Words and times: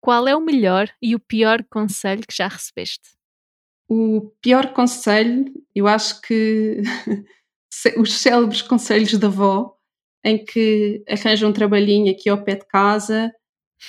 qual 0.00 0.26
é 0.26 0.34
o 0.34 0.40
melhor 0.40 0.88
e 1.00 1.14
o 1.14 1.20
pior 1.20 1.64
conselho 1.70 2.22
que 2.26 2.36
já 2.36 2.48
recebeste? 2.48 3.10
O 3.88 4.32
pior 4.40 4.72
conselho, 4.72 5.52
eu 5.74 5.86
acho 5.86 6.20
que 6.22 6.80
os 7.98 8.14
célebres 8.14 8.62
conselhos 8.62 9.16
da 9.18 9.26
avó, 9.26 9.76
em 10.24 10.44
que 10.44 11.02
arranja 11.08 11.46
um 11.46 11.52
trabalhinho 11.52 12.12
aqui 12.12 12.28
ao 12.28 12.42
pé 12.42 12.56
de 12.56 12.66
casa 12.66 13.32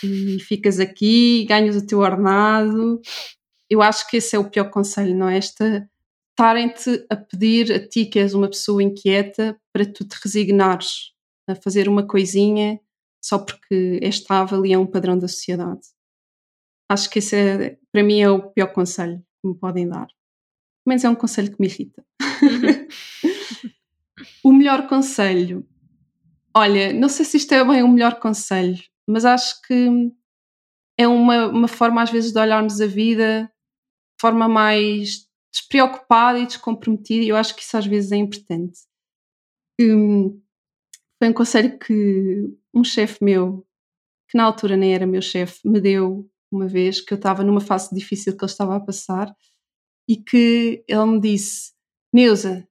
e 0.03 0.39
ficas 0.39 0.79
aqui, 0.79 1.45
ganhas 1.45 1.75
o 1.75 1.85
teu 1.85 1.99
ordenado. 1.99 3.01
Eu 3.69 3.81
acho 3.81 4.09
que 4.09 4.17
esse 4.17 4.35
é 4.35 4.39
o 4.39 4.49
pior 4.49 4.69
conselho, 4.69 5.15
não 5.15 5.29
é? 5.29 5.37
Esta 5.37 5.87
estarem-te 6.31 7.05
a 7.09 7.15
pedir 7.15 7.71
a 7.71 7.87
ti, 7.87 8.05
que 8.05 8.17
és 8.17 8.33
uma 8.33 8.49
pessoa 8.49 8.81
inquieta, 8.81 9.55
para 9.71 9.85
tu 9.85 10.05
te 10.05 10.15
resignares 10.23 11.11
a 11.47 11.55
fazer 11.55 11.87
uma 11.87 12.05
coisinha 12.05 12.79
só 13.23 13.37
porque 13.37 13.99
é 14.01 14.07
estável 14.07 14.65
e 14.65 14.73
é 14.73 14.77
um 14.77 14.87
padrão 14.87 15.17
da 15.17 15.27
sociedade. 15.27 15.81
Acho 16.91 17.09
que 17.09 17.19
esse 17.19 17.37
é, 17.37 17.77
para 17.89 18.03
mim, 18.03 18.19
é 18.19 18.29
o 18.29 18.51
pior 18.51 18.73
conselho 18.73 19.23
que 19.41 19.47
me 19.47 19.55
podem 19.55 19.87
dar. 19.87 20.07
Mas 20.85 21.05
é 21.05 21.09
um 21.09 21.15
conselho 21.15 21.49
que 21.49 21.55
me 21.57 21.67
irrita. 21.67 22.05
o 24.43 24.51
melhor 24.51 24.89
conselho. 24.89 25.65
Olha, 26.53 26.91
não 26.91 27.07
sei 27.07 27.23
se 27.23 27.37
isto 27.37 27.53
é 27.53 27.63
bem 27.63 27.81
o 27.81 27.87
melhor 27.87 28.19
conselho, 28.19 28.77
mas 29.07 29.23
acho 29.23 29.61
que 29.61 30.11
é 30.97 31.07
uma, 31.07 31.47
uma 31.47 31.67
forma, 31.69 32.01
às 32.01 32.11
vezes, 32.11 32.33
de 32.33 32.39
olharmos 32.39 32.81
a 32.81 32.87
vida 32.87 33.45
de 33.45 34.21
forma 34.21 34.49
mais 34.49 35.29
despreocupada 35.49 36.39
e 36.39 36.45
descomprometida, 36.45 37.23
e 37.23 37.29
eu 37.29 37.37
acho 37.37 37.55
que 37.55 37.61
isso 37.61 37.77
às 37.77 37.85
vezes 37.85 38.11
é 38.11 38.17
importante. 38.17 38.81
Um, 39.79 40.41
foi 41.17 41.29
um 41.29 41.33
conselho 41.33 41.79
que 41.79 42.53
um 42.73 42.83
chefe 42.83 43.23
meu, 43.23 43.65
que 44.29 44.37
na 44.37 44.43
altura 44.43 44.75
nem 44.75 44.93
era 44.93 45.07
meu 45.07 45.21
chefe, 45.21 45.65
me 45.65 45.79
deu 45.79 46.29
uma 46.51 46.67
vez, 46.67 47.01
que 47.01 47.13
eu 47.13 47.15
estava 47.15 47.43
numa 47.43 47.61
fase 47.61 47.93
difícil 47.93 48.35
que 48.35 48.43
ele 48.43 48.51
estava 48.51 48.75
a 48.75 48.79
passar, 48.79 49.33
e 50.07 50.17
que 50.17 50.83
ele 50.87 51.05
me 51.05 51.19
disse: 51.21 51.71
Neuza, 52.13 52.67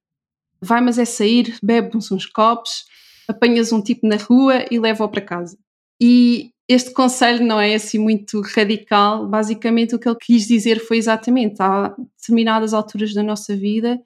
vai, 0.61 0.81
mas 0.81 0.99
é 0.99 1.05
sair, 1.05 1.57
bebe 1.63 1.97
uns, 1.97 2.11
uns 2.11 2.25
copos, 2.25 2.85
apanhas 3.27 3.71
um 3.71 3.81
tipo 3.81 4.07
na 4.07 4.17
rua 4.17 4.65
e 4.69 4.79
leva-o 4.79 5.09
para 5.09 5.21
casa. 5.21 5.57
E 5.99 6.51
este 6.67 6.91
conselho 6.93 7.45
não 7.45 7.59
é 7.59 7.75
assim 7.75 7.97
muito 7.97 8.41
radical. 8.41 9.27
Basicamente, 9.27 9.95
o 9.95 9.99
que 9.99 10.07
ele 10.07 10.17
quis 10.19 10.47
dizer 10.47 10.79
foi 10.79 10.97
exatamente: 10.97 11.55
há 11.59 11.95
determinadas 12.17 12.73
alturas 12.73 13.13
da 13.13 13.23
nossa 13.23 13.55
vida 13.55 13.99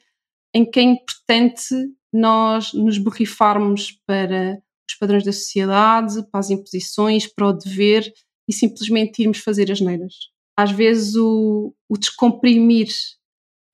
em 0.53 0.63
que 0.63 0.79
é 0.79 0.83
importante 0.83 1.75
nós 2.13 2.71
nos 2.71 2.97
borrifarmos 2.97 3.91
para 4.07 4.57
os 4.89 4.95
padrões 4.95 5.25
da 5.25 5.33
sociedade, 5.33 6.23
para 6.31 6.39
as 6.39 6.49
imposições, 6.49 7.27
para 7.27 7.47
o 7.47 7.53
dever 7.53 8.09
e 8.47 8.53
simplesmente 8.53 9.21
irmos 9.21 9.39
fazer 9.39 9.71
as 9.71 9.81
neiras. 9.81 10.13
Às 10.57 10.71
vezes, 10.71 11.15
o, 11.15 11.73
o 11.89 11.97
descomprimir 11.97 12.87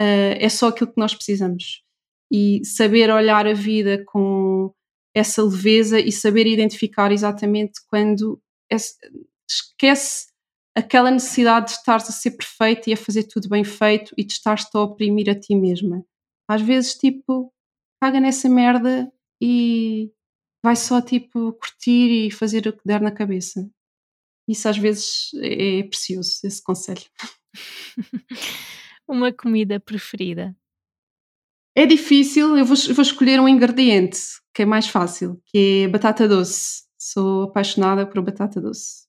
uh, 0.01 0.35
é 0.39 0.49
só 0.49 0.69
aquilo 0.69 0.91
que 0.91 0.99
nós 0.99 1.13
precisamos. 1.13 1.83
E 2.31 2.63
saber 2.65 3.09
olhar 3.11 3.45
a 3.45 3.53
vida 3.53 4.03
com 4.05 4.73
essa 5.13 5.43
leveza 5.43 5.99
e 5.99 6.11
saber 6.11 6.47
identificar 6.47 7.11
exatamente 7.11 7.81
quando 7.87 8.41
esquece 9.49 10.31
aquela 10.75 11.11
necessidade 11.11 11.67
de 11.67 11.71
estar 11.73 11.97
a 11.97 11.99
ser 11.99 12.31
perfeito 12.31 12.89
e 12.89 12.93
a 12.93 12.97
fazer 12.97 13.23
tudo 13.23 13.49
bem 13.49 13.63
feito 13.63 14.13
e 14.17 14.23
de 14.23 14.33
estar-te 14.33 14.69
a 14.73 14.81
oprimir 14.81 15.29
a 15.29 15.37
ti 15.37 15.55
mesma. 15.55 16.05
Às 16.49 16.61
vezes, 16.61 16.95
tipo, 16.95 17.53
caga 18.01 18.19
nessa 18.19 18.49
merda 18.49 19.11
e 19.41 20.11
vai 20.63 20.75
só, 20.75 21.01
tipo, 21.01 21.53
curtir 21.53 22.27
e 22.27 22.31
fazer 22.31 22.67
o 22.67 22.73
que 22.73 22.81
der 22.85 23.01
na 23.01 23.11
cabeça. 23.11 23.69
Isso 24.47 24.67
às 24.67 24.77
vezes 24.77 25.31
é 25.41 25.83
precioso, 25.83 26.39
esse 26.43 26.61
conselho. 26.61 27.03
Uma 29.07 29.31
comida 29.31 29.79
preferida? 29.79 30.55
É 31.75 31.85
difícil, 31.85 32.57
eu 32.57 32.65
vou, 32.65 32.75
vou 32.75 33.01
escolher 33.01 33.39
um 33.39 33.47
ingrediente 33.47 34.19
que 34.53 34.63
é 34.63 34.65
mais 34.65 34.87
fácil, 34.87 35.41
que 35.45 35.83
é 35.85 35.87
batata 35.87 36.27
doce. 36.27 36.83
Sou 36.99 37.43
apaixonada 37.43 38.05
por 38.05 38.21
batata 38.21 38.59
doce. 38.59 39.07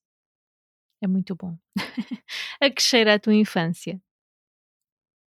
É 1.03 1.07
muito 1.09 1.35
bom. 1.35 1.59
a 2.61 2.71
que 2.71 2.81
cheira 2.81 3.15
a 3.15 3.19
tua 3.19 3.35
infância? 3.35 4.01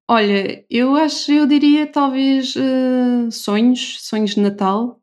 Olha, 0.09 0.65
eu 0.69 0.95
acho, 0.95 1.31
eu 1.31 1.45
diria 1.45 1.91
talvez 1.91 2.55
uh, 2.55 3.29
sonhos, 3.31 4.01
sonhos 4.03 4.35
de 4.35 4.39
Natal, 4.39 5.01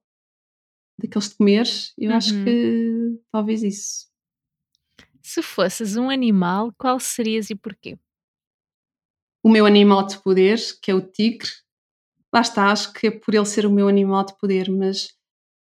daqueles 0.99 1.28
de 1.28 1.37
comer. 1.37 1.66
Eu 1.99 2.10
uhum. 2.10 2.16
acho 2.16 2.32
que 2.44 3.21
talvez 3.31 3.62
isso. 3.62 4.12
Se 5.32 5.41
fosses 5.41 5.97
um 5.97 6.10
animal, 6.10 6.75
qual 6.76 7.00
serias 7.00 7.48
e 7.48 7.54
porquê? 7.54 7.98
O 9.43 9.48
meu 9.48 9.65
animal 9.65 10.06
de 10.06 10.19
poder, 10.19 10.59
que 10.82 10.91
é 10.91 10.94
o 10.94 11.00
tigre. 11.00 11.48
Lá 12.31 12.43
está, 12.43 12.70
acho 12.70 12.93
que 12.93 13.06
é 13.06 13.10
por 13.10 13.34
ele 13.34 13.47
ser 13.47 13.65
o 13.65 13.72
meu 13.72 13.88
animal 13.88 14.26
de 14.26 14.37
poder, 14.37 14.70
mas 14.70 15.09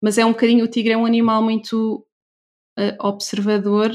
mas 0.02 0.18
é 0.18 0.26
um 0.26 0.34
bocadinho, 0.34 0.66
o 0.66 0.68
tigre 0.68 0.92
é 0.92 0.98
um 0.98 1.06
animal 1.06 1.42
muito 1.42 2.06
uh, 2.78 3.08
observador 3.08 3.90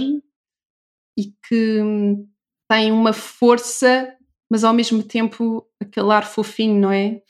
e 1.19 1.34
que 1.47 1.83
hum, 1.83 2.27
tem 2.67 2.91
uma 2.91 3.12
força, 3.12 4.17
mas 4.50 4.65
ao 4.65 4.73
mesmo 4.73 5.03
tempo 5.03 5.69
aquele 5.79 6.11
ar 6.12 6.25
fofinho, 6.25 6.81
não 6.81 6.91
é? 6.91 7.21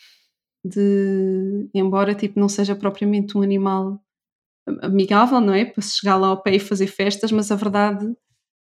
De, 0.65 1.69
embora 1.75 2.15
tipo 2.15 2.39
não 2.39 2.49
seja 2.49 2.77
propriamente 2.77 3.37
um 3.37 3.43
animal 3.43 4.01
amigável, 4.81 5.41
não 5.41 5.55
é? 5.55 5.65
Para 5.65 5.83
chegar 5.83 6.15
lá 6.17 6.29
ao 6.29 6.41
pé 6.41 6.55
e 6.55 6.61
fazer 6.61 6.87
festas, 6.87 7.33
mas 7.33 7.51
a 7.51 7.57
verdade 7.57 8.17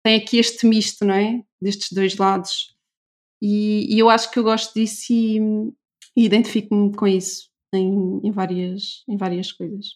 tem 0.05 0.17
aqui 0.17 0.39
este 0.39 0.67
misto, 0.67 1.05
não 1.05 1.15
é? 1.15 1.41
Destes 1.61 1.89
dois 1.91 2.17
lados. 2.17 2.75
E, 3.43 3.87
e 3.93 3.99
eu 3.99 4.11
acho 4.11 4.31
que 4.31 4.39
eu 4.39 4.45
gosto 4.45 4.75
disso 4.75 5.07
e, 5.11 5.39
e 6.17 6.25
identifico-me 6.25 6.95
com 6.95 7.07
isso 7.07 7.49
em, 7.75 8.21
em, 8.23 8.31
várias, 8.31 9.03
em 9.09 9.17
várias 9.17 9.51
coisas. 9.51 9.87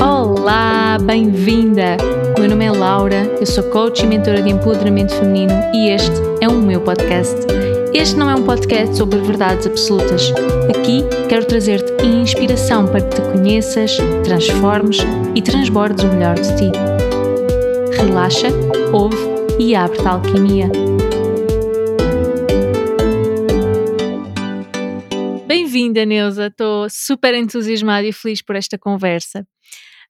Olá, 0.00 0.96
bem-vinda! 0.98 1.96
Meu 2.38 2.48
nome 2.48 2.64
é 2.64 2.70
Laura, 2.70 3.26
eu 3.38 3.46
sou 3.46 3.68
coach 3.70 4.02
e 4.02 4.06
mentora 4.06 4.42
de 4.42 4.48
empoderamento 4.48 5.12
feminino 5.12 5.52
e 5.74 5.90
este 5.90 6.16
é 6.40 6.48
o 6.48 6.62
meu 6.62 6.82
podcast. 6.82 7.59
Este 7.92 8.16
não 8.16 8.30
é 8.30 8.36
um 8.36 8.44
podcast 8.44 8.96
sobre 8.96 9.18
verdades 9.18 9.66
absolutas. 9.66 10.30
Aqui 10.68 11.02
quero 11.28 11.44
trazer-te 11.44 12.06
inspiração 12.06 12.86
para 12.86 13.00
que 13.00 13.16
te 13.16 13.22
conheças, 13.32 13.96
transformes 14.22 14.98
e 15.34 15.42
transbordes 15.42 16.04
o 16.04 16.08
melhor 16.08 16.36
de 16.36 16.56
ti. 16.56 16.70
Relaxa, 17.96 18.46
ouve 18.92 19.16
e 19.58 19.74
abre-te 19.74 20.06
a 20.06 20.12
alquimia. 20.12 20.68
Bem-vinda, 25.48 26.06
Neuza. 26.06 26.46
Estou 26.46 26.86
super 26.88 27.34
entusiasmada 27.34 28.06
e 28.06 28.12
feliz 28.12 28.40
por 28.40 28.54
esta 28.54 28.78
conversa. 28.78 29.44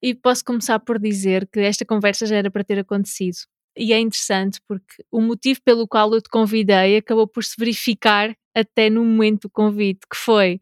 E 0.03 0.15
posso 0.15 0.45
começar 0.45 0.79
por 0.81 0.99
dizer 0.99 1.49
que 1.51 1.61
esta 1.61 1.87
conversa 1.87 2.27
já 2.27 2.37
era 2.37 2.51
para 2.51 2.63
ter 2.63 2.79
acontecido. 2.79 3.39
E 3.81 3.93
é 3.95 3.99
interessante 4.01 4.61
porque 4.69 5.05
o 5.11 5.23
motivo 5.23 5.61
pelo 5.65 5.89
qual 5.89 6.13
eu 6.15 6.21
te 6.21 6.29
convidei 6.29 6.99
acabou 6.99 7.27
por 7.27 7.43
se 7.45 7.55
verificar 7.59 8.37
até 8.55 8.91
no 8.91 9.05
momento 9.05 9.43
do 9.43 9.51
convite, 9.51 10.01
que 10.11 10.17
foi 10.17 10.61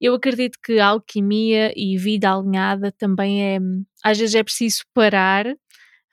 eu 0.00 0.14
acredito 0.14 0.58
que 0.64 0.78
alquimia 0.78 1.72
e 1.76 1.96
vida 1.98 2.32
alinhada 2.32 2.92
também 2.92 3.42
é, 3.42 3.58
às 4.04 4.18
vezes 4.18 4.34
é 4.34 4.44
preciso 4.44 4.82
parar 4.94 5.46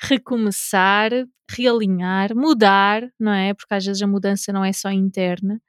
recomeçar, 0.01 1.11
realinhar, 1.50 2.35
mudar, 2.35 3.03
não 3.19 3.34
é? 3.34 3.53
Porque 3.53 3.73
às 3.73 3.85
vezes 3.85 4.01
a 4.01 4.07
mudança 4.07 4.51
não 4.51 4.63
é 4.63 4.73
só 4.73 4.91
interna. 4.91 5.61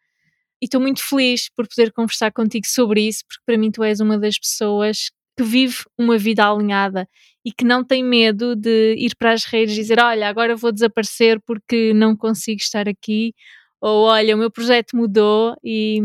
E 0.63 0.67
estou 0.67 0.81
muito 0.81 1.03
feliz 1.03 1.49
por 1.51 1.69
poder 1.69 1.93
conversar 1.93 2.33
contigo 2.33 2.67
sobre 2.67 3.07
isso, 3.09 3.25
porque 3.29 3.43
para 3.47 3.59
mim 3.59 3.71
tu 3.71 3.85
és 3.85 4.01
uma 4.01 4.19
das 4.19 4.39
pessoas 4.39 5.11
que 5.37 5.43
vive 5.43 5.85
uma 5.99 6.17
vida 6.17 6.49
alinhada 6.49 7.09
e 7.45 7.53
que 7.53 7.65
não 7.65 7.85
tem 7.85 8.03
medo 8.03 8.57
de 8.57 8.95
ir 8.99 9.15
para 9.17 9.33
as 9.33 9.45
redes 9.45 9.75
e 9.75 9.81
dizer: 9.81 10.01
Olha, 10.01 10.29
agora 10.29 10.57
vou 10.57 10.73
desaparecer 10.73 11.41
porque 11.47 11.93
não 11.95 12.17
consigo 12.17 12.61
estar 12.61 12.89
aqui, 12.89 13.35
ou 13.81 14.07
olha, 14.07 14.35
o 14.35 14.39
meu 14.39 14.51
projeto 14.51 14.97
mudou 14.97 15.57
e, 15.63 16.01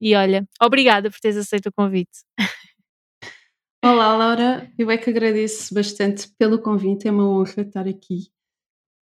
e 0.00 0.14
olha, 0.14 0.46
obrigada 0.60 1.10
por 1.10 1.18
teres 1.18 1.36
aceito 1.36 1.70
o 1.70 1.72
convite. 1.72 2.20
Olá, 3.82 4.14
Laura. 4.14 4.70
Eu 4.78 4.90
é 4.90 4.98
que 4.98 5.08
agradeço 5.08 5.74
bastante 5.74 6.28
pelo 6.38 6.60
convite, 6.60 7.08
é 7.08 7.10
uma 7.10 7.26
honra 7.26 7.62
estar 7.62 7.88
aqui. 7.88 8.28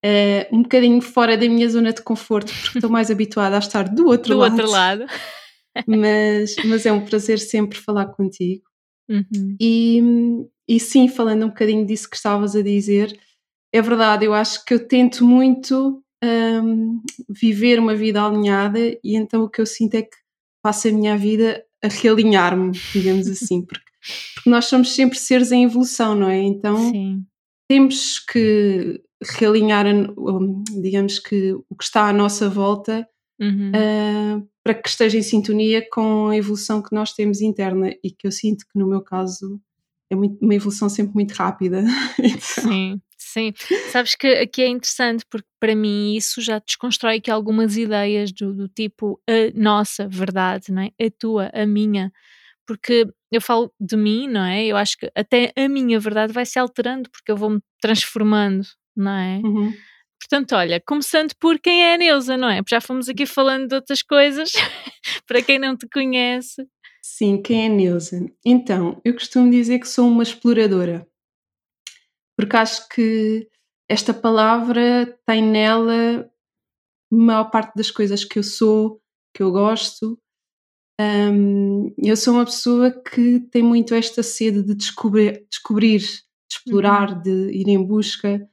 Uh, 0.03 0.53
um 0.53 0.63
bocadinho 0.63 0.99
fora 0.99 1.37
da 1.37 1.47
minha 1.47 1.69
zona 1.69 1.93
de 1.93 2.01
conforto, 2.01 2.51
porque 2.51 2.79
estou 2.79 2.89
mais 2.89 3.09
habituada 3.11 3.55
a 3.55 3.59
estar 3.59 3.87
do 3.87 4.07
outro 4.07 4.33
do 4.33 4.39
lado. 4.39 4.55
Do 4.55 4.61
outro 4.63 4.71
lado. 4.71 5.05
mas, 5.87 6.55
mas 6.65 6.85
é 6.85 6.91
um 6.91 7.05
prazer 7.05 7.39
sempre 7.39 7.77
falar 7.77 8.07
contigo. 8.07 8.72
Uhum. 9.09 9.55
E, 9.59 10.01
e 10.67 10.79
sim, 10.79 11.07
falando 11.07 11.45
um 11.45 11.49
bocadinho 11.49 11.85
disso 11.85 12.09
que 12.09 12.15
estavas 12.15 12.55
a 12.55 12.61
dizer, 12.61 13.17
é 13.73 13.81
verdade, 13.81 14.25
eu 14.25 14.33
acho 14.33 14.63
que 14.65 14.73
eu 14.73 14.87
tento 14.87 15.25
muito 15.25 16.03
um, 16.23 17.01
viver 17.29 17.79
uma 17.79 17.95
vida 17.95 18.23
alinhada 18.23 18.79
e 18.79 19.15
então 19.15 19.43
o 19.43 19.49
que 19.49 19.59
eu 19.59 19.65
sinto 19.65 19.95
é 19.95 20.03
que 20.03 20.15
passo 20.63 20.87
a 20.87 20.91
minha 20.91 21.17
vida 21.17 21.63
a 21.83 21.87
realinhar-me, 21.87 22.71
digamos 22.93 23.27
assim, 23.27 23.61
porque, 23.65 23.83
porque, 24.35 24.49
nós 24.49 24.65
somos 24.65 24.93
sempre 24.93 25.17
seres 25.17 25.51
em 25.51 25.65
evolução, 25.65 26.15
não 26.15 26.29
é? 26.29 26.37
Então 26.37 26.77
Sim. 26.91 27.25
temos 27.69 28.19
que 28.19 29.01
realinhar, 29.21 29.85
digamos 30.81 31.19
que 31.19 31.53
o 31.69 31.75
que 31.75 31.83
está 31.83 32.07
à 32.07 32.13
nossa 32.13 32.49
volta 32.49 33.07
uhum. 33.43 33.71
uh, 33.71 34.47
para 34.63 34.73
que 34.73 34.89
esteja 34.89 35.17
em 35.17 35.21
sintonia 35.21 35.87
com 35.91 36.27
a 36.27 36.37
evolução 36.37 36.81
que 36.81 36.93
nós 36.93 37.13
temos 37.13 37.41
interna 37.41 37.93
e 38.03 38.11
que 38.11 38.25
eu 38.27 38.31
sinto 38.31 38.65
que 38.65 38.79
no 38.79 38.87
meu 38.87 39.01
caso 39.01 39.59
é 40.09 40.15
muito, 40.15 40.43
uma 40.43 40.55
evolução 40.55 40.89
sempre 40.89 41.13
muito 41.13 41.31
rápida. 41.33 41.83
então, 42.19 42.39
Sim. 42.39 43.01
Sim, 43.33 43.51
sabes 43.89 44.15
que 44.15 44.27
aqui 44.27 44.61
é 44.61 44.67
interessante 44.67 45.25
porque 45.27 45.47
para 45.59 45.75
mim 45.75 46.15
isso 46.15 46.39
já 46.39 46.59
desconstrói 46.59 47.15
aqui 47.17 47.31
algumas 47.31 47.75
ideias 47.77 48.31
do, 48.31 48.53
do 48.53 48.67
tipo 48.67 49.19
a 49.27 49.59
nossa 49.59 50.07
verdade, 50.07 50.71
não 50.71 50.83
é? 50.83 50.91
a 51.03 51.09
tua, 51.17 51.49
a 51.51 51.65
minha, 51.65 52.11
porque 52.67 53.07
eu 53.31 53.41
falo 53.41 53.73
de 53.79 53.97
mim, 53.97 54.27
não 54.27 54.43
é? 54.43 54.65
Eu 54.65 54.77
acho 54.77 54.97
que 54.97 55.11
até 55.15 55.51
a 55.57 55.67
minha 55.67 55.99
verdade 55.99 56.31
vai 56.31 56.45
se 56.45 56.59
alterando 56.59 57.09
porque 57.09 57.31
eu 57.31 57.37
vou-me 57.37 57.59
transformando, 57.81 58.67
não 58.95 59.11
é? 59.11 59.41
Uhum. 59.43 59.73
Portanto, 60.29 60.55
olha, 60.55 60.81
começando 60.85 61.33
por 61.39 61.59
quem 61.59 61.83
é 61.83 61.95
a 61.95 61.97
Neuza, 61.97 62.37
não 62.37 62.49
é? 62.49 62.61
Já 62.67 62.79
fomos 62.79 63.09
aqui 63.09 63.25
falando 63.25 63.67
de 63.67 63.75
outras 63.75 64.01
coisas, 64.01 64.51
para 65.27 65.41
quem 65.41 65.59
não 65.59 65.75
te 65.75 65.87
conhece. 65.87 66.67
Sim, 67.01 67.41
quem 67.41 67.63
é 67.63 67.65
a 67.67 67.69
Neuza? 67.69 68.25
Então, 68.45 69.01
eu 69.03 69.13
costumo 69.13 69.51
dizer 69.51 69.79
que 69.79 69.87
sou 69.87 70.07
uma 70.07 70.23
exploradora 70.23 71.07
porque 72.35 72.55
acho 72.55 72.89
que 72.89 73.47
esta 73.89 74.13
palavra 74.13 75.17
tem 75.25 75.41
nela 75.41 76.29
a 77.11 77.15
maior 77.15 77.45
parte 77.45 77.75
das 77.75 77.91
coisas 77.91 78.23
que 78.23 78.39
eu 78.39 78.43
sou, 78.43 79.01
que 79.33 79.43
eu 79.43 79.51
gosto. 79.51 80.19
Um, 80.99 81.93
eu 81.97 82.15
sou 82.15 82.35
uma 82.35 82.45
pessoa 82.45 82.91
que 82.91 83.39
tem 83.51 83.63
muito 83.63 83.93
esta 83.93 84.23
sede 84.23 84.63
de 84.63 84.75
descobrir, 84.75 85.45
descobrir 85.49 85.99
de 85.99 86.23
explorar, 86.51 87.11
uhum. 87.11 87.21
de 87.21 87.51
ir 87.51 87.67
em 87.67 87.83
busca, 87.83 88.47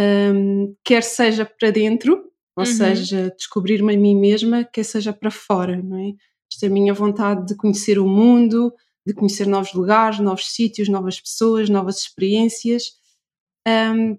um, 0.00 0.74
quer 0.84 1.02
seja 1.02 1.44
para 1.44 1.70
dentro, 1.70 2.14
ou 2.56 2.64
uhum. 2.64 2.66
seja, 2.66 3.32
descobrir-me 3.36 3.94
a 3.94 3.98
mim 3.98 4.18
mesma, 4.18 4.64
quer 4.64 4.84
seja 4.84 5.12
para 5.12 5.30
fora, 5.30 5.80
não 5.82 5.98
é? 5.98 6.12
Esta 6.52 6.66
é 6.66 6.68
a 6.68 6.72
minha 6.72 6.94
vontade 6.94 7.46
de 7.46 7.56
conhecer 7.56 7.98
o 7.98 8.06
mundo, 8.06 8.72
de 9.06 9.14
conhecer 9.14 9.46
novos 9.46 9.72
lugares, 9.72 10.18
novos 10.18 10.50
sítios, 10.52 10.88
novas 10.88 11.20
pessoas, 11.20 11.68
novas 11.68 11.98
experiências 11.98 13.00
um, 13.66 14.16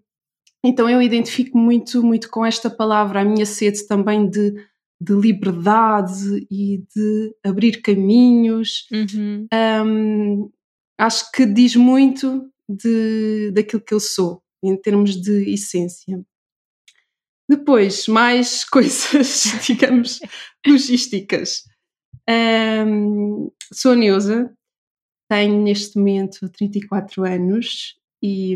então 0.64 0.90
eu 0.90 1.02
identifico 1.02 1.58
muito, 1.58 2.04
muito 2.04 2.30
com 2.30 2.46
esta 2.46 2.70
palavra, 2.70 3.22
a 3.22 3.26
minha 3.26 3.46
sede 3.46 3.88
também 3.88 4.30
de, 4.30 4.54
de 5.02 5.14
liberdade 5.14 6.46
e 6.52 6.84
de 6.96 7.36
abrir 7.44 7.82
caminhos. 7.82 8.88
Uhum. 8.92 9.48
Um, 9.54 10.52
acho 11.00 11.32
que 11.32 11.46
diz 11.46 11.76
muito 11.76 12.48
de, 12.70 13.52
daquilo 13.52 13.82
que 13.82 13.94
eu 13.94 14.00
sou, 14.00 14.44
em 14.64 14.76
termos 14.76 15.16
de 15.16 15.54
essência. 15.54 16.24
Depois, 17.50 18.08
mais 18.08 18.64
coisas, 18.70 19.44
digamos, 19.66 20.20
logísticas. 20.66 21.64
Um, 22.30 23.52
sou 23.74 23.94
a 23.94 23.96
Neuza, 23.96 24.54
tenho 25.30 25.62
neste 25.62 25.98
momento 25.98 26.48
34 26.50 27.26
anos 27.26 27.96
e 28.24 28.56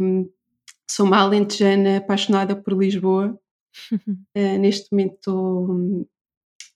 Sou 0.89 1.05
uma 1.05 1.17
alentejana 1.17 1.97
apaixonada 1.97 2.55
por 2.55 2.77
Lisboa. 2.77 3.39
uh, 3.91 3.97
neste 4.59 4.91
momento 4.91 5.15
estou, 5.15 5.71
um, 5.71 6.05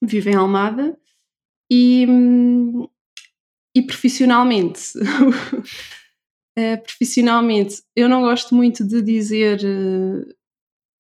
vivo 0.01 0.29
em 0.29 0.35
Almada 0.35 0.97
e, 1.71 2.05
um, 2.09 2.87
e 3.75 3.81
profissionalmente, 3.83 4.93
uh, 6.59 6.83
profissionalmente 6.83 7.81
eu 7.95 8.09
não 8.09 8.21
gosto 8.21 8.53
muito 8.53 8.83
de 8.83 9.01
dizer 9.01 9.59
uh, 9.63 10.35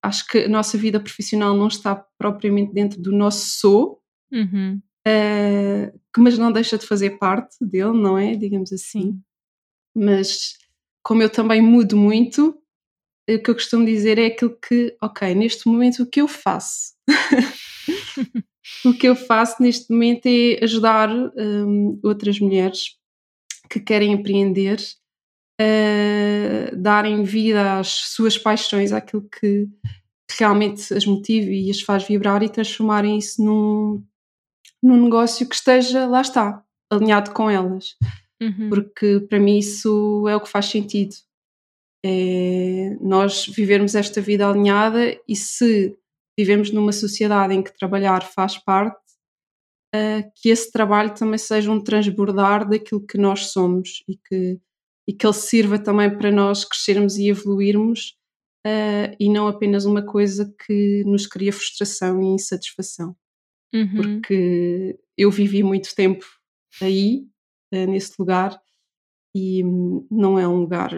acho 0.01 0.25
que 0.27 0.39
a 0.39 0.49
nossa 0.49 0.77
vida 0.77 0.99
profissional 0.99 1.55
não 1.55 1.67
está 1.67 1.95
propriamente 2.17 2.73
dentro 2.73 3.01
do 3.01 3.11
nosso 3.11 3.59
sou, 3.59 4.01
uhum. 4.31 4.81
mas 6.17 6.37
não 6.37 6.51
deixa 6.51 6.77
de 6.77 6.85
fazer 6.85 7.17
parte 7.17 7.57
dele, 7.61 7.93
não 7.93 8.17
é? 8.17 8.33
Digamos 8.35 8.71
assim. 8.71 9.19
Mas 9.93 10.57
como 11.03 11.21
eu 11.21 11.29
também 11.29 11.61
mudo 11.61 11.97
muito, 11.97 12.57
o 13.29 13.39
que 13.39 13.49
eu 13.49 13.55
costumo 13.55 13.85
dizer 13.85 14.17
é 14.17 14.27
aquilo 14.27 14.55
que, 14.57 14.95
ok, 15.01 15.33
neste 15.35 15.67
momento 15.67 16.03
o 16.03 16.05
que 16.05 16.21
eu 16.21 16.27
faço? 16.27 16.93
o 18.85 18.93
que 18.93 19.07
eu 19.07 19.15
faço 19.15 19.61
neste 19.61 19.91
momento 19.91 20.25
é 20.25 20.63
ajudar 20.63 21.09
um, 21.11 21.99
outras 22.03 22.39
mulheres 22.39 22.97
que 23.69 23.79
querem 23.79 24.13
empreender 24.13 24.79
a 25.59 26.75
darem 26.75 27.23
vida 27.23 27.79
às 27.79 27.89
suas 27.89 28.37
paixões, 28.37 28.91
àquilo 28.91 29.27
que 29.29 29.67
realmente 30.37 30.93
as 30.93 31.05
motiva 31.05 31.49
e 31.49 31.69
as 31.69 31.81
faz 31.81 32.07
vibrar 32.07 32.41
e 32.43 32.49
transformarem 32.49 33.17
isso 33.17 33.43
num, 33.43 34.03
num 34.81 35.03
negócio 35.03 35.47
que 35.47 35.55
esteja, 35.55 36.05
lá 36.07 36.21
está, 36.21 36.63
alinhado 36.89 37.31
com 37.31 37.49
elas. 37.49 37.95
Uhum. 38.41 38.69
Porque 38.69 39.19
para 39.27 39.39
mim 39.39 39.57
isso 39.57 40.25
é 40.29 40.35
o 40.35 40.41
que 40.41 40.49
faz 40.49 40.67
sentido 40.67 41.15
é 42.05 42.97
nós 43.01 43.45
vivermos 43.47 43.95
esta 43.95 44.21
vida 44.21 44.47
alinhada 44.47 45.19
e 45.27 45.35
se 45.35 45.97
vivemos 46.37 46.71
numa 46.71 46.91
sociedade 46.91 47.53
em 47.53 47.61
que 47.61 47.77
trabalhar 47.77 48.23
faz 48.23 48.57
parte, 48.57 48.97
uh, 49.93 50.31
que 50.35 50.49
esse 50.49 50.71
trabalho 50.71 51.13
também 51.13 51.37
seja 51.37 51.71
um 51.71 51.83
transbordar 51.83 52.67
daquilo 52.67 53.05
que 53.05 53.17
nós 53.17 53.47
somos 53.47 54.03
e 54.07 54.15
que, 54.15 54.59
e 55.09 55.13
que 55.13 55.25
ele 55.25 55.33
sirva 55.33 55.79
também 55.79 56.15
para 56.15 56.31
nós 56.31 56.63
crescermos 56.63 57.17
e 57.17 57.29
evoluirmos 57.29 58.15
uh, 58.63 59.15
e 59.19 59.27
não 59.27 59.47
apenas 59.47 59.83
uma 59.83 60.03
coisa 60.05 60.53
que 60.67 61.03
nos 61.03 61.25
cria 61.25 61.51
frustração 61.51 62.21
e 62.21 62.27
insatisfação. 62.27 63.17
Uhum. 63.73 63.95
Porque 63.95 64.99
eu 65.17 65.31
vivi 65.31 65.63
muito 65.63 65.95
tempo 65.95 66.23
aí, 66.79 67.25
uh, 67.73 67.87
nesse 67.87 68.13
lugar, 68.19 68.55
e 69.35 69.63
hum, 69.63 70.07
não 70.11 70.37
é 70.37 70.47
um 70.47 70.59
lugar 70.59 70.91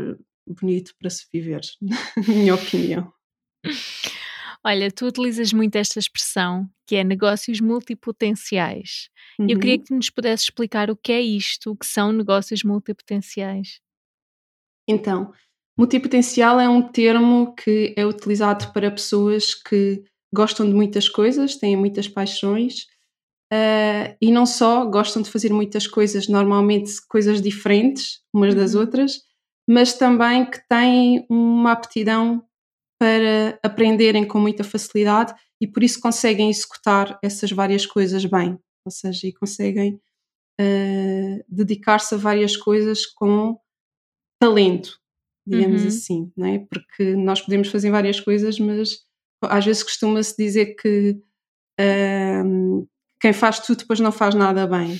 bonito 0.45 0.93
para 0.99 1.09
se 1.09 1.25
viver, 1.31 1.61
na 2.27 2.33
minha 2.33 2.55
opinião. 2.55 3.13
Olha, 4.61 4.91
tu 4.91 5.05
utilizas 5.05 5.53
muito 5.53 5.77
esta 5.77 5.99
expressão 5.99 6.69
que 6.85 6.97
é 6.97 7.03
negócios 7.03 7.61
multipotenciais. 7.61 9.09
Uhum. 9.39 9.47
Eu 9.49 9.57
queria 9.57 9.79
que 9.79 9.93
nos 9.93 10.09
pudesse 10.09 10.43
explicar 10.43 10.91
o 10.91 10.97
que 10.97 11.13
é 11.13 11.21
isto, 11.21 11.71
o 11.71 11.77
que 11.77 11.85
são 11.85 12.11
negócios 12.11 12.61
multipotenciais. 12.61 13.79
Então, 14.91 15.31
multipotencial 15.77 16.59
é 16.59 16.67
um 16.67 16.81
termo 16.81 17.55
que 17.55 17.93
é 17.97 18.05
utilizado 18.05 18.71
para 18.73 18.91
pessoas 18.91 19.55
que 19.55 20.03
gostam 20.33 20.65
de 20.67 20.73
muitas 20.73 21.09
coisas, 21.09 21.55
têm 21.55 21.75
muitas 21.75 22.07
paixões 22.07 22.83
uh, 23.51 24.15
e 24.21 24.31
não 24.31 24.45
só 24.45 24.85
gostam 24.85 25.21
de 25.21 25.29
fazer 25.29 25.51
muitas 25.51 25.87
coisas, 25.87 26.27
normalmente 26.27 26.91
coisas 27.07 27.41
diferentes 27.41 28.21
umas 28.33 28.55
das 28.55 28.73
uhum. 28.73 28.81
outras, 28.81 29.19
mas 29.69 29.93
também 29.93 30.49
que 30.49 30.59
têm 30.67 31.25
uma 31.29 31.71
aptidão 31.71 32.43
para 32.99 33.59
aprenderem 33.63 34.25
com 34.25 34.39
muita 34.39 34.63
facilidade 34.63 35.33
e 35.59 35.67
por 35.67 35.83
isso 35.83 35.99
conseguem 35.99 36.49
executar 36.49 37.19
essas 37.23 37.51
várias 37.51 37.85
coisas 37.85 38.23
bem, 38.25 38.57
ou 38.85 38.91
seja, 38.91 39.27
e 39.27 39.33
conseguem 39.33 39.99
uh, 40.59 41.43
dedicar-se 41.49 42.15
a 42.15 42.17
várias 42.17 42.55
coisas 42.55 43.05
com 43.05 43.57
talento, 44.41 44.99
digamos 45.45 45.83
uhum. 45.83 45.87
assim, 45.87 46.31
não 46.35 46.47
é? 46.47 46.59
Porque 46.59 47.15
nós 47.15 47.39
podemos 47.39 47.67
fazer 47.67 47.91
várias 47.91 48.19
coisas, 48.19 48.59
mas 48.59 48.97
às 49.43 49.63
vezes 49.63 49.83
costuma-se 49.83 50.35
dizer 50.35 50.75
que 50.75 51.15
uh, 51.79 52.87
quem 53.19 53.33
faz 53.33 53.59
tudo 53.59 53.77
depois 53.77 53.99
não 53.99 54.11
faz 54.11 54.33
nada 54.33 54.65
bem. 54.65 54.99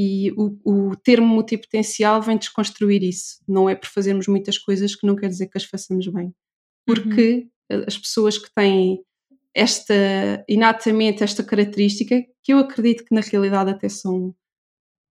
E 0.00 0.30
o, 0.36 0.90
o 0.90 0.96
termo 0.96 1.26
multipotencial 1.26 2.22
vem 2.22 2.38
desconstruir 2.38 3.02
isso. 3.02 3.40
Não 3.48 3.68
é 3.68 3.74
por 3.74 3.88
fazermos 3.88 4.28
muitas 4.28 4.56
coisas 4.56 4.94
que 4.94 5.04
não 5.04 5.16
quer 5.16 5.26
dizer 5.26 5.48
que 5.48 5.58
as 5.58 5.64
façamos 5.64 6.06
bem. 6.06 6.32
Porque 6.86 7.48
uhum. 7.68 7.82
as 7.84 7.98
pessoas 7.98 8.38
que 8.38 8.48
têm 8.54 9.00
esta, 9.52 9.94
inatamente 10.48 11.24
esta 11.24 11.42
característica, 11.42 12.22
que 12.44 12.52
eu 12.52 12.58
acredito 12.58 13.04
que 13.04 13.12
na 13.12 13.22
realidade 13.22 13.70
até 13.70 13.88
são, 13.88 14.32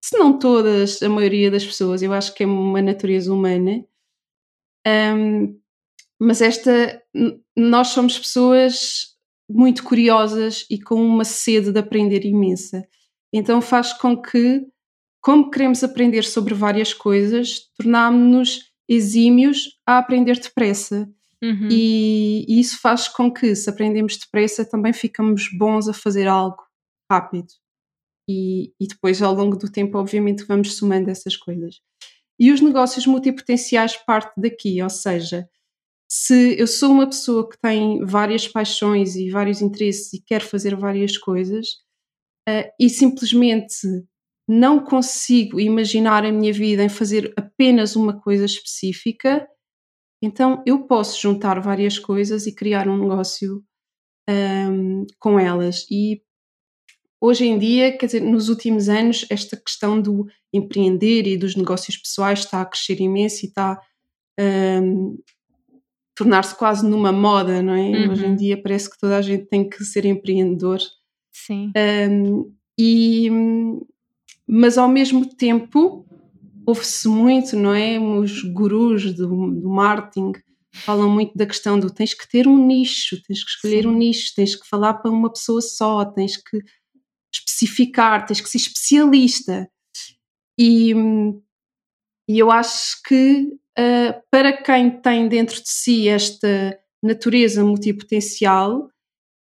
se 0.04 0.18
não 0.18 0.38
todas, 0.38 1.02
a 1.02 1.08
maioria 1.08 1.50
das 1.50 1.64
pessoas, 1.64 2.02
eu 2.02 2.12
acho 2.12 2.34
que 2.34 2.42
é 2.42 2.46
uma 2.46 2.82
natureza 2.82 3.32
humana, 3.32 3.82
um, 4.86 5.58
mas 6.20 6.42
esta, 6.42 7.02
nós 7.56 7.88
somos 7.88 8.18
pessoas 8.18 9.14
muito 9.48 9.82
curiosas 9.82 10.66
e 10.68 10.78
com 10.78 10.96
uma 10.96 11.24
sede 11.24 11.72
de 11.72 11.78
aprender 11.78 12.26
imensa. 12.26 12.86
Então 13.32 13.62
faz 13.62 13.94
com 13.94 14.20
que 14.20 14.66
como 15.22 15.50
queremos 15.50 15.82
aprender 15.82 16.22
sobre 16.24 16.52
várias 16.52 16.92
coisas, 16.92 17.60
tornámos-nos 17.74 18.72
exímios 18.86 19.70
a 19.86 19.96
aprender 19.96 20.38
depressa. 20.38 21.08
Uhum. 21.42 21.68
E, 21.70 22.44
e, 22.46 22.60
isso 22.60 22.78
faz 22.78 23.08
com 23.08 23.32
que, 23.32 23.56
se 23.56 23.70
aprendemos 23.70 24.18
depressa, 24.18 24.68
também 24.68 24.92
ficamos 24.92 25.48
bons 25.56 25.88
a 25.88 25.94
fazer 25.94 26.28
algo 26.28 26.62
rápido. 27.10 27.48
E, 28.28 28.72
e 28.80 28.86
depois, 28.88 29.20
ao 29.22 29.34
longo 29.34 29.56
do 29.56 29.70
tempo, 29.70 29.98
obviamente, 29.98 30.44
vamos 30.44 30.76
somando 30.76 31.10
essas 31.10 31.36
coisas. 31.36 31.76
E 32.38 32.50
os 32.52 32.60
negócios 32.60 33.06
multipotenciais 33.06 33.96
parte 33.96 34.32
daqui, 34.40 34.82
ou 34.82 34.90
seja, 34.90 35.48
se 36.08 36.58
eu 36.58 36.66
sou 36.66 36.92
uma 36.92 37.06
pessoa 37.06 37.48
que 37.48 37.58
tem 37.60 38.04
várias 38.04 38.46
paixões 38.46 39.16
e 39.16 39.30
vários 39.30 39.60
interesses 39.60 40.12
e 40.12 40.22
quer 40.22 40.42
fazer 40.42 40.76
várias 40.76 41.16
coisas 41.16 41.68
uh, 42.48 42.70
e 42.78 42.88
simplesmente 42.88 43.76
não 44.48 44.84
consigo 44.84 45.58
imaginar 45.58 46.24
a 46.24 46.32
minha 46.32 46.52
vida 46.52 46.84
em 46.84 46.88
fazer 46.88 47.32
apenas 47.36 47.96
uma 47.96 48.20
coisa 48.20 48.44
específica, 48.44 49.46
então 50.22 50.62
eu 50.66 50.86
posso 50.86 51.20
juntar 51.20 51.60
várias 51.60 51.98
coisas 51.98 52.46
e 52.46 52.54
criar 52.54 52.88
um 52.88 52.98
negócio 52.98 53.64
um, 54.28 55.04
com 55.18 55.38
elas. 55.38 55.86
E 55.90 56.22
hoje 57.24 57.46
em 57.46 57.58
dia, 57.58 57.96
quer 57.96 58.06
dizer, 58.06 58.20
nos 58.20 58.50
últimos 58.50 58.88
anos, 58.88 59.24
esta 59.30 59.56
questão 59.56 60.00
do 60.00 60.26
empreender 60.52 61.26
e 61.26 61.38
dos 61.38 61.56
negócios 61.56 61.96
pessoais 61.96 62.40
está 62.40 62.60
a 62.60 62.66
crescer 62.66 63.00
imenso 63.00 63.44
e 63.44 63.48
está 63.48 63.80
um, 64.38 65.16
tornar-se 66.14 66.54
quase 66.54 66.86
numa 66.86 67.10
moda, 67.10 67.62
não 67.62 67.72
é? 67.72 67.88
Uhum. 67.88 68.12
Hoje 68.12 68.26
em 68.26 68.36
dia 68.36 68.62
parece 68.62 68.90
que 68.90 68.98
toda 68.98 69.16
a 69.16 69.22
gente 69.22 69.46
tem 69.46 69.66
que 69.66 69.82
ser 69.84 70.04
empreendedor. 70.04 70.78
Sim. 71.32 71.72
Um, 72.10 72.54
e, 72.78 73.30
mas 74.46 74.76
ao 74.76 74.88
mesmo 74.88 75.26
tempo 75.34 76.06
ouve-se 76.66 77.08
muito, 77.08 77.56
não 77.56 77.74
é? 77.74 77.98
Os 77.98 78.42
gurus 78.42 79.14
do, 79.14 79.28
do, 79.50 79.68
marketing 79.68 80.32
falam 80.72 81.08
muito 81.08 81.36
da 81.36 81.46
questão 81.46 81.78
do 81.80 81.90
tens 81.90 82.12
que 82.12 82.28
ter 82.28 82.46
um 82.46 82.66
nicho, 82.66 83.16
tens 83.26 83.42
que 83.42 83.50
escolher 83.50 83.82
Sim. 83.82 83.88
um 83.88 83.96
nicho, 83.96 84.32
tens 84.36 84.54
que 84.54 84.68
falar 84.68 84.94
para 84.94 85.10
uma 85.10 85.32
pessoa 85.32 85.62
só, 85.62 86.04
tens 86.04 86.36
que 86.36 86.58
especificar, 87.64 88.26
tens 88.26 88.40
que 88.40 88.48
ser 88.48 88.58
especialista. 88.58 89.68
E, 90.58 90.92
e 92.28 92.38
eu 92.38 92.50
acho 92.50 93.02
que 93.06 93.58
uh, 93.78 94.22
para 94.30 94.62
quem 94.62 94.90
tem 95.00 95.28
dentro 95.28 95.60
de 95.60 95.68
si 95.68 96.08
esta 96.08 96.78
natureza 97.02 97.64
multipotencial, 97.64 98.88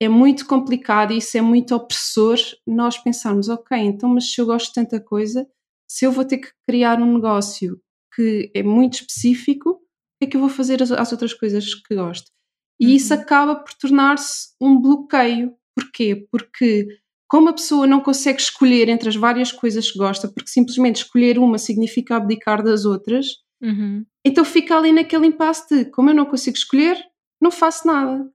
é 0.00 0.08
muito 0.08 0.46
complicado 0.46 1.12
e 1.12 1.18
isso 1.18 1.38
é 1.38 1.40
muito 1.40 1.74
opressor 1.76 2.36
nós 2.66 2.98
pensarmos, 2.98 3.48
ok, 3.48 3.78
então 3.78 4.08
mas 4.08 4.32
se 4.32 4.40
eu 4.40 4.46
gosto 4.46 4.68
de 4.68 4.74
tanta 4.74 5.00
coisa, 5.00 5.46
se 5.88 6.04
eu 6.04 6.10
vou 6.10 6.24
ter 6.24 6.38
que 6.38 6.48
criar 6.66 7.00
um 7.00 7.14
negócio 7.14 7.80
que 8.16 8.50
é 8.52 8.64
muito 8.64 8.94
específico, 8.94 9.70
o 9.70 9.78
que 10.20 10.24
é 10.24 10.26
que 10.26 10.36
eu 10.36 10.40
vou 10.40 10.48
fazer 10.48 10.82
às, 10.82 11.12
outras 11.12 11.32
coisas 11.32 11.74
que 11.74 11.94
gosto? 11.94 12.30
E 12.80 12.86
uhum. 12.86 12.92
isso 12.92 13.14
acaba 13.14 13.54
por 13.54 13.72
tornar-se 13.74 14.48
um 14.60 14.80
bloqueio. 14.80 15.54
Porquê? 15.74 16.26
Porque 16.30 16.88
como 17.32 17.48
a 17.48 17.54
pessoa 17.54 17.86
não 17.86 17.98
consegue 17.98 18.42
escolher 18.42 18.90
entre 18.90 19.08
as 19.08 19.16
várias 19.16 19.50
coisas 19.50 19.90
que 19.90 19.96
gosta, 19.96 20.28
porque 20.28 20.50
simplesmente 20.50 20.96
escolher 20.96 21.38
uma 21.38 21.56
significa 21.56 22.14
abdicar 22.14 22.62
das 22.62 22.84
outras, 22.84 23.26
uhum. 23.58 24.04
então 24.22 24.44
fica 24.44 24.76
ali 24.76 24.92
naquele 24.92 25.28
impasse 25.28 25.66
de 25.74 25.90
como 25.90 26.10
eu 26.10 26.14
não 26.14 26.26
consigo 26.26 26.58
escolher, 26.58 27.02
não 27.40 27.50
faço 27.50 27.86
nada. 27.86 28.30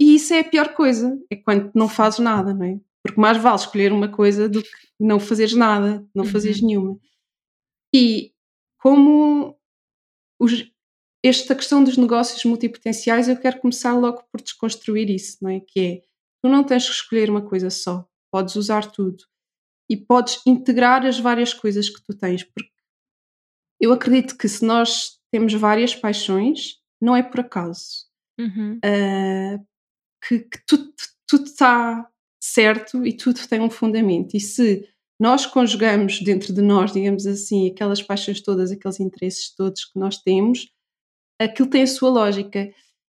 E 0.00 0.14
isso 0.14 0.32
é 0.32 0.38
a 0.38 0.48
pior 0.48 0.74
coisa, 0.74 1.18
é 1.28 1.34
quando 1.34 1.72
não 1.74 1.88
fazes 1.88 2.20
nada, 2.20 2.54
não 2.54 2.64
é? 2.66 2.78
Porque 3.02 3.20
mais 3.20 3.36
vale 3.36 3.56
escolher 3.56 3.92
uma 3.92 4.08
coisa 4.08 4.48
do 4.48 4.62
que 4.62 4.70
não 5.00 5.18
fazeres 5.18 5.54
nada, 5.54 6.06
não 6.14 6.22
uhum. 6.22 6.30
fazeres 6.30 6.62
nenhuma. 6.62 7.00
E 7.92 8.32
como 8.78 9.58
os, 10.40 10.70
esta 11.20 11.52
questão 11.56 11.82
dos 11.82 11.96
negócios 11.96 12.44
multipotenciais, 12.44 13.28
eu 13.28 13.36
quero 13.36 13.60
começar 13.60 13.92
logo 13.92 14.22
por 14.30 14.40
desconstruir 14.40 15.10
isso, 15.10 15.38
não 15.42 15.50
é? 15.50 15.58
Que 15.58 15.80
é, 15.80 16.02
tu 16.40 16.48
não 16.48 16.62
tens 16.62 16.86
que 16.86 16.92
escolher 16.92 17.28
uma 17.28 17.42
coisa 17.42 17.70
só, 17.70 18.08
podes 18.30 18.56
usar 18.56 18.90
tudo. 18.90 19.24
E 19.88 19.96
podes 19.96 20.40
integrar 20.46 21.04
as 21.04 21.18
várias 21.18 21.52
coisas 21.52 21.88
que 21.88 22.02
tu 22.04 22.16
tens, 22.16 22.44
porque 22.44 22.70
eu 23.80 23.92
acredito 23.92 24.36
que 24.36 24.48
se 24.48 24.64
nós 24.64 25.18
temos 25.32 25.52
várias 25.54 25.94
paixões, 25.94 26.76
não 27.00 27.16
é 27.16 27.22
por 27.22 27.40
acaso. 27.40 28.06
Uhum. 28.38 28.78
Uh, 28.78 29.66
que, 30.26 30.40
que 30.40 30.66
tudo, 30.66 30.92
tudo 31.26 31.44
está 31.44 32.08
certo 32.42 33.06
e 33.06 33.16
tudo 33.16 33.46
tem 33.48 33.60
um 33.60 33.70
fundamento. 33.70 34.36
E 34.36 34.40
se 34.40 34.86
nós 35.18 35.46
conjugamos 35.46 36.20
dentro 36.20 36.52
de 36.52 36.62
nós, 36.62 36.92
digamos 36.92 37.26
assim, 37.26 37.70
aquelas 37.70 38.02
paixões 38.02 38.40
todas, 38.40 38.70
aqueles 38.70 39.00
interesses 39.00 39.54
todos 39.54 39.84
que 39.84 39.98
nós 39.98 40.18
temos, 40.18 40.68
aquilo 41.38 41.68
tem 41.68 41.82
a 41.82 41.86
sua 41.86 42.10
lógica. 42.10 42.72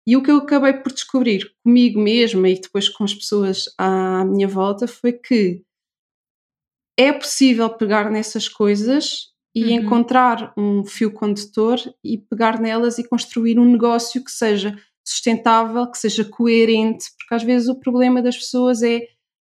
E 0.07 0.17
o 0.17 0.23
que 0.23 0.31
eu 0.31 0.39
acabei 0.39 0.73
por 0.73 0.93
descobrir 0.93 1.55
comigo 1.63 2.01
mesma 2.01 2.49
e 2.49 2.61
depois 2.61 2.89
com 2.89 3.05
as 3.05 3.15
pessoas 3.15 3.67
à 3.79 4.25
minha 4.25 4.49
volta 4.49 4.89
foi 4.89 5.13
que 5.13 5.63
é 6.99 7.13
possível 7.13 7.71
pegar 7.71 8.11
nessas 8.11 8.49
coisas 8.49 9.33
e 9.55 9.65
uhum. 9.65 9.71
encontrar 9.71 10.53
um 10.57 10.85
fio 10.85 11.13
condutor 11.13 11.79
e 12.03 12.19
pegar 12.19 12.61
nelas 12.61 12.99
e 12.99 13.09
construir 13.09 13.59
um 13.59 13.71
negócio 13.71 14.25
que 14.25 14.31
seja 14.31 14.77
sustentável, 15.05 15.91
que 15.91 15.99
seja 15.99 16.25
coerente, 16.25 17.07
porque 17.19 17.35
às 17.35 17.43
vezes 17.43 17.69
o 17.69 17.79
problema 17.79 18.23
das 18.23 18.37
pessoas 18.37 18.83
é 18.83 19.01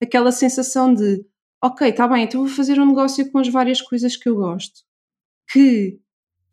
aquela 0.02 0.32
sensação 0.32 0.94
de 0.94 1.26
ok, 1.64 1.90
está 1.90 2.08
bem, 2.08 2.24
então 2.24 2.42
vou 2.42 2.50
fazer 2.50 2.80
um 2.80 2.88
negócio 2.88 3.30
com 3.32 3.38
as 3.38 3.48
várias 3.48 3.82
coisas 3.82 4.16
que 4.16 4.28
eu 4.28 4.36
gosto, 4.36 4.82
que 5.52 6.00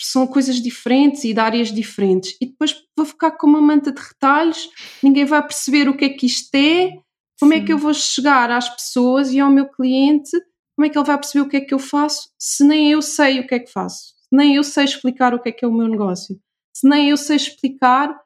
são 0.07 0.27
coisas 0.27 0.57
diferentes 0.57 1.25
e 1.25 1.35
de 1.35 1.41
áreas 1.41 1.73
diferentes, 1.73 2.37
e 2.41 2.47
depois 2.47 2.75
vou 2.97 3.07
ficar 3.07 3.33
com 3.33 3.47
uma 3.47 3.61
manta 3.61 3.91
de 3.91 4.01
retalhos, 4.01 4.69
ninguém 5.03 5.25
vai 5.25 5.43
perceber 5.43 5.89
o 5.89 5.97
que 5.97 6.05
é 6.05 6.09
que 6.09 6.27
isto 6.27 6.55
é, 6.55 6.93
como 7.41 7.53
Sim. 7.53 7.59
é 7.59 7.65
que 7.65 7.73
eu 7.73 7.79
vou 7.79 7.95
chegar 7.95 8.51
às 8.51 8.69
pessoas 8.69 9.33
e 9.33 9.41
ao 9.41 9.51
meu 9.51 9.69
cliente, 9.69 10.31
como 10.77 10.87
é 10.87 10.89
que 10.89 10.99
ele 10.99 11.07
vai 11.07 11.19
perceber 11.19 11.45
o 11.45 11.49
que 11.49 11.57
é 11.57 11.61
que 11.61 11.75
eu 11.75 11.79
faço, 11.79 12.31
se 12.39 12.65
nem 12.65 12.93
eu 12.93 13.03
sei 13.03 13.41
o 13.41 13.47
que 13.47 13.55
é 13.55 13.59
que 13.59 13.73
faço, 13.73 14.15
se 14.17 14.37
nem 14.37 14.55
eu 14.55 14.63
sei 14.63 14.85
explicar 14.85 15.35
o 15.35 15.41
que 15.41 15.49
é 15.49 15.53
que 15.53 15.65
é 15.65 15.69
o 15.69 15.73
meu 15.73 15.89
negócio, 15.89 16.39
se 16.73 16.89
nem 16.89 17.11
eu 17.11 17.17
sei 17.17 17.37
explicar 17.37 18.17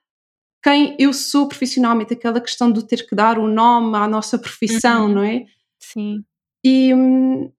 quem 0.62 0.94
eu 0.98 1.12
sou 1.12 1.48
profissionalmente, 1.48 2.12
aquela 2.12 2.40
questão 2.40 2.70
do 2.70 2.82
ter 2.82 3.06
que 3.08 3.16
dar 3.16 3.38
o 3.38 3.42
um 3.42 3.48
nome 3.48 3.96
à 3.96 4.06
nossa 4.06 4.38
profissão, 4.38 5.06
uhum. 5.06 5.14
não 5.14 5.22
é? 5.22 5.44
Sim. 5.80 6.22
E, 6.64 6.90
e 6.90 7.50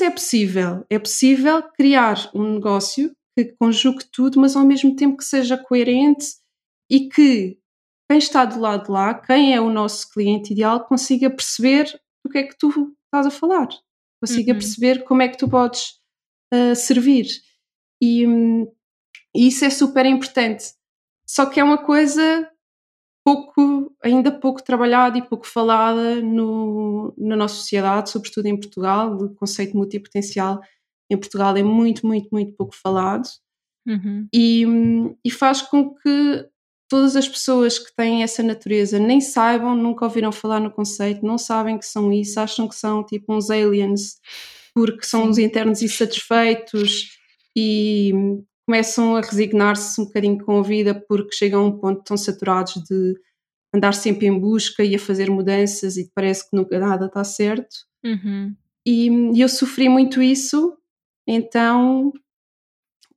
isso 0.00 0.04
é 0.04 0.10
possível. 0.10 0.86
É 0.88 0.98
possível 0.98 1.62
criar 1.74 2.30
um 2.34 2.54
negócio 2.54 3.14
que 3.36 3.54
conjugue 3.58 4.04
tudo, 4.10 4.40
mas 4.40 4.56
ao 4.56 4.64
mesmo 4.64 4.96
tempo 4.96 5.18
que 5.18 5.24
seja 5.24 5.58
coerente 5.58 6.26
e 6.90 7.08
que 7.08 7.58
quem 8.08 8.18
está 8.18 8.46
do 8.46 8.58
lado 8.58 8.84
de 8.84 8.90
lá, 8.90 9.14
quem 9.14 9.54
é 9.54 9.60
o 9.60 9.70
nosso 9.70 10.10
cliente 10.10 10.52
ideal, 10.52 10.86
consiga 10.86 11.28
perceber 11.28 11.84
do 12.24 12.30
que 12.30 12.38
é 12.38 12.42
que 12.44 12.56
tu 12.58 12.68
estás 13.04 13.26
a 13.26 13.30
falar, 13.30 13.68
consiga 14.22 14.52
uhum. 14.52 14.58
perceber 14.58 15.04
como 15.04 15.22
é 15.22 15.28
que 15.28 15.36
tu 15.36 15.48
podes 15.48 16.00
uh, 16.52 16.74
servir. 16.74 17.26
E, 18.02 18.26
um, 18.26 18.66
e 19.36 19.48
isso 19.48 19.64
é 19.64 19.70
super 19.70 20.06
importante. 20.06 20.64
Só 21.26 21.46
que 21.46 21.60
é 21.60 21.64
uma 21.64 21.78
coisa 21.78 22.50
pouco, 23.24 23.94
ainda 24.02 24.30
pouco 24.30 24.62
trabalhada 24.62 25.18
e 25.18 25.22
pouco 25.22 25.46
falada 25.46 26.20
no, 26.20 27.14
na 27.18 27.36
nossa 27.36 27.56
sociedade, 27.56 28.10
sobretudo 28.10 28.46
em 28.46 28.58
Portugal. 28.58 29.16
O 29.16 29.34
conceito 29.34 29.76
multipotencial 29.76 30.60
em 31.10 31.16
Portugal 31.16 31.56
é 31.56 31.62
muito, 31.62 32.06
muito, 32.06 32.28
muito 32.30 32.52
pouco 32.54 32.74
falado 32.74 33.28
uhum. 33.86 34.28
e, 34.32 34.64
e 35.24 35.30
faz 35.30 35.60
com 35.62 35.94
que 35.94 36.46
todas 36.88 37.14
as 37.14 37.28
pessoas 37.28 37.78
que 37.78 37.94
têm 37.94 38.22
essa 38.22 38.42
natureza 38.42 38.98
nem 38.98 39.20
saibam, 39.20 39.76
nunca 39.76 40.04
ouviram 40.04 40.32
falar 40.32 40.60
no 40.60 40.72
conceito, 40.72 41.24
não 41.24 41.38
sabem 41.38 41.78
que 41.78 41.86
são 41.86 42.12
isso, 42.12 42.40
acham 42.40 42.68
que 42.68 42.74
são 42.74 43.04
tipo 43.04 43.32
uns 43.32 43.50
aliens 43.50 44.18
porque 44.74 45.04
são 45.04 45.24
uns 45.24 45.38
internos 45.38 45.82
insatisfeitos 45.82 47.18
e 47.56 48.12
começam 48.70 49.16
a 49.16 49.20
resignar-se 49.20 50.00
um 50.00 50.04
bocadinho 50.04 50.38
com 50.44 50.60
a 50.60 50.62
vida 50.62 50.94
porque 50.94 51.34
chegam 51.34 51.62
a 51.62 51.66
um 51.66 51.76
ponto 51.76 52.04
tão 52.04 52.16
saturados 52.16 52.74
de 52.74 53.20
andar 53.74 53.92
sempre 53.92 54.28
em 54.28 54.38
busca 54.38 54.84
e 54.84 54.94
a 54.94 54.98
fazer 54.98 55.28
mudanças 55.28 55.96
e 55.96 56.08
parece 56.14 56.48
que 56.48 56.56
nunca 56.56 56.78
nada 56.78 57.06
está 57.06 57.24
certo. 57.24 57.74
Uhum. 58.04 58.54
E, 58.86 59.08
e 59.34 59.40
eu 59.40 59.48
sofri 59.48 59.88
muito 59.88 60.22
isso, 60.22 60.78
então 61.26 62.12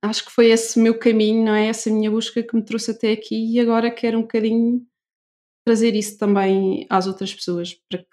acho 0.01 0.25
que 0.25 0.31
foi 0.31 0.47
esse 0.47 0.79
meu 0.79 0.97
caminho, 0.97 1.45
não 1.45 1.53
é? 1.53 1.67
Essa 1.67 1.91
minha 1.91 2.09
busca 2.09 2.41
que 2.41 2.55
me 2.55 2.65
trouxe 2.65 2.89
até 2.89 3.11
aqui 3.11 3.53
e 3.53 3.59
agora 3.59 3.91
quero 3.91 4.17
um 4.17 4.21
bocadinho 4.23 4.83
trazer 5.63 5.93
isso 5.93 6.17
também 6.17 6.87
às 6.89 7.05
outras 7.05 7.31
pessoas, 7.31 7.75
para 7.87 7.99
que 7.99 8.07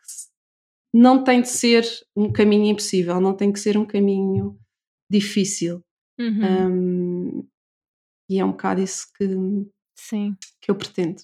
não 0.92 1.24
tem 1.24 1.40
de 1.40 1.48
ser 1.48 1.86
um 2.14 2.30
caminho 2.30 2.66
impossível, 2.66 3.18
não 3.18 3.34
tem 3.34 3.50
que 3.50 3.60
ser 3.60 3.78
um 3.78 3.86
caminho 3.86 4.58
difícil. 5.10 5.82
Uhum. 6.20 6.68
Um, 6.68 7.09
e 8.30 8.38
é 8.38 8.44
um 8.44 8.52
bocado 8.52 8.80
isso 8.80 9.08
que, 9.18 9.26
Sim. 9.96 10.36
que 10.60 10.70
eu 10.70 10.76
pretendo. 10.76 11.20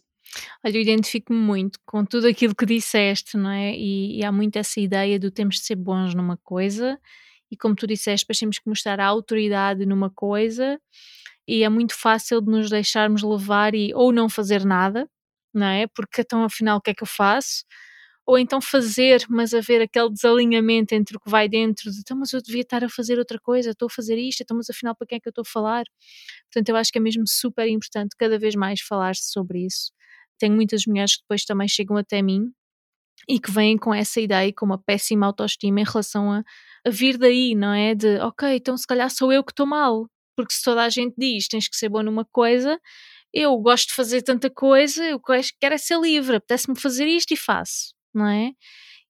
Olha, 0.65 0.77
eu 0.77 0.83
identifico-me 0.83 1.39
muito 1.39 1.79
com 1.87 2.05
tudo 2.05 2.27
aquilo 2.27 2.53
que 2.53 2.67
disseste, 2.67 3.37
não 3.37 3.51
é? 3.51 3.77
E, 3.77 4.19
e, 4.19 4.25
há 4.25 4.33
muito 4.33 4.57
essa 4.57 4.81
ideia 4.81 5.17
do 5.17 5.31
temos 5.31 5.55
de 5.57 5.63
ser 5.63 5.77
bons 5.77 6.17
numa 6.17 6.37
coisa 6.39 6.99
e, 7.49 7.57
como 7.57 7.77
tu 7.77 7.87
disseste, 7.87 8.25
depois 8.25 8.39
temos 8.41 8.59
que 8.59 8.69
mostrar 8.69 8.99
a 8.99 9.07
autoridade 9.07 9.87
numa 9.87 10.11
coisa 10.11 10.81
e 11.47 11.63
é 11.63 11.69
muito 11.69 11.95
fácil 11.95 12.41
de 12.41 12.51
nos 12.51 12.69
deixarmos 12.69 13.23
levar 13.23 13.73
e 13.73 13.95
ou 13.95 14.13
não 14.13 14.29
fazer 14.29 14.65
nada, 14.65 15.09
não 15.55 15.67
é? 15.67 15.87
Porque 15.87 16.23
então, 16.23 16.43
afinal, 16.43 16.79
o 16.79 16.81
que 16.81 16.91
é 16.91 16.95
que 16.95 17.05
eu 17.05 17.07
faço? 17.07 17.65
Ou 18.26 18.37
então 18.38 18.61
fazer, 18.61 19.25
mas 19.28 19.54
haver 19.54 19.80
aquele 19.80 20.11
desalinhamento 20.11 20.95
entre 20.95 21.16
o 21.16 21.21
que 21.21 21.30
vai 21.30 21.49
dentro 21.49 21.90
de 21.92 22.00
então, 22.00 22.16
mas 22.16 22.33
eu 22.33 22.42
devia 22.42 22.62
estar 22.62 22.83
a 22.85 22.88
fazer 22.88 23.18
outra 23.18 23.38
coisa, 23.38 23.71
estou 23.71 23.87
a 23.87 23.90
fazer 23.90 24.18
isto, 24.18 24.42
então, 24.42 24.56
mas 24.56 24.68
afinal 24.68 24.97
para 24.97 25.06
quem 25.06 25.16
é 25.16 25.21
que 25.21 25.28
eu 25.28 25.30
estou 25.30 25.42
a 25.42 25.45
falar? 25.45 25.85
Portanto, 26.52 26.68
eu 26.71 26.76
acho 26.76 26.90
que 26.92 26.99
é 26.99 27.00
mesmo 27.00 27.25
super 27.26 27.68
importante 27.68 28.16
cada 28.18 28.38
vez 28.38 28.56
mais 28.56 28.80
falar-se 28.80 29.30
sobre 29.30 29.64
isso. 29.64 29.92
Tenho 30.38 30.54
muitas 30.56 30.87
mulheres 30.87 31.16
que 31.16 31.23
depois 31.23 31.45
também 31.45 31.68
chegam 31.68 31.97
até 31.97 32.21
mim 32.21 32.50
e 33.28 33.40
que 33.40 33.50
vêm 33.50 33.78
com 33.78 33.95
essa 33.95 34.21
ideia, 34.21 34.52
com 34.52 34.66
uma 34.66 34.78
péssima 34.78 35.26
autoestima 35.26 35.80
em 35.80 35.85
relação 35.85 36.33
a, 36.33 36.45
a 36.87 36.90
vir 36.90 37.18
daí, 37.18 37.54
não 37.54 37.73
é? 37.73 37.95
De 37.95 38.18
ok, 38.21 38.56
então 38.56 38.76
se 38.76 38.87
calhar 38.87 39.11
sou 39.11 39.33
eu 39.33 39.45
que 39.45 39.52
estou 39.52 39.66
mal, 39.66 40.09
porque 40.37 40.52
se 40.52 40.62
toda 40.62 40.83
a 40.85 40.88
gente 40.88 41.14
diz 41.18 41.49
tens 41.49 41.68
que 41.68 41.76
ser 41.76 41.88
bom 41.88 42.02
numa 42.02 42.25
coisa, 42.25 42.78
eu 43.33 43.56
gosto 43.59 43.88
de 43.88 43.95
fazer 43.95 44.23
tanta 44.23 44.50
coisa, 44.50 45.04
eu 45.04 45.21
quero 45.61 45.75
é 45.75 45.78
ser 45.78 46.00
livre, 46.00 46.37
apetece-me 46.37 46.78
fazer 46.78 47.06
isto 47.06 47.33
e 47.33 47.37
faço, 47.37 47.95
não 48.16 48.26
é? 48.26 48.52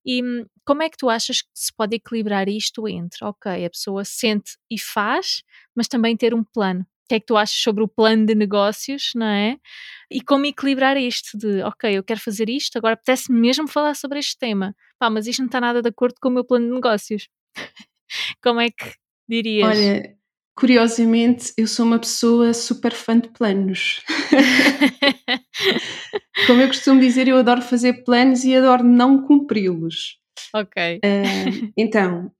E 0.04 0.22
hum, 0.22 0.46
como 0.64 0.82
é 0.82 0.88
que 0.88 0.96
tu 0.96 1.08
achas 1.08 1.42
que 1.42 1.48
se 1.54 1.72
pode 1.74 1.96
equilibrar 1.96 2.48
isto 2.48 2.86
entre, 2.88 3.24
ok, 3.24 3.64
a 3.64 3.70
pessoa 3.70 4.04
sente 4.04 4.52
e 4.70 4.78
faz, 4.78 5.42
mas 5.74 5.88
também 5.88 6.16
ter 6.16 6.32
um 6.32 6.44
plano? 6.44 6.82
O 6.82 7.08
que 7.08 7.14
é 7.16 7.20
que 7.20 7.26
tu 7.26 7.36
achas 7.36 7.56
sobre 7.56 7.84
o 7.84 7.88
plano 7.88 8.26
de 8.26 8.34
negócios, 8.34 9.10
não 9.14 9.26
é? 9.26 9.58
E 10.10 10.20
como 10.20 10.46
equilibrar 10.46 10.96
isto 10.96 11.36
de, 11.38 11.62
ok, 11.62 11.96
eu 11.96 12.02
quero 12.02 12.20
fazer 12.20 12.48
isto, 12.48 12.76
agora 12.76 12.94
apetece-me 12.94 13.38
mesmo 13.40 13.68
falar 13.68 13.94
sobre 13.94 14.18
este 14.18 14.36
tema. 14.38 14.74
Pá, 14.98 15.08
mas 15.08 15.26
isto 15.26 15.40
não 15.40 15.46
está 15.46 15.60
nada 15.60 15.82
de 15.82 15.88
acordo 15.88 16.16
com 16.20 16.28
o 16.28 16.32
meu 16.32 16.44
plano 16.44 16.66
de 16.66 16.74
negócios. 16.74 17.28
como 18.42 18.60
é 18.60 18.70
que 18.70 18.92
dirias? 19.28 19.68
Olha, 19.68 20.16
curiosamente, 20.56 21.52
eu 21.56 21.66
sou 21.66 21.84
uma 21.84 21.98
pessoa 21.98 22.54
super 22.54 22.94
fã 22.94 23.20
de 23.20 23.28
planos. 23.28 24.02
Como 26.46 26.62
eu 26.62 26.68
costumo 26.68 26.98
dizer, 26.98 27.28
eu 27.28 27.36
adoro 27.36 27.60
fazer 27.60 28.04
planos 28.04 28.42
e 28.42 28.56
adoro 28.56 28.82
não 28.82 29.22
cumpri-los. 29.22 30.18
Ok. 30.54 30.96
Uh, 30.96 31.72
então, 31.76 32.32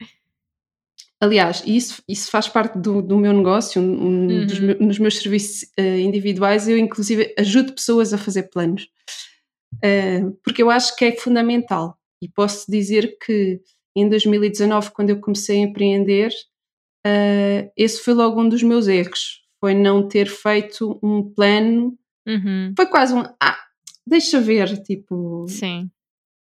aliás, 1.20 1.62
isso, 1.66 2.02
isso 2.08 2.30
faz 2.30 2.48
parte 2.48 2.78
do, 2.78 3.02
do 3.02 3.18
meu 3.18 3.34
negócio, 3.34 3.82
um, 3.82 4.28
uhum. 4.28 4.46
dos 4.46 4.60
meus, 4.60 4.80
nos 4.80 4.98
meus 4.98 5.18
serviços 5.18 5.68
uh, 5.78 5.98
individuais, 5.98 6.66
eu 6.68 6.78
inclusive 6.78 7.34
ajudo 7.38 7.74
pessoas 7.74 8.14
a 8.14 8.18
fazer 8.18 8.44
planos, 8.44 8.88
uh, 9.74 10.32
porque 10.42 10.62
eu 10.62 10.70
acho 10.70 10.96
que 10.96 11.04
é 11.04 11.16
fundamental. 11.16 11.98
E 12.22 12.30
posso 12.30 12.70
dizer 12.70 13.18
que 13.24 13.60
em 13.94 14.08
2019, 14.08 14.90
quando 14.92 15.10
eu 15.10 15.20
comecei 15.20 15.58
a 15.58 15.64
empreender, 15.64 16.32
uh, 17.06 17.70
esse 17.76 18.02
foi 18.02 18.14
logo 18.14 18.40
um 18.40 18.48
dos 18.48 18.62
meus 18.62 18.88
erros, 18.88 19.42
foi 19.60 19.74
não 19.74 20.08
ter 20.08 20.28
feito 20.28 20.98
um 21.02 21.22
plano. 21.22 21.96
Uhum. 22.26 22.72
Foi 22.76 22.86
quase 22.86 23.14
um, 23.14 23.22
ah, 23.40 23.58
deixa 24.06 24.40
ver, 24.40 24.82
tipo. 24.82 25.46
Sim. 25.48 25.90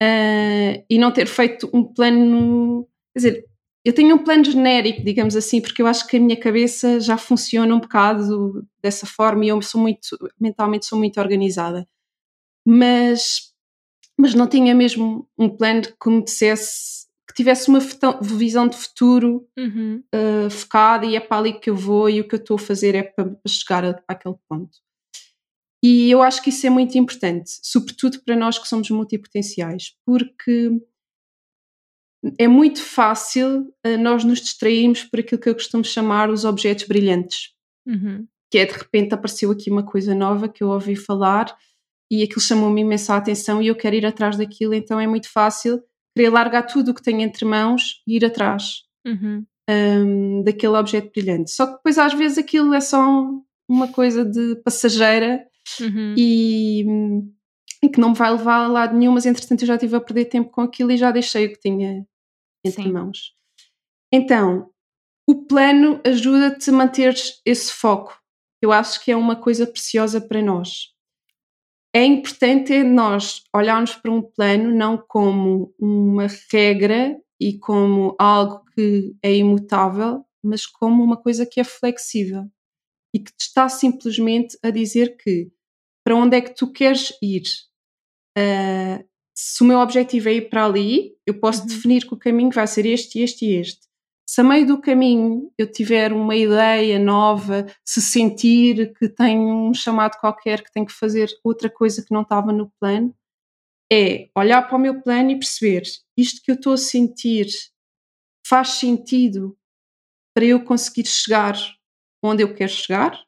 Uh, 0.01 0.83
e 0.89 0.97
não 0.97 1.11
ter 1.11 1.27
feito 1.27 1.69
um 1.73 1.83
plano. 1.83 2.87
Quer 3.13 3.19
dizer, 3.19 3.45
eu 3.85 3.93
tenho 3.93 4.15
um 4.15 4.23
plano 4.23 4.43
genérico, 4.43 5.03
digamos 5.03 5.35
assim, 5.35 5.61
porque 5.61 5.81
eu 5.81 5.87
acho 5.87 6.07
que 6.07 6.17
a 6.17 6.19
minha 6.19 6.39
cabeça 6.39 6.99
já 6.99 7.17
funciona 7.17 7.73
um 7.73 7.79
bocado 7.79 8.67
dessa 8.81 9.05
forma 9.05 9.45
e 9.45 9.49
eu 9.49 9.61
sou 9.61 9.79
muito, 9.79 10.17
mentalmente 10.39 10.87
sou 10.87 10.97
muito 10.97 11.19
organizada. 11.19 11.87
Mas, 12.67 13.53
mas 14.19 14.33
não 14.33 14.47
tinha 14.47 14.73
mesmo 14.73 15.29
um 15.37 15.47
plano 15.55 15.83
que 15.83 16.09
me 16.09 16.23
dissesse 16.23 17.04
tivesse 17.35 17.67
uma 17.67 17.79
visão 18.21 18.67
de 18.67 18.77
futuro 18.77 19.47
uhum. 19.57 20.01
uh, 20.13 20.49
focada 20.49 21.05
e 21.05 21.15
é 21.15 21.19
para 21.19 21.37
ali 21.37 21.59
que 21.59 21.69
eu 21.69 21.75
vou 21.75 22.09
e 22.09 22.21
o 22.21 22.27
que 22.27 22.35
eu 22.35 22.39
estou 22.39 22.55
a 22.55 22.59
fazer 22.59 22.95
é 22.95 23.03
para, 23.03 23.35
chegar 23.45 23.83
a, 23.83 24.01
aquele 24.07 24.35
ponto. 24.47 24.77
E 25.83 26.09
eu 26.09 26.21
acho 26.21 26.41
que 26.41 26.49
isso 26.49 26.65
é 26.65 26.69
muito 26.69 26.97
importante, 26.97 27.51
sobretudo 27.61 28.21
para 28.23 28.35
nós 28.35 28.57
que 28.57 28.67
somos 28.67 28.89
multipotenciais, 28.89 29.91
porque 30.05 30.71
é 32.39 32.47
muito 32.47 32.81
fácil 32.81 33.71
uh, 33.85 33.97
nós 33.99 34.23
nos 34.23 34.39
distrairmos 34.39 35.03
por 35.03 35.19
aquilo 35.19 35.41
que 35.41 35.49
eu 35.49 35.53
costumo 35.53 35.83
chamar 35.83 36.29
os 36.29 36.45
objetos 36.45 36.85
brilhantes. 36.85 37.53
Uhum. 37.85 38.25
Que 38.49 38.59
é 38.59 38.65
de 38.65 38.73
repente 38.73 39.13
apareceu 39.13 39.51
aqui 39.51 39.69
uma 39.69 39.83
coisa 39.83 40.15
nova 40.15 40.47
que 40.47 40.63
eu 40.63 40.69
ouvi 40.69 40.95
falar 40.95 41.55
e 42.09 42.23
aquilo 42.23 42.41
chamou-me 42.41 42.81
imensa 42.81 43.15
atenção 43.15 43.61
e 43.61 43.67
eu 43.67 43.75
quero 43.75 43.95
ir 43.95 44.05
atrás 44.05 44.37
daquilo, 44.37 44.73
então 44.73 44.99
é 44.99 45.05
muito 45.05 45.29
fácil 45.29 45.83
querer 46.15 46.29
largar 46.29 46.63
tudo 46.63 46.91
o 46.91 46.93
que 46.93 47.03
tenho 47.03 47.21
entre 47.21 47.45
mãos 47.45 48.01
e 48.07 48.15
ir 48.15 48.25
atrás 48.25 48.83
uhum. 49.05 49.45
um, 49.69 50.43
daquele 50.43 50.77
objeto 50.77 51.11
brilhante. 51.11 51.51
Só 51.51 51.65
que 51.67 51.73
depois 51.73 51.97
às 51.97 52.13
vezes 52.13 52.37
aquilo 52.37 52.73
é 52.73 52.79
só 52.79 53.29
uma 53.67 53.87
coisa 53.91 54.23
de 54.23 54.55
passageira 54.63 55.45
uhum. 55.81 56.15
e, 56.17 56.85
e, 57.83 57.89
que 57.89 57.99
não 57.99 58.09
me 58.09 58.15
vai 58.15 58.31
levar 58.31 58.63
a 58.63 58.67
lado 58.67 58.95
nenhum, 58.95 59.11
mas 59.11 59.25
entretanto 59.25 59.63
eu 59.63 59.67
já 59.67 59.75
estive 59.75 59.95
a 59.95 60.01
perder 60.01 60.25
tempo 60.25 60.49
com 60.49 60.61
aquilo 60.61 60.91
e 60.91 60.97
já 60.97 61.11
deixei 61.11 61.47
o 61.47 61.49
que 61.51 61.59
tinha 61.59 62.07
entre 62.63 62.83
Sim. 62.83 62.91
mãos. 62.91 63.33
Então, 64.11 64.69
o 65.27 65.43
plano 65.45 65.99
ajuda-te 66.05 66.69
a 66.69 66.73
manter 66.73 67.13
esse 67.45 67.73
foco. 67.73 68.17
Eu 68.61 68.71
acho 68.71 69.03
que 69.03 69.11
é 69.11 69.15
uma 69.15 69.35
coisa 69.35 69.67
preciosa 69.67 70.21
para 70.21 70.41
nós 70.41 70.94
é 71.95 72.03
importante 72.03 72.83
nós 72.83 73.41
olharmos 73.55 73.95
para 73.95 74.11
um 74.11 74.21
plano 74.21 74.75
não 74.75 74.97
como 74.97 75.73
uma 75.79 76.27
regra 76.51 77.17
e 77.39 77.57
como 77.57 78.13
algo 78.19 78.65
que 78.75 79.15
é 79.23 79.33
imutável, 79.33 80.25
mas 80.43 80.65
como 80.65 81.01
uma 81.01 81.15
coisa 81.15 81.45
que 81.45 81.57
é 81.57 81.63
flexível 81.63 82.51
e 83.13 83.19
que 83.19 83.31
te 83.31 83.43
está 83.43 83.69
simplesmente 83.69 84.57
a 84.61 84.71
dizer 84.71 85.15
que 85.15 85.49
para 86.03 86.17
onde 86.17 86.35
é 86.35 86.41
que 86.41 86.53
tu 86.53 86.69
queres 86.69 87.13
ir. 87.21 87.43
Uh, 88.37 89.01
se 89.33 89.63
o 89.63 89.65
meu 89.65 89.79
objetivo 89.79 90.27
é 90.27 90.33
ir 90.33 90.49
para 90.49 90.65
ali, 90.65 91.15
eu 91.25 91.39
posso 91.39 91.61
uhum. 91.61 91.67
definir 91.67 92.05
que 92.05 92.13
o 92.13 92.19
caminho 92.19 92.51
vai 92.51 92.67
ser 92.67 92.85
este, 92.85 93.19
este 93.19 93.45
e 93.45 93.53
este 93.55 93.87
se 94.27 94.41
a 94.41 94.43
meio 94.43 94.65
do 94.65 94.81
caminho 94.81 95.51
eu 95.57 95.71
tiver 95.71 96.11
uma 96.11 96.35
ideia 96.35 96.97
nova, 96.97 97.67
se 97.85 98.01
sentir 98.01 98.93
que 98.95 99.07
tenho 99.07 99.69
um 99.69 99.73
chamado 99.73 100.17
qualquer 100.19 100.63
que 100.63 100.71
tenho 100.71 100.85
que 100.85 100.93
fazer 100.93 101.29
outra 101.43 101.69
coisa 101.69 102.03
que 102.03 102.13
não 102.13 102.23
estava 102.23 102.51
no 102.51 102.71
plano, 102.79 103.15
é 103.91 104.29
olhar 104.35 104.63
para 104.63 104.75
o 104.75 104.79
meu 104.79 105.01
plano 105.01 105.31
e 105.31 105.39
perceber 105.39 105.83
isto 106.17 106.41
que 106.41 106.51
eu 106.51 106.55
estou 106.55 106.73
a 106.73 106.77
sentir 106.77 107.47
faz 108.47 108.69
sentido 108.69 109.57
para 110.35 110.45
eu 110.45 110.63
conseguir 110.63 111.05
chegar 111.05 111.55
onde 112.23 112.43
eu 112.43 112.53
quero 112.53 112.71
chegar, 112.71 113.23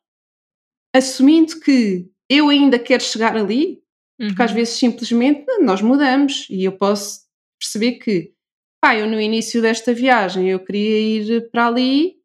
assumindo 0.95 1.59
que 1.59 2.09
eu 2.29 2.49
ainda 2.49 2.79
quero 2.79 3.03
chegar 3.03 3.37
ali, 3.37 3.83
uhum. 4.19 4.27
porque 4.27 4.41
às 4.41 4.51
uhum. 4.51 4.57
vezes 4.57 4.77
simplesmente 4.77 5.45
nós 5.59 5.81
mudamos 5.81 6.47
e 6.49 6.63
eu 6.63 6.77
posso 6.77 7.27
perceber 7.59 7.93
que 7.93 8.33
pá, 8.81 8.95
eu 8.95 9.07
no 9.07 9.19
início 9.19 9.61
desta 9.61 9.93
viagem 9.93 10.49
eu 10.49 10.59
queria 10.63 10.99
ir 10.99 11.49
para 11.51 11.67
ali, 11.67 12.15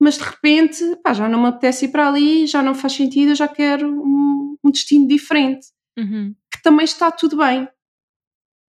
mas 0.00 0.16
de 0.16 0.24
repente, 0.24 0.96
pá, 1.02 1.12
já 1.12 1.28
não 1.28 1.42
me 1.42 1.48
apetece 1.48 1.86
ir 1.86 1.88
para 1.88 2.08
ali, 2.08 2.46
já 2.46 2.62
não 2.62 2.74
faz 2.74 2.94
sentido, 2.94 3.30
eu 3.30 3.36
já 3.36 3.48
quero 3.48 3.88
um, 3.88 4.56
um 4.64 4.70
destino 4.70 5.06
diferente, 5.06 5.68
uhum. 5.98 6.34
que 6.52 6.62
também 6.62 6.84
está 6.84 7.10
tudo 7.10 7.36
bem. 7.36 7.68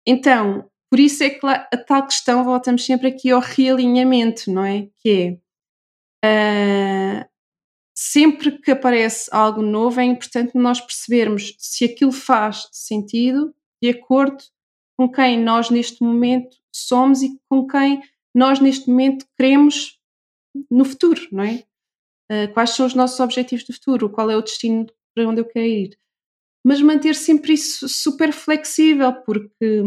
Então, 0.05 0.69
por 0.89 0.99
isso 0.99 1.23
é 1.23 1.29
que 1.29 1.45
a 1.45 1.77
tal 1.77 2.05
questão, 2.05 2.43
voltamos 2.43 2.85
sempre 2.85 3.07
aqui 3.07 3.31
ao 3.31 3.39
realinhamento, 3.39 4.51
não 4.51 4.65
é? 4.65 4.89
Que 4.99 5.39
é, 6.23 7.25
uh, 7.25 7.29
sempre 7.95 8.59
que 8.59 8.71
aparece 8.71 9.29
algo 9.31 9.61
novo 9.61 9.99
é 9.99 10.03
importante 10.03 10.51
nós 10.55 10.81
percebermos 10.81 11.55
se 11.57 11.85
aquilo 11.85 12.11
faz 12.11 12.67
sentido 12.71 13.53
de 13.81 13.89
acordo 13.89 14.43
com 14.97 15.09
quem 15.09 15.39
nós 15.39 15.69
neste 15.69 16.03
momento 16.03 16.57
somos 16.71 17.21
e 17.21 17.37
com 17.49 17.67
quem 17.67 18.01
nós 18.33 18.59
neste 18.59 18.89
momento 18.89 19.25
queremos 19.37 19.99
no 20.69 20.85
futuro, 20.85 21.21
não 21.31 21.43
é? 21.43 21.63
Uh, 22.31 22.53
quais 22.53 22.71
são 22.71 22.85
os 22.85 22.93
nossos 22.93 23.19
objetivos 23.19 23.65
do 23.65 23.73
futuro? 23.73 24.09
Qual 24.09 24.29
é 24.29 24.37
o 24.37 24.41
destino 24.41 24.87
para 25.13 25.27
onde 25.27 25.41
eu 25.41 25.45
quero 25.45 25.65
ir? 25.65 25.99
Mas 26.63 26.81
manter 26.81 27.15
sempre 27.15 27.53
isso 27.53 27.89
super 27.89 28.31
flexível, 28.31 29.13
porque 29.13 29.83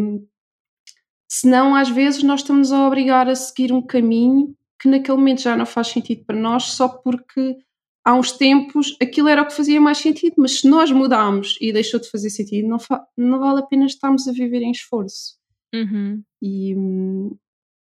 senão 1.31 1.75
às 1.75 1.89
vezes 1.89 2.23
nós 2.23 2.41
estamos 2.41 2.73
a 2.73 2.87
obrigar 2.87 3.29
a 3.29 3.35
seguir 3.35 3.73
um 3.73 3.81
caminho 3.81 4.57
que 4.81 4.89
naquele 4.89 5.17
momento 5.17 5.41
já 5.41 5.57
não 5.57 5.65
faz 5.65 5.89
sentido 5.89 6.25
para 6.25 6.37
nós 6.37 6.65
só 6.65 6.89
porque 6.89 7.57
há 8.05 8.15
uns 8.15 8.33
tempos 8.33 8.97
aquilo 9.01 9.29
era 9.29 9.43
o 9.43 9.47
que 9.47 9.55
fazia 9.55 9.81
mais 9.81 9.99
sentido, 9.99 10.35
mas 10.37 10.61
se 10.61 10.69
nós 10.69 10.91
mudarmos 10.91 11.57
e 11.61 11.73
deixou 11.73 11.99
de 11.99 12.11
fazer 12.11 12.29
sentido, 12.29 12.69
não, 12.69 12.79
não 13.17 13.39
vale 13.39 13.61
a 13.61 13.67
pena 13.67 13.87
estarmos 13.87 14.29
a 14.29 14.33
viver 14.33 14.61
em 14.61 14.73
esforço. 14.73 15.39
Uhum. 15.75 16.23
E, 16.41 16.73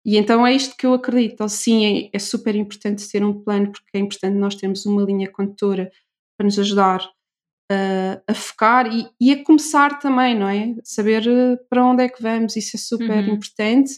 e 0.06 0.18
então 0.18 0.46
é 0.46 0.54
isto 0.54 0.76
que 0.76 0.86
eu 0.86 0.94
acredito. 0.94 1.48
Sim, 1.48 1.86
é, 1.86 2.10
é, 2.14 2.20
super 2.20 2.56
importante 2.56 3.08
ter 3.10 3.24
um 3.24 3.44
plano, 3.44 3.72
porque 3.72 3.90
é 3.94 4.00
importante 4.00 4.36
nós 4.36 4.56
termos 4.56 4.86
uma 4.86 5.04
linha 5.04 5.32
condutora 5.32 5.92
para 6.38 6.46
nos 6.46 6.58
ajudar 6.58 7.02
uh, 7.72 8.22
a 8.28 8.34
focar 8.34 8.88
e, 8.94 9.08
e, 9.20 9.32
a 9.32 9.44
começar 9.44 10.00
também, 10.00 10.38
não 10.38 10.48
é? 10.48 10.76
Saber 10.84 11.28
eh, 11.28 11.56
para 11.70 11.86
onde 11.86 12.04
é 12.04 12.10
que 12.10 12.22
vamos, 12.22 12.56
isso 12.56 12.76
é 12.76 12.80
super 12.80 13.24
uhum. 13.24 13.36
importante, 13.36 13.94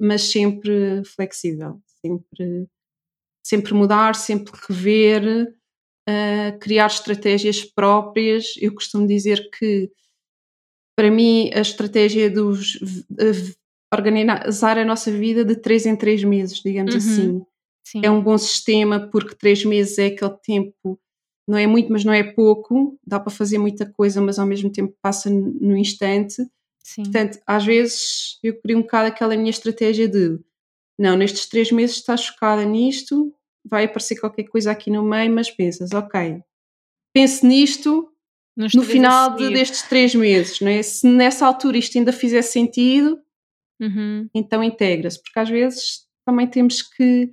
mas 0.00 0.22
sempre 0.22 1.02
flexível, 1.04 1.80
sempre, 2.04 2.68
sempre 3.44 3.74
mudar, 3.74 4.14
sempre 4.14 4.52
rever, 4.68 5.54
uh, 6.08 6.58
criar 6.60 6.86
estratégias 6.86 7.64
próprias. 7.64 8.54
Eu 8.60 8.74
costumo 8.74 9.06
dizer 9.06 9.48
que 9.50 9.90
para 10.96 11.10
mim, 11.10 11.50
a 11.54 11.60
estratégia 11.60 12.30
dos 12.30 12.78
organizar 13.92 14.78
a 14.78 14.84
nossa 14.84 15.10
vida 15.12 15.44
de 15.44 15.54
três 15.54 15.86
em 15.86 15.94
três 15.94 16.24
meses, 16.24 16.60
digamos 16.60 16.94
uhum. 16.94 16.98
assim. 16.98 17.46
Sim. 17.84 18.00
É 18.02 18.10
um 18.10 18.20
bom 18.20 18.36
sistema 18.36 19.08
porque 19.12 19.36
três 19.36 19.64
meses 19.64 19.96
é 19.98 20.06
aquele 20.06 20.36
tempo, 20.42 20.98
não 21.46 21.56
é 21.56 21.66
muito, 21.66 21.92
mas 21.92 22.04
não 22.04 22.12
é 22.12 22.24
pouco, 22.24 22.98
dá 23.06 23.20
para 23.20 23.30
fazer 23.30 23.58
muita 23.58 23.86
coisa, 23.86 24.20
mas 24.20 24.38
ao 24.38 24.46
mesmo 24.46 24.70
tempo 24.72 24.96
passa 25.00 25.30
no 25.30 25.76
instante. 25.76 26.44
Sim. 26.82 27.04
Portanto, 27.04 27.38
às 27.46 27.64
vezes 27.64 28.38
eu 28.42 28.60
queria 28.60 28.76
um 28.76 28.82
bocado 28.82 29.08
aquela 29.08 29.36
minha 29.36 29.50
estratégia 29.50 30.08
de 30.08 30.38
não, 30.98 31.16
nestes 31.16 31.46
três 31.46 31.70
meses 31.70 31.96
estás 31.96 32.22
chocada 32.22 32.64
nisto, 32.64 33.32
vai 33.64 33.84
aparecer 33.84 34.18
qualquer 34.18 34.44
coisa 34.44 34.70
aqui 34.70 34.90
no 34.90 35.02
meio, 35.02 35.30
mas 35.30 35.50
pensas, 35.50 35.92
ok, 35.92 36.40
pense 37.12 37.46
nisto 37.46 38.10
no 38.56 38.82
final 38.82 39.36
de, 39.36 39.50
destes 39.50 39.82
três 39.82 40.14
meses, 40.14 40.60
não 40.60 40.68
é? 40.68 40.82
Se 40.82 41.06
nessa 41.06 41.46
altura 41.46 41.76
isto 41.76 41.98
ainda 41.98 42.12
fizer 42.12 42.42
sentido, 42.42 43.18
uhum. 43.80 44.28
então 44.34 44.64
integra-se, 44.64 45.22
porque 45.22 45.38
às 45.38 45.48
vezes 45.48 46.06
também 46.24 46.46
temos 46.46 46.82
que 46.82 47.30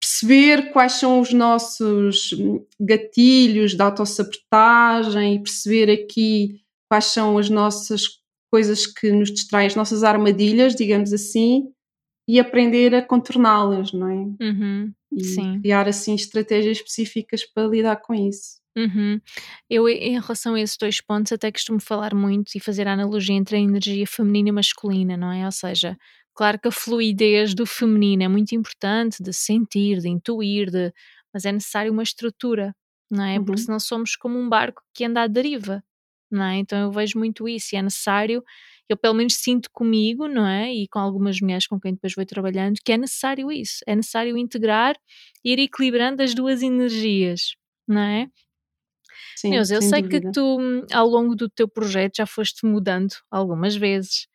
perceber 0.00 0.72
quais 0.72 0.92
são 0.92 1.20
os 1.20 1.32
nossos 1.32 2.30
gatilhos 2.80 3.74
de 3.74 3.82
autossabotagem 3.82 5.34
e 5.34 5.42
perceber 5.42 5.90
aqui 5.90 6.60
quais 6.90 7.06
são 7.06 7.38
as 7.38 7.48
nossas 7.50 8.02
coisas 8.50 8.86
que 8.86 9.10
nos 9.10 9.32
distraem, 9.32 9.66
as 9.66 9.74
nossas 9.74 10.04
armadilhas, 10.04 10.74
digamos 10.74 11.12
assim, 11.12 11.68
e 12.28 12.38
aprender 12.38 12.94
a 12.94 13.02
contorná-las, 13.02 13.92
não 13.92 14.08
é? 14.08 14.44
Uhum, 14.44 14.92
e 15.12 15.24
sim. 15.24 15.60
criar 15.60 15.88
assim 15.88 16.14
estratégias 16.14 16.78
específicas 16.78 17.44
para 17.44 17.66
lidar 17.66 17.96
com 17.96 18.14
isso. 18.14 18.63
Uhum. 18.76 19.20
Eu, 19.70 19.88
em 19.88 20.18
relação 20.20 20.54
a 20.54 20.60
esses 20.60 20.76
dois 20.76 21.00
pontos, 21.00 21.32
até 21.32 21.50
costumo 21.52 21.80
falar 21.80 22.12
muito 22.14 22.50
e 22.56 22.60
fazer 22.60 22.88
a 22.88 22.92
analogia 22.94 23.34
entre 23.36 23.56
a 23.56 23.60
energia 23.60 24.06
feminina 24.06 24.48
e 24.48 24.52
masculina, 24.52 25.16
não 25.16 25.30
é? 25.30 25.44
Ou 25.44 25.52
seja, 25.52 25.96
claro 26.34 26.58
que 26.58 26.68
a 26.68 26.72
fluidez 26.72 27.54
do 27.54 27.66
feminino 27.66 28.24
é 28.24 28.28
muito 28.28 28.52
importante, 28.54 29.22
de 29.22 29.32
sentir, 29.32 30.00
de 30.00 30.08
intuir, 30.08 30.70
de, 30.70 30.92
mas 31.32 31.44
é 31.44 31.52
necessário 31.52 31.92
uma 31.92 32.02
estrutura, 32.02 32.74
não 33.10 33.24
é? 33.24 33.38
Uhum. 33.38 33.44
Porque 33.44 33.60
senão 33.62 33.78
somos 33.78 34.16
como 34.16 34.38
um 34.38 34.48
barco 34.48 34.82
que 34.92 35.04
anda 35.04 35.22
à 35.22 35.26
deriva, 35.28 35.82
não 36.30 36.44
é? 36.44 36.56
Então 36.58 36.78
eu 36.80 36.90
vejo 36.90 37.16
muito 37.18 37.48
isso 37.48 37.74
e 37.74 37.78
é 37.78 37.82
necessário 37.82 38.42
eu 38.88 38.96
pelo 38.98 39.14
menos 39.14 39.34
sinto 39.36 39.70
comigo, 39.72 40.28
não 40.28 40.46
é? 40.46 40.72
E 40.72 40.86
com 40.88 40.98
algumas 40.98 41.40
mulheres 41.40 41.66
com 41.66 41.80
quem 41.80 41.94
depois 41.94 42.14
vou 42.14 42.26
trabalhando, 42.26 42.78
que 42.84 42.92
é 42.92 42.98
necessário 42.98 43.50
isso, 43.50 43.78
é 43.86 43.96
necessário 43.96 44.36
integrar 44.36 44.94
e 45.44 45.52
ir 45.52 45.58
equilibrando 45.58 46.22
as 46.22 46.34
duas 46.34 46.62
energias, 46.62 47.54
não 47.88 48.00
é? 48.02 48.28
Sim, 49.36 49.50
Neus, 49.50 49.70
eu 49.70 49.82
sei 49.82 50.02
dúvida. 50.02 50.28
que 50.28 50.32
tu, 50.32 50.58
ao 50.92 51.06
longo 51.06 51.34
do 51.34 51.48
teu 51.48 51.68
projeto, 51.68 52.16
já 52.16 52.26
foste 52.26 52.64
mudando 52.66 53.14
algumas 53.30 53.74
vezes. 53.76 54.26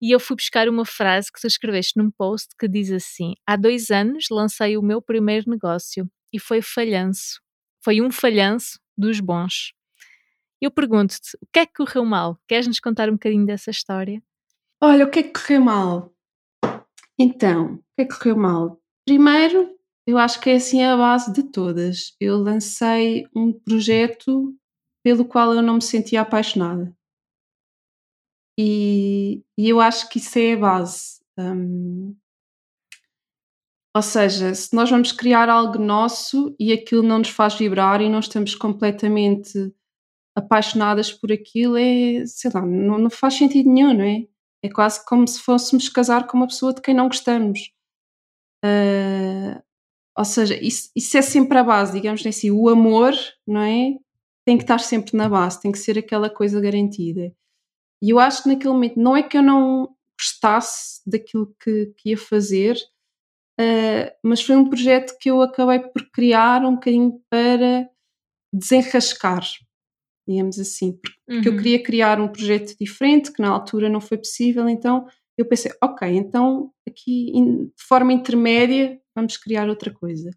E 0.00 0.14
eu 0.14 0.20
fui 0.20 0.36
buscar 0.36 0.68
uma 0.68 0.84
frase 0.84 1.32
que 1.32 1.40
tu 1.40 1.46
escreveste 1.46 1.94
num 1.96 2.10
post 2.10 2.48
que 2.58 2.68
diz 2.68 2.90
assim: 2.90 3.34
Há 3.46 3.56
dois 3.56 3.90
anos 3.90 4.26
lancei 4.30 4.76
o 4.76 4.82
meu 4.82 5.00
primeiro 5.00 5.50
negócio 5.50 6.08
e 6.32 6.38
foi 6.38 6.60
falhanço. 6.60 7.40
Foi 7.82 8.00
um 8.00 8.10
falhanço 8.10 8.78
dos 8.96 9.20
bons. 9.20 9.72
Eu 10.60 10.70
pergunto-te, 10.70 11.36
o 11.40 11.46
que 11.52 11.60
é 11.60 11.66
que 11.66 11.74
correu 11.74 12.04
mal? 12.04 12.38
Queres-nos 12.48 12.80
contar 12.80 13.08
um 13.08 13.12
bocadinho 13.12 13.44
dessa 13.46 13.70
história? 13.70 14.22
Olha, 14.80 15.04
o 15.04 15.10
que 15.10 15.20
é 15.20 15.22
que 15.22 15.32
correu 15.32 15.60
mal? 15.60 16.12
Então, 17.18 17.74
o 17.74 17.78
que 17.94 18.02
é 18.02 18.04
que 18.04 18.18
correu 18.18 18.36
mal? 18.36 18.80
Primeiro, 19.06 19.75
eu 20.06 20.18
acho 20.18 20.40
que 20.40 20.50
é 20.50 20.54
assim 20.56 20.82
a 20.82 20.96
base 20.96 21.32
de 21.32 21.42
todas. 21.42 22.14
Eu 22.20 22.38
lancei 22.38 23.26
um 23.34 23.52
projeto 23.52 24.54
pelo 25.04 25.24
qual 25.24 25.52
eu 25.52 25.62
não 25.62 25.74
me 25.74 25.82
sentia 25.82 26.20
apaixonada. 26.20 26.96
E, 28.58 29.42
e 29.58 29.68
eu 29.68 29.80
acho 29.80 30.08
que 30.08 30.18
isso 30.18 30.38
é 30.38 30.54
a 30.54 30.56
base. 30.56 31.20
Um, 31.38 32.16
ou 33.94 34.02
seja, 34.02 34.54
se 34.54 34.74
nós 34.74 34.90
vamos 34.90 35.10
criar 35.10 35.48
algo 35.48 35.78
nosso 35.78 36.54
e 36.58 36.72
aquilo 36.72 37.02
não 37.02 37.18
nos 37.18 37.30
faz 37.30 37.54
vibrar 37.54 38.00
e 38.00 38.08
não 38.08 38.20
estamos 38.20 38.54
completamente 38.54 39.74
apaixonadas 40.36 41.12
por 41.12 41.32
aquilo, 41.32 41.76
é, 41.76 42.24
sei 42.26 42.50
lá, 42.52 42.60
não, 42.60 42.98
não 42.98 43.10
faz 43.10 43.34
sentido 43.34 43.70
nenhum, 43.70 43.94
não 43.94 44.04
é? 44.04 44.26
É 44.62 44.68
quase 44.68 45.04
como 45.04 45.26
se 45.26 45.40
fôssemos 45.40 45.88
casar 45.88 46.26
com 46.26 46.36
uma 46.36 46.46
pessoa 46.46 46.74
de 46.74 46.82
quem 46.82 46.94
não 46.94 47.08
gostamos. 47.08 47.72
Uh, 48.64 49.65
ou 50.16 50.24
seja, 50.24 50.56
isso, 50.56 50.90
isso, 50.96 51.16
é 51.16 51.22
sempre 51.22 51.58
a 51.58 51.64
base, 51.64 51.92
digamos 51.92 52.24
assim, 52.24 52.50
o 52.50 52.68
amor, 52.68 53.12
não 53.46 53.60
é? 53.60 53.96
Tem 54.46 54.56
que 54.56 54.64
estar 54.64 54.78
sempre 54.78 55.16
na 55.16 55.28
base, 55.28 55.60
tem 55.60 55.70
que 55.70 55.78
ser 55.78 55.98
aquela 55.98 56.30
coisa 56.30 56.60
garantida. 56.60 57.34
E 58.02 58.10
eu 58.10 58.18
acho 58.18 58.42
que 58.42 58.48
naquele 58.48 58.72
momento, 58.72 58.98
não 58.98 59.16
é 59.16 59.22
que 59.22 59.36
eu 59.36 59.42
não 59.42 59.94
gostasse 60.18 61.02
daquilo 61.06 61.54
que, 61.62 61.92
que 61.98 62.10
ia 62.10 62.18
fazer, 62.18 62.76
uh, 63.60 64.10
mas 64.22 64.42
foi 64.42 64.56
um 64.56 64.68
projeto 64.68 65.16
que 65.20 65.30
eu 65.30 65.42
acabei 65.42 65.80
por 65.80 66.10
criar 66.10 66.64
um 66.64 66.74
bocadinho 66.74 67.20
para 67.28 67.88
desenrascar, 68.52 69.44
digamos 70.26 70.58
assim, 70.58 70.92
porque, 70.92 71.48
uhum. 71.48 71.54
eu 71.54 71.56
queria 71.56 71.82
criar 71.82 72.20
um 72.20 72.28
projeto 72.28 72.74
diferente 72.80 73.32
que 73.32 73.42
na 73.42 73.48
altura 73.48 73.90
não 73.90 74.00
foi 74.00 74.16
possível, 74.16 74.66
então 74.66 75.06
eu 75.36 75.44
pensei, 75.44 75.72
ok, 75.82 76.08
então 76.08 76.72
aqui 76.88 77.32
de 77.34 77.84
forma 77.86 78.12
intermédia 78.12 78.98
vamos 79.16 79.36
criar 79.38 79.68
outra 79.68 79.92
coisa. 79.92 80.30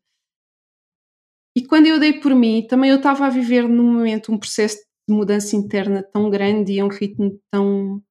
E 1.56 1.66
quando 1.66 1.88
eu 1.88 2.00
dei 2.00 2.20
por 2.20 2.34
mim, 2.34 2.66
também 2.66 2.90
eu 2.90 2.98
estava 2.98 3.26
a 3.26 3.30
viver 3.30 3.68
num 3.68 3.92
momento 3.94 4.32
um 4.32 4.38
processo 4.38 4.78
de 4.78 5.14
mudança 5.14 5.56
interna 5.56 6.02
tão 6.02 6.30
grande 6.30 6.74
e 6.74 6.80
a 6.80 6.86
um 6.86 6.90
ritmo 6.90 7.40
tão, 7.52 8.02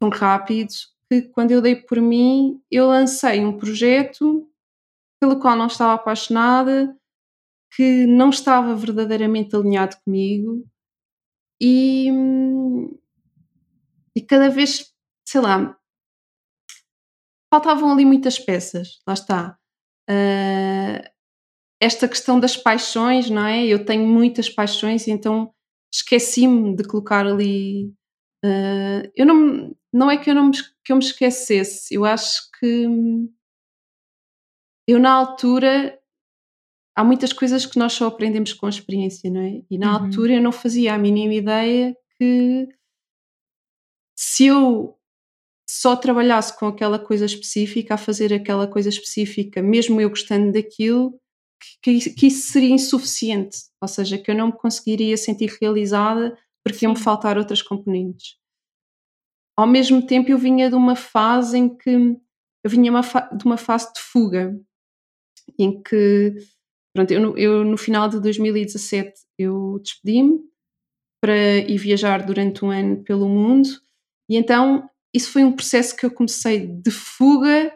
tão 0.00 0.10
rápido 0.10 0.68
que 1.08 1.22
quando 1.22 1.52
eu 1.52 1.62
dei 1.62 1.76
por 1.76 2.00
mim, 2.00 2.60
eu 2.70 2.88
lancei 2.88 3.44
um 3.44 3.56
projeto 3.56 4.48
pelo 5.20 5.38
qual 5.38 5.56
não 5.56 5.66
estava 5.66 5.94
apaixonada, 5.94 6.96
que 7.74 8.06
não 8.06 8.30
estava 8.30 8.74
verdadeiramente 8.74 9.54
alinhado 9.54 9.96
comigo 10.04 10.66
e, 11.60 12.08
e 14.16 14.22
cada 14.22 14.48
vez, 14.48 14.92
sei 15.28 15.40
lá, 15.40 15.78
faltavam 17.52 17.92
ali 17.92 18.04
muitas 18.04 18.38
peças, 18.38 19.00
lá 19.06 19.14
está. 19.14 19.59
Uh, 20.10 21.08
esta 21.80 22.08
questão 22.08 22.40
das 22.40 22.56
paixões, 22.56 23.30
não 23.30 23.46
é? 23.46 23.64
Eu 23.64 23.84
tenho 23.84 24.06
muitas 24.06 24.50
paixões, 24.50 25.06
então 25.06 25.52
esqueci-me 25.92 26.74
de 26.74 26.84
colocar 26.84 27.26
ali. 27.26 27.86
Uh, 28.44 29.10
eu 29.14 29.24
não, 29.24 29.76
não 29.92 30.10
é 30.10 30.16
que 30.16 30.30
eu, 30.30 30.34
não 30.34 30.48
me, 30.48 30.56
que 30.84 30.92
eu 30.92 30.96
me 30.96 31.04
esquecesse, 31.04 31.94
eu 31.94 32.04
acho 32.04 32.50
que 32.58 32.86
eu 34.86 34.98
na 34.98 35.12
altura 35.12 35.98
há 36.96 37.04
muitas 37.04 37.32
coisas 37.32 37.64
que 37.64 37.78
nós 37.78 37.92
só 37.92 38.06
aprendemos 38.06 38.52
com 38.52 38.66
a 38.66 38.70
experiência, 38.70 39.30
não 39.30 39.40
é? 39.40 39.62
E 39.70 39.78
na 39.78 39.96
uhum. 39.96 40.04
altura 40.04 40.34
eu 40.34 40.42
não 40.42 40.52
fazia 40.52 40.94
a 40.94 40.98
mínima 40.98 41.34
ideia 41.34 41.96
que 42.18 42.68
se 44.16 44.46
eu 44.46 44.99
só 45.72 45.94
trabalhasse 45.94 46.58
com 46.58 46.66
aquela 46.66 46.98
coisa 46.98 47.24
específica, 47.24 47.94
a 47.94 47.96
fazer 47.96 48.34
aquela 48.34 48.66
coisa 48.66 48.88
específica, 48.88 49.62
mesmo 49.62 50.00
eu 50.00 50.08
gostando 50.08 50.50
daquilo, 50.50 51.16
que, 51.80 52.10
que 52.10 52.26
isso 52.26 52.50
seria 52.50 52.74
insuficiente, 52.74 53.56
ou 53.80 53.86
seja, 53.86 54.18
que 54.18 54.28
eu 54.28 54.34
não 54.34 54.48
me 54.48 54.52
conseguiria 54.52 55.16
sentir 55.16 55.56
realizada 55.60 56.36
porque 56.64 56.84
iam-me 56.84 56.98
faltar 56.98 57.38
outras 57.38 57.62
componentes. 57.62 58.36
Ao 59.56 59.66
mesmo 59.66 60.04
tempo, 60.04 60.28
eu 60.28 60.38
vinha 60.38 60.68
de 60.68 60.74
uma 60.74 60.96
fase 60.96 61.56
em 61.56 61.68
que 61.68 61.90
eu 62.64 62.70
vinha 62.70 62.90
uma 62.90 63.02
de 63.02 63.44
uma 63.44 63.56
fase 63.56 63.92
de 63.92 64.00
fuga, 64.00 64.60
em 65.56 65.80
que 65.80 66.34
pronto, 66.92 67.12
eu, 67.12 67.38
eu 67.38 67.64
no 67.64 67.76
final 67.76 68.08
de 68.08 68.20
2017 68.20 69.12
eu 69.38 69.78
despedi-me 69.80 70.40
para 71.22 71.58
ir 71.58 71.78
viajar 71.78 72.26
durante 72.26 72.64
um 72.64 72.70
ano 72.70 73.04
pelo 73.04 73.28
mundo 73.28 73.68
e 74.28 74.36
então 74.36 74.89
isso 75.14 75.32
foi 75.32 75.44
um 75.44 75.52
processo 75.52 75.96
que 75.96 76.06
eu 76.06 76.10
comecei 76.10 76.66
de 76.66 76.90
fuga 76.90 77.74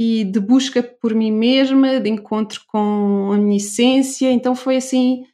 e 0.00 0.24
de 0.24 0.40
busca 0.40 0.82
por 0.82 1.14
mim 1.14 1.32
mesma, 1.32 2.00
de 2.00 2.08
encontro 2.08 2.62
com 2.68 3.32
a 3.32 3.36
minha 3.36 3.56
essência. 3.56 4.30
Então 4.30 4.54
foi 4.54 4.76
assim 4.76 5.24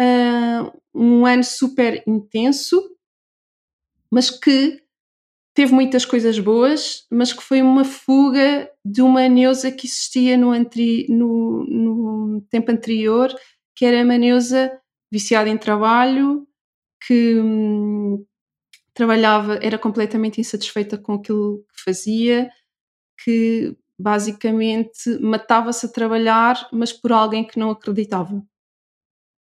uh, 0.00 0.72
um 0.94 1.26
ano 1.26 1.44
super 1.44 2.02
intenso, 2.06 2.80
mas 4.10 4.30
que 4.30 4.82
teve 5.54 5.74
muitas 5.74 6.04
coisas 6.04 6.38
boas, 6.38 7.06
mas 7.10 7.32
que 7.32 7.42
foi 7.42 7.60
uma 7.60 7.84
fuga 7.84 8.70
de 8.84 9.02
uma 9.02 9.28
Neuza 9.28 9.70
que 9.70 9.86
existia 9.86 10.36
no, 10.36 10.50
anteri 10.50 11.06
no, 11.08 11.64
no 11.66 12.40
tempo 12.50 12.70
anterior, 12.70 13.32
que 13.76 13.84
era 13.84 14.02
uma 14.02 14.16
Neuza 14.16 14.72
viciada 15.12 15.50
em 15.50 15.58
trabalho, 15.58 16.46
que 17.06 17.38
hum, 17.38 17.89
trabalhava, 19.00 19.58
era 19.62 19.78
completamente 19.78 20.42
insatisfeita 20.42 20.98
com 20.98 21.14
aquilo 21.14 21.64
que 21.72 21.82
fazia, 21.82 22.50
que 23.24 23.74
basicamente 23.98 25.18
matava-se 25.20 25.86
a 25.86 25.88
trabalhar, 25.88 26.68
mas 26.70 26.92
por 26.92 27.10
alguém 27.10 27.46
que 27.46 27.58
não 27.58 27.70
acreditava. 27.70 28.44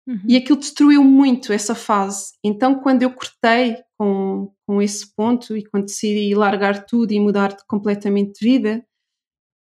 Uhum. 0.08 0.22
E 0.26 0.38
aquilo 0.38 0.58
destruiu 0.58 1.04
muito 1.04 1.52
essa 1.52 1.74
fase. 1.74 2.32
Então, 2.42 2.80
quando 2.80 3.02
eu 3.02 3.12
cortei 3.12 3.76
com, 3.98 4.50
com 4.66 4.80
esse 4.80 5.14
ponto 5.14 5.54
e 5.54 5.62
quando 5.64 5.84
decidi 5.84 6.34
largar 6.34 6.86
tudo 6.86 7.12
e 7.12 7.20
mudar 7.20 7.54
completamente 7.66 8.40
de 8.40 8.46
vida, 8.46 8.86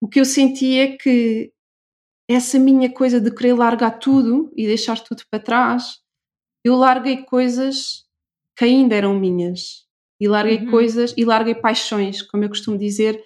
o 0.02 0.08
que 0.08 0.22
eu 0.22 0.26
senti 0.26 0.80
é 0.80 0.96
que 0.96 1.52
essa 2.30 2.58
minha 2.58 2.90
coisa 2.90 3.20
de 3.20 3.36
querer 3.36 3.54
largar 3.54 4.00
tudo 4.00 4.50
e 4.56 4.66
deixar 4.66 4.98
tudo 5.04 5.24
para 5.30 5.44
trás, 5.44 6.00
eu 6.64 6.76
larguei 6.76 7.18
coisas 7.24 8.03
que 8.56 8.66
ainda 8.66 8.96
eram 8.96 9.20
minhas. 9.20 9.84
E 10.20 10.28
larguei 10.28 10.60
uhum. 10.60 10.72
coisas 10.72 11.14
e 11.18 11.26
larguei 11.26 11.56
paixões, 11.56 12.22
como 12.22 12.44
eu 12.44 12.50
costumo 12.50 12.78
dizer. 12.78 13.22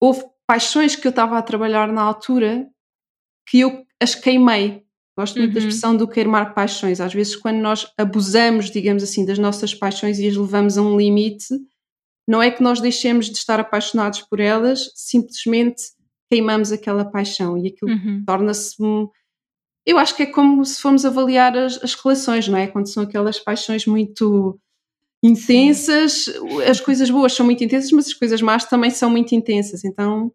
Houve 0.00 0.24
paixões 0.46 0.96
que 0.96 1.06
eu 1.06 1.10
estava 1.10 1.38
a 1.38 1.42
trabalhar 1.42 1.90
na 1.90 2.02
altura 2.02 2.66
que 3.48 3.60
eu 3.60 3.84
as 4.00 4.14
queimei. 4.14 4.82
Gosto 5.16 5.38
muito 5.38 5.50
uhum. 5.50 5.54
da 5.54 5.58
expressão 5.60 5.96
do 5.96 6.08
queimar 6.08 6.54
paixões. 6.54 7.00
Às 7.00 7.14
vezes, 7.14 7.36
quando 7.36 7.58
nós 7.58 7.90
abusamos, 7.96 8.70
digamos 8.70 9.02
assim, 9.02 9.24
das 9.24 9.38
nossas 9.38 9.72
paixões 9.72 10.18
e 10.18 10.26
as 10.26 10.36
levamos 10.36 10.76
a 10.76 10.82
um 10.82 10.96
limite, 10.96 11.54
não 12.28 12.42
é 12.42 12.50
que 12.50 12.62
nós 12.62 12.80
deixemos 12.80 13.26
de 13.26 13.36
estar 13.36 13.60
apaixonados 13.60 14.22
por 14.22 14.40
elas, 14.40 14.90
simplesmente 14.94 15.82
queimamos 16.30 16.72
aquela 16.72 17.04
paixão 17.04 17.56
e 17.56 17.68
aquilo 17.68 17.92
uhum. 17.92 18.24
torna-se. 18.26 18.74
Eu 19.86 19.98
acho 19.98 20.16
que 20.16 20.22
é 20.22 20.26
como 20.26 20.64
se 20.64 20.80
formos 20.80 21.04
avaliar 21.04 21.56
as, 21.56 21.82
as, 21.82 21.94
relações, 21.94 22.48
não 22.48 22.58
é? 22.58 22.66
Quando 22.66 22.88
são 22.88 23.02
aquelas 23.02 23.38
paixões 23.38 23.86
muito 23.86 24.58
intensas, 25.22 26.26
as 26.68 26.80
coisas 26.80 27.10
boas 27.10 27.32
são 27.32 27.44
muito 27.44 27.62
intensas, 27.62 27.90
mas 27.92 28.06
as 28.06 28.14
coisas 28.14 28.40
más 28.40 28.64
também 28.64 28.90
são 28.90 29.10
muito 29.10 29.34
intensas. 29.34 29.84
Então, 29.84 30.32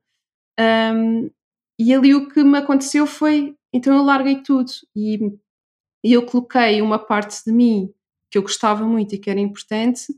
um, 0.59 1.29
e 1.79 1.93
ali 1.93 2.13
o 2.13 2.27
que 2.27 2.43
me 2.43 2.57
aconteceu 2.57 3.07
foi, 3.07 3.55
então 3.73 3.95
eu 3.95 4.03
larguei 4.03 4.41
tudo 4.41 4.71
e, 4.95 5.17
e 6.03 6.13
eu 6.13 6.25
coloquei 6.25 6.81
uma 6.81 6.99
parte 6.99 7.43
de 7.45 7.51
mim 7.51 7.93
que 8.29 8.37
eu 8.37 8.41
gostava 8.41 8.85
muito 8.85 9.15
e 9.15 9.17
que 9.17 9.29
era 9.29 9.39
importante 9.39 10.13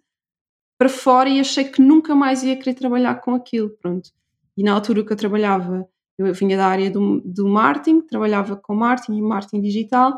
para 0.77 0.89
fora 0.89 1.29
e 1.29 1.39
achei 1.39 1.65
que 1.65 1.79
nunca 1.79 2.15
mais 2.15 2.43
ia 2.43 2.57
querer 2.57 2.73
trabalhar 2.73 3.21
com 3.21 3.35
aquilo, 3.35 3.69
pronto. 3.69 4.09
E 4.57 4.63
na 4.63 4.73
altura 4.73 5.05
que 5.05 5.13
eu 5.13 5.17
trabalhava, 5.17 5.87
eu 6.17 6.33
vinha 6.33 6.57
da 6.57 6.67
área 6.67 6.89
do, 6.91 7.21
do 7.21 7.47
marketing, 7.47 8.01
trabalhava 8.01 8.55
com 8.55 8.75
marketing 8.75 9.17
e 9.17 9.21
marketing 9.21 9.61
digital, 9.61 10.17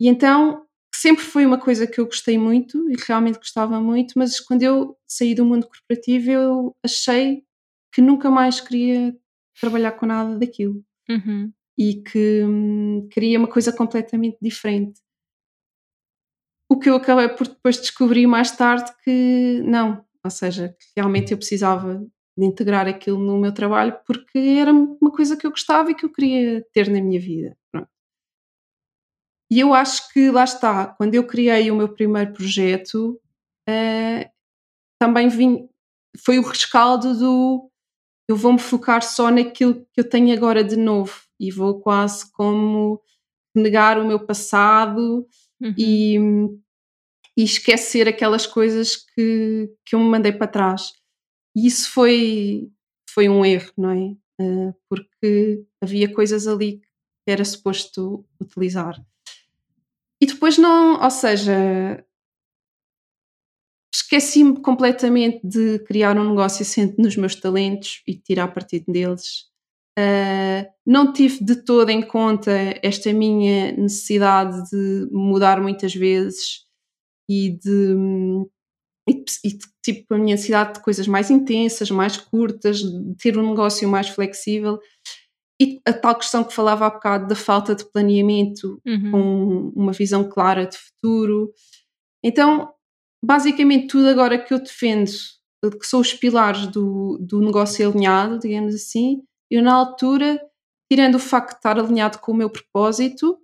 e 0.00 0.08
então 0.08 0.64
sempre 0.94 1.24
foi 1.24 1.46
uma 1.46 1.58
coisa 1.58 1.86
que 1.86 2.00
eu 2.00 2.06
gostei 2.06 2.36
muito 2.36 2.90
e 2.90 2.96
realmente 3.06 3.38
gostava 3.38 3.80
muito, 3.80 4.14
mas 4.16 4.40
quando 4.40 4.62
eu 4.62 4.96
saí 5.08 5.34
do 5.34 5.44
mundo 5.44 5.66
corporativo 5.66 6.30
eu 6.30 6.76
achei 6.84 7.44
que 7.92 8.00
nunca 8.00 8.30
mais 8.30 8.60
queria 8.60 9.16
trabalhar 9.60 9.92
com 9.92 10.06
nada 10.06 10.38
daquilo. 10.38 10.84
Uhum. 11.08 11.52
E 11.78 12.02
que 12.02 12.44
hum, 12.44 13.08
queria 13.10 13.38
uma 13.38 13.48
coisa 13.48 13.72
completamente 13.72 14.36
diferente. 14.40 15.00
O 16.68 16.78
que 16.78 16.88
eu 16.88 16.94
acabei 16.94 17.28
por 17.28 17.48
depois 17.48 17.80
descobrir 17.80 18.26
mais 18.26 18.52
tarde 18.52 18.92
que 19.02 19.62
não, 19.64 20.04
ou 20.22 20.30
seja, 20.30 20.68
que 20.68 20.86
realmente 20.96 21.32
eu 21.32 21.38
precisava 21.38 22.06
de 22.40 22.46
integrar 22.46 22.88
aquilo 22.88 23.18
no 23.18 23.38
meu 23.38 23.52
trabalho 23.52 23.98
porque 24.06 24.38
era 24.38 24.72
uma 24.72 25.10
coisa 25.10 25.36
que 25.36 25.46
eu 25.46 25.50
gostava 25.50 25.90
e 25.90 25.94
que 25.94 26.04
eu 26.04 26.12
queria 26.12 26.64
ter 26.72 26.90
na 26.90 27.00
minha 27.00 27.20
vida. 27.20 27.56
Pronto. 27.70 27.88
E 29.50 29.60
eu 29.60 29.74
acho 29.74 30.12
que 30.12 30.30
lá 30.30 30.44
está, 30.44 30.86
quando 30.86 31.14
eu 31.14 31.26
criei 31.26 31.70
o 31.70 31.76
meu 31.76 31.92
primeiro 31.92 32.32
projeto, 32.32 33.20
uh, 33.68 34.30
também 34.98 35.28
vim, 35.28 35.68
foi 36.24 36.38
o 36.38 36.42
rescaldo 36.42 37.18
do 37.18 37.70
eu 38.28 38.36
vou-me 38.36 38.60
focar 38.60 39.02
só 39.02 39.28
naquilo 39.28 39.84
que 39.92 40.00
eu 40.00 40.08
tenho 40.08 40.32
agora 40.32 40.62
de 40.62 40.76
novo 40.76 41.20
e 41.38 41.50
vou 41.50 41.80
quase 41.80 42.30
como 42.32 43.02
negar 43.56 43.98
o 43.98 44.06
meu 44.06 44.24
passado 44.24 45.26
uhum. 45.60 45.74
e 45.76 46.16
e 47.36 47.42
esquecer 47.42 48.06
aquelas 48.06 48.46
coisas 48.46 48.96
que, 48.96 49.70
que 49.86 49.94
eu 49.94 50.00
me 50.00 50.06
mandei 50.10 50.32
para 50.32 50.46
trás. 50.46 50.92
E 51.56 51.66
isso 51.66 51.90
foi, 51.90 52.70
foi 53.10 53.28
um 53.28 53.44
erro, 53.44 53.72
não 53.76 53.90
é? 53.90 54.16
Uh, 54.40 54.74
porque 54.88 55.64
havia 55.80 56.12
coisas 56.12 56.46
ali 56.46 56.78
que 56.78 57.30
era 57.30 57.44
suposto 57.44 58.24
utilizar. 58.40 59.00
E 60.20 60.26
depois 60.26 60.58
não, 60.58 61.02
ou 61.02 61.10
seja, 61.10 62.04
esqueci-me 63.92 64.60
completamente 64.60 65.40
de 65.44 65.78
criar 65.80 66.16
um 66.18 66.30
negócio 66.30 66.62
assente 66.62 66.98
nos 66.98 67.16
meus 67.16 67.34
talentos 67.34 68.02
e 68.06 68.16
tirar 68.16 68.48
partido 68.48 68.92
deles. 68.92 69.50
Uh, 69.98 70.66
não 70.86 71.12
tive 71.12 71.44
de 71.44 71.56
todo 71.56 71.90
em 71.90 72.00
conta 72.02 72.50
esta 72.82 73.12
minha 73.12 73.72
necessidade 73.72 74.70
de 74.70 75.08
mudar 75.10 75.60
muitas 75.60 75.94
vezes 75.94 76.64
e 77.28 77.50
de, 77.50 77.94
e, 79.10 79.24
e 79.44 79.58
tipo 79.82 80.14
a 80.14 80.18
minha 80.18 80.34
ansiedade 80.34 80.74
de 80.74 80.82
coisas 80.82 81.06
mais 81.08 81.30
intensas, 81.30 81.90
mais 81.90 82.16
curtas, 82.16 82.78
de 82.78 83.14
ter 83.16 83.36
um 83.36 83.50
negócio 83.50 83.88
mais 83.88 84.08
flexível 84.08 84.78
e 85.60 85.78
a 85.86 85.92
tal 85.92 86.14
questão 86.14 86.42
que 86.42 86.54
falava 86.54 86.86
há 86.86 86.90
bocado 86.90 87.26
da 87.26 87.34
falta 87.34 87.74
de 87.74 87.84
planeamento 87.84 88.80
uhum. 88.86 89.10
com 89.10 89.72
uma 89.76 89.92
visão 89.92 90.26
clara 90.26 90.64
de 90.64 90.78
futuro. 90.78 91.52
Então, 92.24 92.72
basicamente 93.22 93.88
tudo 93.88 94.08
agora 94.08 94.42
que 94.42 94.54
eu 94.54 94.58
defendo, 94.58 95.10
que 95.78 95.86
são 95.86 96.00
os 96.00 96.14
pilares 96.14 96.66
do, 96.68 97.18
do 97.20 97.40
negócio 97.40 97.86
alinhado, 97.86 98.38
digamos 98.38 98.74
assim, 98.74 99.22
eu 99.50 99.62
na 99.62 99.74
altura, 99.74 100.40
tirando 100.90 101.16
o 101.16 101.20
facto 101.20 101.50
de 101.50 101.56
estar 101.56 101.78
alinhado 101.78 102.20
com 102.20 102.32
o 102.32 102.36
meu 102.36 102.48
propósito, 102.48 103.38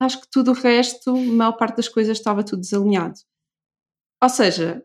acho 0.00 0.20
que 0.20 0.28
tudo 0.30 0.52
o 0.52 0.54
resto, 0.54 1.10
a 1.10 1.18
maior 1.18 1.52
parte 1.52 1.78
das 1.78 1.88
coisas 1.88 2.16
estava 2.16 2.44
tudo 2.44 2.60
desalinhado. 2.60 3.18
Ou 4.24 4.28
seja, 4.30 4.82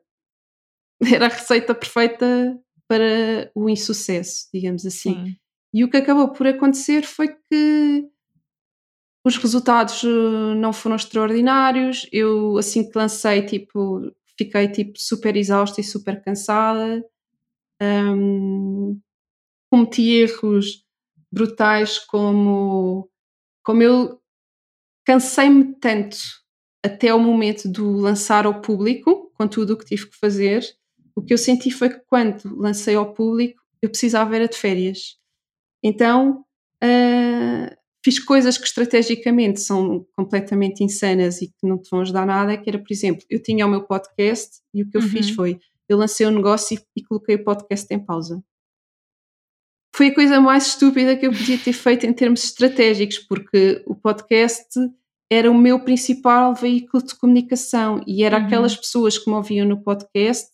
era 1.01 1.27
a 1.27 1.29
receita 1.29 1.73
perfeita 1.73 2.59
para 2.89 3.49
o 3.55 3.69
insucesso, 3.69 4.49
digamos 4.53 4.85
assim. 4.85 5.13
Sim. 5.13 5.35
E 5.73 5.83
o 5.85 5.89
que 5.89 5.95
acabou 5.95 6.33
por 6.33 6.45
acontecer 6.45 7.03
foi 7.03 7.29
que 7.29 8.09
os 9.25 9.37
resultados 9.37 10.03
eh, 10.03 10.55
não 10.55 10.73
foram 10.73 10.97
extraordinários. 10.97 12.05
Eu, 12.11 12.57
assim 12.57 12.89
que 12.89 12.97
lancei, 12.97 13.45
tipo, 13.45 14.11
fiquei 14.37 14.67
tipo 14.67 14.99
super 14.99 15.37
exausta 15.37 15.79
e 15.79 15.83
super 15.85 16.21
cansada. 16.21 17.01
Um, 17.81 18.99
cometi 19.71 20.09
erros 20.15 20.85
brutais 21.31 21.97
como 21.97 23.09
como 23.63 23.81
eu 23.83 24.19
cansei-me 25.05 25.75
tanto 25.75 26.17
até 26.83 27.13
o 27.13 27.19
momento 27.19 27.69
do 27.69 27.91
lançar 27.97 28.45
ao 28.45 28.61
público, 28.61 29.28
com 29.39 29.47
tudo 29.47 29.73
o 29.73 29.77
que 29.77 29.85
tive 29.85 30.09
que 30.09 30.17
fazer, 30.17 30.63
o 31.15 31.21
que 31.21 31.33
eu 31.33 31.37
senti 31.37 31.71
foi 31.71 31.89
que 31.89 32.01
quando 32.07 32.57
lancei 32.57 32.95
ao 32.95 33.13
público 33.13 33.61
eu 33.81 33.89
precisava 33.89 34.35
era 34.35 34.47
de 34.47 34.57
férias. 34.57 35.17
Então 35.83 36.43
uh, 36.83 37.75
fiz 38.03 38.19
coisas 38.19 38.57
que 38.57 38.65
estrategicamente 38.65 39.61
são 39.61 40.05
completamente 40.15 40.83
insanas 40.83 41.41
e 41.41 41.47
que 41.47 41.67
não 41.67 41.81
te 41.81 41.89
vão 41.89 42.01
ajudar 42.01 42.25
nada, 42.25 42.57
que 42.57 42.69
era, 42.69 42.77
por 42.77 42.91
exemplo, 42.91 43.23
eu 43.29 43.41
tinha 43.41 43.65
o 43.65 43.69
meu 43.69 43.83
podcast 43.83 44.59
e 44.73 44.83
o 44.83 44.89
que 44.89 44.97
eu 44.97 45.01
uhum. 45.01 45.07
fiz 45.07 45.29
foi, 45.29 45.57
eu 45.87 45.97
lancei 45.97 46.25
o 46.25 46.29
um 46.29 46.33
negócio 46.33 46.77
e, 46.77 46.99
e 46.99 47.03
coloquei 47.03 47.35
o 47.35 47.43
podcast 47.43 47.87
em 47.93 47.99
pausa 47.99 48.43
foi 49.99 50.07
a 50.07 50.15
coisa 50.15 50.39
mais 50.39 50.67
estúpida 50.67 51.17
que 51.17 51.27
eu 51.27 51.31
podia 51.31 51.57
ter 51.57 51.73
feito 51.73 52.05
em 52.05 52.13
termos 52.13 52.43
estratégicos, 52.45 53.19
porque 53.19 53.83
o 53.85 53.93
podcast 53.93 54.79
era 55.31 55.49
o 55.49 55.57
meu 55.57 55.79
principal 55.79 56.55
veículo 56.55 57.03
de 57.03 57.15
comunicação 57.15 58.03
e 58.07 58.23
era 58.23 58.39
uhum. 58.39 58.45
aquelas 58.45 58.75
pessoas 58.75 59.17
que 59.17 59.29
me 59.29 59.35
ouviam 59.35 59.67
no 59.67 59.83
podcast 59.83 60.49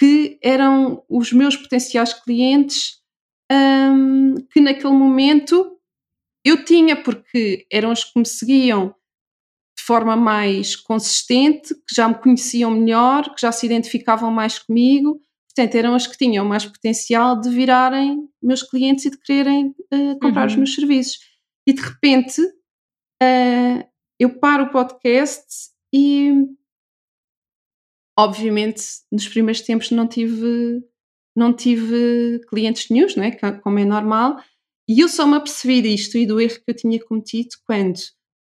que 0.00 0.38
eram 0.42 1.02
os 1.08 1.32
meus 1.32 1.56
potenciais 1.56 2.12
clientes 2.12 2.98
um, 3.50 4.36
que 4.52 4.60
naquele 4.60 4.92
momento 4.92 5.76
eu 6.44 6.64
tinha, 6.64 6.94
porque 6.94 7.66
eram 7.70 7.90
os 7.90 8.04
que 8.04 8.18
me 8.18 8.26
seguiam 8.26 8.94
de 9.76 9.84
forma 9.84 10.14
mais 10.14 10.76
consistente, 10.76 11.74
que 11.74 11.94
já 11.94 12.08
me 12.08 12.14
conheciam 12.14 12.70
melhor, 12.70 13.34
que 13.34 13.40
já 13.40 13.50
se 13.50 13.66
identificavam 13.66 14.30
mais 14.30 14.58
comigo 14.58 15.20
Portanto, 15.58 15.74
eram 15.74 15.94
as 15.96 16.06
que 16.06 16.16
tinham 16.16 16.44
mais 16.44 16.64
potencial 16.64 17.40
de 17.40 17.50
virarem 17.50 18.28
meus 18.40 18.62
clientes 18.62 19.06
e 19.06 19.10
de 19.10 19.18
quererem 19.18 19.74
uh, 19.92 20.16
comprar 20.20 20.42
uhum. 20.42 20.46
os 20.46 20.56
meus 20.56 20.74
serviços. 20.74 21.18
E 21.66 21.72
de 21.72 21.82
repente, 21.82 22.40
uh, 23.22 23.88
eu 24.18 24.38
paro 24.38 24.64
o 24.64 24.70
podcast 24.70 25.70
e, 25.92 26.32
obviamente, 28.18 28.82
nos 29.10 29.28
primeiros 29.28 29.60
tempos 29.62 29.90
não 29.90 30.06
tive, 30.06 30.82
não 31.36 31.54
tive 31.54 32.40
clientes 32.48 32.88
nenhums, 32.90 33.16
não 33.16 33.24
é? 33.24 33.30
como 33.60 33.78
é 33.78 33.84
normal. 33.84 34.42
E 34.88 35.00
eu 35.00 35.08
só 35.08 35.26
me 35.26 35.36
apercebi 35.36 35.82
disto 35.82 36.16
e 36.16 36.26
do 36.26 36.40
erro 36.40 36.56
que 36.56 36.64
eu 36.68 36.74
tinha 36.74 37.04
cometido 37.04 37.50
quando, 37.66 37.98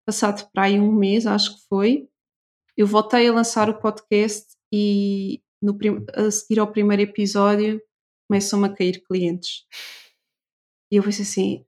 passado 0.06 0.50
para 0.52 0.64
aí 0.64 0.80
um 0.80 0.92
mês, 0.92 1.28
acho 1.28 1.56
que 1.56 1.68
foi, 1.68 2.10
eu 2.78 2.88
voltei 2.88 3.28
a 3.28 3.34
lançar 3.34 3.70
o 3.70 3.78
podcast 3.78 4.56
e 4.74 5.42
no, 5.62 5.78
a 6.16 6.32
seguir 6.32 6.60
ao 6.60 6.72
primeiro 6.72 7.04
episódio, 7.04 7.82
começam-me 8.30 8.68
a 8.68 8.74
cair 8.74 9.04
clientes. 9.04 9.66
E 10.92 10.96
eu 10.96 11.04
pensei 11.04 11.24
assim: 11.24 11.66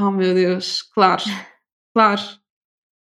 oh 0.00 0.10
meu 0.10 0.34
Deus, 0.34 0.82
claro, 0.82 1.22
claro. 1.98 2.22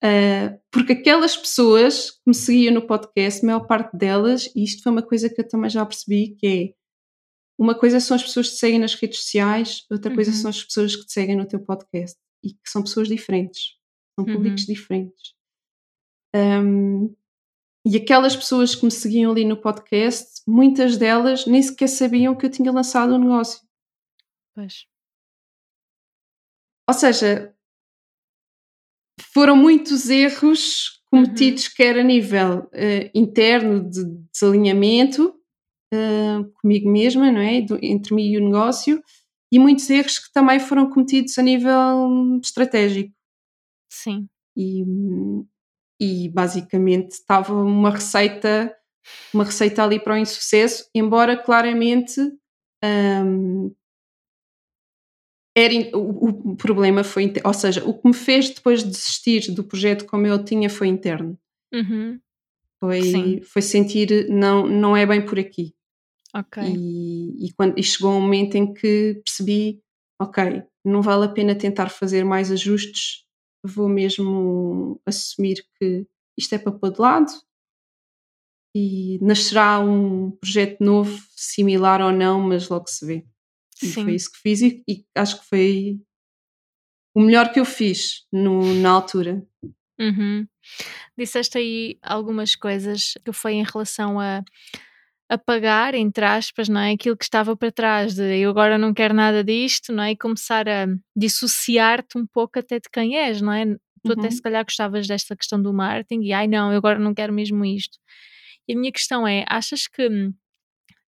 Uh, 0.02 0.58
porque 0.72 0.94
aquelas 0.94 1.36
pessoas 1.36 2.12
que 2.12 2.22
me 2.28 2.34
seguiam 2.34 2.74
no 2.74 2.88
podcast, 2.88 3.44
a 3.44 3.46
maior 3.46 3.68
parte 3.68 3.98
delas, 3.98 4.50
e 4.56 4.64
isto 4.64 4.82
foi 4.82 4.94
uma 4.94 5.04
coisa 5.04 5.30
que 5.30 5.42
eu 5.42 5.48
também 5.48 5.70
já 5.70 5.86
percebi, 5.86 6.38
que 6.38 6.48
é 6.48 6.74
uma 7.62 7.78
coisa 7.78 8.00
são 8.00 8.16
as 8.16 8.24
pessoas 8.24 8.48
que 8.48 8.56
te 8.56 8.60
seguem 8.60 8.80
nas 8.80 8.94
redes 8.96 9.20
sociais, 9.20 9.86
outra 9.92 10.16
coisa 10.16 10.32
Uhum. 10.32 10.38
são 10.38 10.50
as 10.50 10.64
pessoas 10.64 10.96
que 10.96 11.06
te 11.06 11.12
seguem 11.12 11.36
no 11.36 11.46
teu 11.46 11.60
podcast 11.60 12.18
e 12.42 12.54
que 12.54 12.70
são 12.70 12.82
pessoas 12.82 13.10
diferentes, 13.10 13.76
são 14.18 14.26
públicos 14.26 14.66
diferentes. 14.66 15.34
Um, 16.34 17.14
e 17.86 17.98
aquelas 17.98 18.34
pessoas 18.34 18.76
que 18.76 18.86
me 18.86 18.92
seguiam 18.92 19.32
ali 19.34 19.44
no 19.44 19.60
podcast, 19.60 20.42
muitas 20.48 20.96
delas 20.96 21.46
nem 21.46 21.62
sequer 21.62 21.90
sabiam 21.90 22.34
que 22.34 22.46
eu 22.46 22.50
tinha 22.50 22.72
lançado 22.72 23.14
um 23.14 23.20
negócio. 23.20 23.60
Pois. 24.56 24.88
Ou 26.88 26.94
seja, 26.94 27.54
foram 29.40 29.56
muitos 29.56 30.10
erros 30.10 31.02
cometidos, 31.10 31.70
quer 31.70 31.98
a 31.98 32.04
nível 32.04 32.68
eh, 32.74 33.10
interno 33.16 33.90
de 33.90 34.04
desalinhamento 34.34 35.34
eh, 35.94 36.44
comigo 36.62 36.92
mesma, 36.92 37.32
não 37.32 37.40
é? 37.40 37.62
Do- 37.62 37.80
entre 37.82 38.14
mim 38.14 38.32
e 38.34 38.38
o 38.38 38.44
negócio, 38.44 39.02
e 39.50 39.58
muitos 39.58 39.90
erros 39.90 40.20
que 40.20 40.30
também 40.34 40.60
foram 40.60 40.90
cometidos 40.90 41.38
a 41.38 41.42
nível 41.42 42.38
estratégico. 42.44 43.14
Sim. 43.90 44.28
E, 44.58 44.84
e 46.02 46.28
basicamente 46.28 47.12
estava 47.12 47.54
uma 47.54 47.92
receita, 47.92 48.76
uma 49.34 49.46
receita 49.46 49.86
ali 49.86 50.02
para 50.02 50.16
o 50.16 50.18
insucesso, 50.18 50.90
embora 50.94 51.42
claramente 51.42 52.20
hum, 52.84 53.74
era 55.60 55.98
o, 55.98 56.52
o 56.52 56.56
problema 56.56 57.04
foi, 57.04 57.34
ou 57.44 57.54
seja, 57.54 57.84
o 57.86 57.94
que 57.94 58.08
me 58.08 58.14
fez 58.14 58.50
depois 58.50 58.84
desistir 58.84 59.52
do 59.52 59.64
projeto 59.64 60.06
como 60.06 60.26
eu 60.26 60.44
tinha 60.44 60.70
foi 60.70 60.88
interno. 60.88 61.38
Uhum. 61.74 62.20
Foi, 62.80 63.02
Sim. 63.02 63.42
foi 63.42 63.62
sentir 63.62 64.30
não, 64.30 64.66
não 64.68 64.96
é 64.96 65.06
bem 65.06 65.24
por 65.26 65.38
aqui. 65.38 65.74
Ok. 66.34 66.64
E, 66.64 67.48
e, 67.48 67.54
quando, 67.54 67.78
e 67.78 67.84
chegou 67.84 68.12
um 68.12 68.22
momento 68.22 68.56
em 68.56 68.74
que 68.74 69.22
percebi, 69.26 69.82
ok, 70.22 70.64
não 70.86 71.02
vale 71.02 71.26
a 71.26 71.30
pena 71.30 71.56
tentar 71.56 71.90
fazer 71.90 72.24
mais 72.24 72.52
ajustes, 72.52 73.26
vou 73.64 73.90
mesmo 73.90 75.02
assumir 75.06 75.66
que 75.78 76.06
isto 76.38 76.54
é 76.56 76.58
para 76.58 76.72
pôr 76.72 76.92
de 76.92 77.02
lado 77.02 77.32
e 78.76 79.20
nascerá 79.22 79.80
um 79.80 80.32
projeto 80.32 80.82
novo, 80.82 81.20
similar 81.36 82.02
ou 82.02 82.12
não, 82.12 82.40
mas 82.40 82.70
logo 82.70 82.88
se 82.88 83.06
vê. 83.06 83.26
E 83.82 83.88
Sim. 83.88 84.04
foi 84.04 84.16
isso 84.16 84.32
que 84.32 84.38
fiz 84.40 84.62
e, 84.62 84.84
e 84.88 85.06
acho 85.16 85.40
que 85.40 85.48
foi 85.48 86.00
o 87.16 87.22
melhor 87.22 87.52
que 87.52 87.60
eu 87.60 87.66
fiz 87.66 88.26
no, 88.32 88.74
na 88.76 88.90
altura. 88.92 89.42
Uhum. 90.00 90.48
Disseste 91.18 91.58
aí 91.58 91.98
algumas 92.02 92.56
coisas 92.56 93.14
que 93.26 93.34
foi 93.34 93.54
em 93.54 93.64
relação 93.64 94.20
a 94.20 94.44
apagar, 95.30 95.94
entre 95.94 96.26
aspas, 96.26 96.68
não 96.68 96.82
é? 96.82 96.92
Aquilo 96.92 97.16
que 97.18 97.24
estava 97.24 97.56
para 97.56 97.72
trás 97.72 98.16
de 98.16 98.40
eu 98.40 98.50
agora 98.50 98.78
não 98.78 98.94
quero 98.94 99.14
nada 99.14 99.44
disto, 99.44 99.94
não 99.94 100.04
é? 100.04 100.12
E 100.12 100.18
começar 100.18 100.68
a 100.68 100.88
dissociar-te 101.16 102.18
um 102.18 102.26
pouco 102.26 102.58
até 102.58 102.78
de 102.80 102.90
quem 102.92 103.18
és, 103.18 103.42
não 103.42 103.54
é? 103.54 103.66
Tu 104.04 104.14
até 104.14 104.24
Uhum. 104.28 104.32
se 104.32 104.42
calhar 104.42 104.64
gostavas 104.64 105.08
desta 105.08 105.36
questão 105.36 105.62
do 105.62 105.74
marketing 105.74 106.22
e 106.24 106.34
ai 106.34 106.48
não, 106.48 106.72
eu 106.72 106.78
agora 106.78 106.98
não 106.98 107.14
quero 107.14 107.34
mesmo 107.34 107.64
isto. 107.66 107.98
E 108.68 108.74
a 108.74 108.78
minha 108.78 108.92
questão 108.92 109.28
é, 109.28 109.46
achas 109.48 109.88
que 109.88 110.08
hum, 110.08 110.34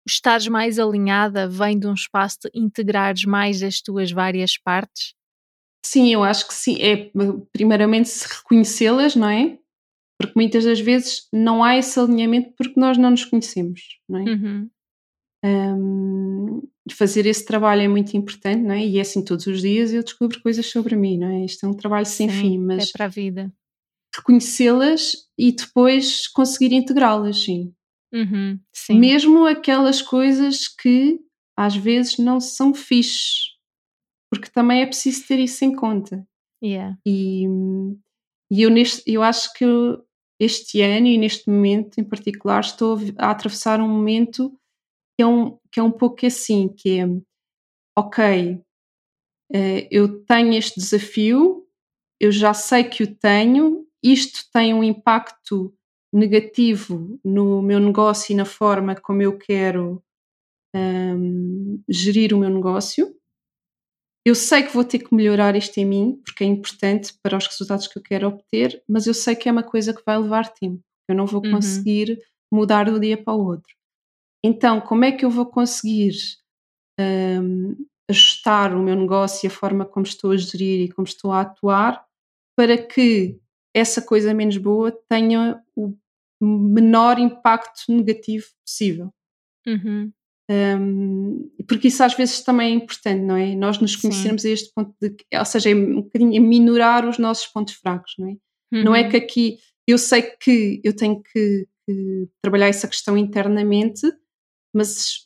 estares 0.07 0.47
mais 0.47 0.79
alinhada 0.79 1.47
vem 1.47 1.77
de 1.77 1.87
um 1.87 1.93
espaço 1.93 2.37
de 2.43 2.49
integrares 2.53 3.25
mais 3.25 3.61
as 3.61 3.81
tuas 3.81 4.11
várias 4.11 4.57
partes? 4.57 5.13
Sim, 5.85 6.13
eu 6.13 6.23
acho 6.23 6.47
que 6.47 6.53
sim. 6.53 6.77
É 6.81 7.11
primeiramente 7.53 8.09
se 8.09 8.27
reconhecê-las, 8.27 9.15
não 9.15 9.29
é? 9.29 9.57
Porque 10.19 10.33
muitas 10.35 10.65
das 10.65 10.79
vezes 10.79 11.27
não 11.31 11.63
há 11.63 11.77
esse 11.77 11.99
alinhamento 11.99 12.53
porque 12.57 12.79
nós 12.79 12.97
não 12.97 13.11
nos 13.11 13.23
conhecemos, 13.25 13.81
não 14.09 14.19
é? 14.19 14.23
Uhum. 14.23 14.69
Hum, 15.45 16.61
fazer 16.91 17.25
esse 17.25 17.45
trabalho 17.45 17.81
é 17.81 17.87
muito 17.87 18.17
importante, 18.17 18.63
não 18.63 18.73
é? 18.73 18.85
E 18.85 18.97
é 18.97 19.01
assim 19.01 19.23
todos 19.23 19.45
os 19.45 19.61
dias 19.61 19.93
eu 19.93 20.03
descubro 20.03 20.41
coisas 20.41 20.65
sobre 20.65 20.95
mim, 20.95 21.17
não 21.17 21.27
é? 21.27 21.45
Isto 21.45 21.65
é 21.65 21.69
um 21.69 21.73
trabalho 21.73 22.05
sem 22.05 22.29
Sim, 22.29 22.39
fim, 22.41 22.57
mas 22.57 22.89
é 22.89 22.91
para 22.91 23.05
a 23.05 23.09
vida. 23.09 23.53
reconhecê-las 24.15 25.27
e 25.37 25.51
depois 25.51 26.27
conseguir 26.27 26.73
integrá-las, 26.73 27.43
sim. 27.43 27.73
Uhum. 28.13 28.59
Mesmo 28.91 29.45
aquelas 29.45 30.01
coisas 30.01 30.67
que 30.67 31.19
às 31.57 31.75
vezes 31.75 32.17
não 32.17 32.39
são 32.39 32.73
fixes, 32.73 33.55
porque 34.31 34.49
também 34.49 34.81
é 34.81 34.85
preciso 34.85 35.27
ter 35.27 35.39
isso 35.39 35.65
em 35.65 35.75
conta. 35.75 36.25
Yeah. 36.63 36.97
E, 37.05 37.45
e 38.51 38.61
eu, 38.61 38.69
neste, 38.69 39.03
eu 39.11 39.21
acho 39.23 39.53
que 39.53 39.65
este 40.39 40.81
ano 40.81 41.07
e 41.07 41.17
neste 41.17 41.49
momento 41.49 41.99
em 41.99 42.03
particular 42.03 42.61
estou 42.61 42.97
a 43.17 43.31
atravessar 43.31 43.81
um 43.81 43.87
momento 43.87 44.51
que 45.15 45.23
é 45.23 45.27
um, 45.27 45.57
que 45.71 45.79
é 45.79 45.83
um 45.83 45.91
pouco 45.91 46.25
assim, 46.25 46.69
que 46.69 46.99
é 46.99 47.05
ok, 47.97 48.61
eh, 49.51 49.87
eu 49.89 50.23
tenho 50.25 50.53
este 50.53 50.79
desafio, 50.79 51.65
eu 52.19 52.31
já 52.31 52.53
sei 52.53 52.83
que 52.83 53.03
o 53.03 53.15
tenho, 53.15 53.87
isto 54.03 54.41
tem 54.53 54.73
um 54.73 54.83
impacto 54.83 55.73
negativo 56.13 57.19
no 57.23 57.61
meu 57.61 57.79
negócio 57.79 58.33
e 58.33 58.35
na 58.35 58.45
forma 58.45 58.95
como 58.95 59.21
eu 59.21 59.37
quero 59.37 60.01
hum, 60.75 61.81
gerir 61.89 62.33
o 62.33 62.37
meu 62.39 62.49
negócio. 62.49 63.15
Eu 64.25 64.35
sei 64.35 64.63
que 64.63 64.73
vou 64.73 64.83
ter 64.83 64.99
que 64.99 65.15
melhorar 65.15 65.55
isto 65.55 65.77
em 65.77 65.85
mim, 65.85 66.21
porque 66.25 66.43
é 66.43 66.47
importante 66.47 67.13
para 67.23 67.37
os 67.37 67.47
resultados 67.47 67.87
que 67.87 67.97
eu 67.97 68.03
quero 68.03 68.27
obter, 68.27 68.83
mas 68.87 69.07
eu 69.07 69.13
sei 69.13 69.35
que 69.35 69.47
é 69.47 69.51
uma 69.51 69.63
coisa 69.63 69.93
que 69.93 70.03
vai 70.05 70.17
levar 70.17 70.49
tempo. 70.53 70.83
Eu 71.07 71.15
não 71.15 71.25
vou 71.25 71.41
Uhum. 71.45 71.51
conseguir 71.51 72.19
mudar 72.51 72.85
de 72.85 72.91
um 72.91 72.99
dia 72.99 73.17
para 73.21 73.33
o 73.33 73.45
outro. 73.45 73.73
Então, 74.43 74.81
como 74.81 75.05
é 75.05 75.11
que 75.11 75.25
eu 75.25 75.29
vou 75.29 75.45
conseguir 75.45 76.13
hum, 76.99 77.75
ajustar 78.09 78.73
o 78.75 78.81
meu 78.83 78.95
negócio 78.95 79.45
e 79.45 79.47
a 79.47 79.51
forma 79.51 79.85
como 79.85 80.05
estou 80.05 80.31
a 80.31 80.37
gerir 80.37 80.81
e 80.81 80.89
como 80.91 81.07
estou 81.07 81.31
a 81.31 81.41
atuar 81.41 82.05
para 82.57 82.77
que 82.77 83.39
essa 83.77 84.01
coisa 84.01 84.33
menos 84.33 84.57
boa 84.57 84.91
tenha 85.09 85.61
o 85.75 85.93
menor 86.41 87.19
impacto 87.19 87.81
negativo 87.89 88.45
possível? 88.65 89.11
Uhum. 89.65 90.11
Um, 90.49 91.49
porque 91.67 91.89
isso 91.89 92.01
às 92.03 92.13
vezes 92.13 92.41
também 92.41 92.71
é 92.71 92.75
importante, 92.75 93.21
não 93.21 93.35
é? 93.35 93.53
Nós 93.55 93.79
nos 93.79 93.93
Sim. 93.93 94.01
conhecermos 94.03 94.45
a 94.45 94.49
este 94.49 94.71
ponto 94.73 94.95
de, 95.01 95.15
ou 95.37 95.45
seja, 95.45 95.69
é 95.69 95.75
um 95.75 96.01
bocadinho 96.01 96.41
minorar 96.41 97.07
os 97.07 97.17
nossos 97.17 97.47
pontos 97.47 97.73
fracos, 97.75 98.13
não 98.17 98.29
é? 98.29 98.35
Não 98.83 98.95
é 98.95 99.03
Uhum. 99.03 99.09
que 99.09 99.17
aqui 99.17 99.57
eu 99.85 99.97
sei 99.97 100.21
que 100.21 100.81
eu 100.83 100.95
tenho 100.95 101.21
que, 101.21 101.67
que 101.85 102.27
trabalhar 102.41 102.67
essa 102.67 102.87
questão 102.87 103.17
internamente, 103.17 104.01
mas 104.73 105.23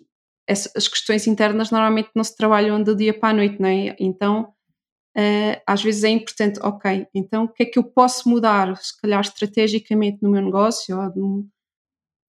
essa- 0.47 0.71
as 0.75 0.87
questões 0.87 1.25
internas 1.27 1.71
normalmente 1.71 2.09
não 2.15 2.23
se 2.23 2.35
trabalham 2.35 2.81
do 2.81 2.95
dia 2.95 3.13
para 3.13 3.29
a 3.29 3.33
noite, 3.33 3.59
não 3.61 3.69
é? 3.69 3.95
Então 3.99 4.53
eh, 5.15 5.61
às 5.67 5.81
vezes 5.83 6.03
é 6.03 6.09
importante, 6.09 6.59
ok, 6.61 7.07
então 7.13 7.43
o 7.45 7.47
que 7.49 7.63
é 7.63 7.65
que 7.65 7.77
eu 7.79 7.83
posso 7.83 8.29
mudar, 8.29 8.75
se 8.77 8.99
calhar 9.01 9.21
estrategicamente 9.21 10.19
no 10.21 10.29
meu 10.29 10.41
negócio, 10.41 10.97
ou 10.97 11.45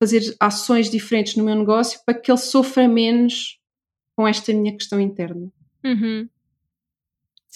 fazer 0.01 0.35
ações 0.39 0.89
diferentes 0.89 1.35
no 1.35 1.43
meu 1.45 1.55
negócio 1.55 1.99
para 2.05 2.13
que 2.13 2.29
ele 2.29 2.37
sofra 2.37 2.87
menos 2.87 3.57
com 4.17 4.27
esta 4.27 4.51
minha 4.53 4.73
questão 4.75 4.99
interna. 4.99 5.51
Uhum. 5.83 6.27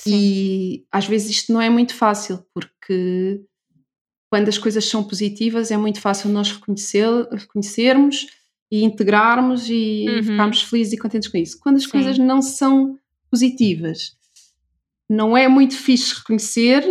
E 0.06 0.86
às 0.92 1.06
vezes 1.08 1.30
isto 1.32 1.52
não 1.52 1.62
é 1.62 1.70
muito 1.70 1.94
fácil, 1.94 2.46
porque 2.54 3.42
quando 4.32 4.50
as 4.50 4.58
coisas 4.58 4.86
são 4.86 5.04
positivas 5.04 5.72
é 5.72 5.78
muito 5.78 6.00
fácil 6.00 6.30
nós 6.30 6.52
reconhecer, 6.52 7.06
reconhecermos 7.32 8.28
e 8.72 8.84
integrarmos 8.84 9.70
e 9.70 10.06
Uhum. 10.10 10.24
ficarmos 10.24 10.62
felizes 10.62 10.94
e 10.94 10.98
contentes 10.98 11.30
com 11.30 11.38
isso. 11.38 11.60
Quando 11.60 11.78
as 11.78 11.84
Sim. 11.84 11.92
coisas 11.92 12.18
não 12.18 12.42
são 12.42 13.00
positivas, 13.32 14.17
não 15.10 15.36
é 15.38 15.48
muito 15.48 15.76
fixe 15.76 16.16
reconhecer 16.16 16.84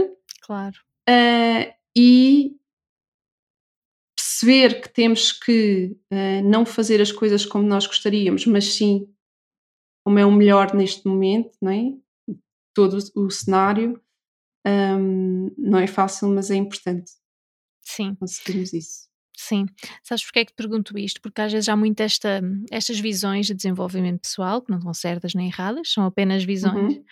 Claro. 0.42 0.76
ah, 1.09 1.74
e 1.96 2.57
perceber 4.16 4.81
que 4.81 4.88
temos 4.88 5.33
que 5.33 5.96
ah, 6.11 6.42
não 6.42 6.64
fazer 6.66 7.00
as 7.00 7.12
coisas 7.12 7.44
como 7.44 7.66
nós 7.66 7.86
gostaríamos, 7.86 8.47
mas 8.47 8.64
sim 8.74 9.09
como 10.05 10.18
é 10.18 10.24
o 10.24 10.30
melhor 10.30 10.72
neste 10.74 11.07
momento, 11.09 11.51
não 11.61 11.72
é? 11.72 11.93
Todo 12.74 12.97
o 13.16 13.28
cenário. 13.30 14.01
Ahm, 14.64 15.49
não 15.59 15.78
é 15.78 15.86
fácil, 15.86 16.28
mas 16.28 16.51
é 16.51 16.57
importante 16.57 17.11
Sim. 17.82 18.14
conseguirmos 18.16 18.72
isso. 18.72 19.09
Sim. 19.36 19.66
Sabes 20.03 20.24
porque 20.24 20.41
é 20.41 20.45
que 20.45 20.53
te 20.53 20.57
pergunto 20.57 20.97
isto? 20.99 21.20
Porque 21.20 21.41
às 21.41 21.53
vezes 21.53 21.68
há 21.68 21.76
muito 21.76 22.01
esta, 22.01 22.41
estas 22.70 22.99
visões 22.99 23.47
de 23.47 23.55
desenvolvimento 23.55 24.20
pessoal, 24.22 24.62
que 24.62 24.70
não 24.70 24.80
são 24.80 24.95
certas 24.95 25.34
nem 25.34 25.49
erradas, 25.49 25.93
são 25.93 26.05
apenas 26.05 26.43
visões, 26.45 26.95
Uhum. 26.97 27.05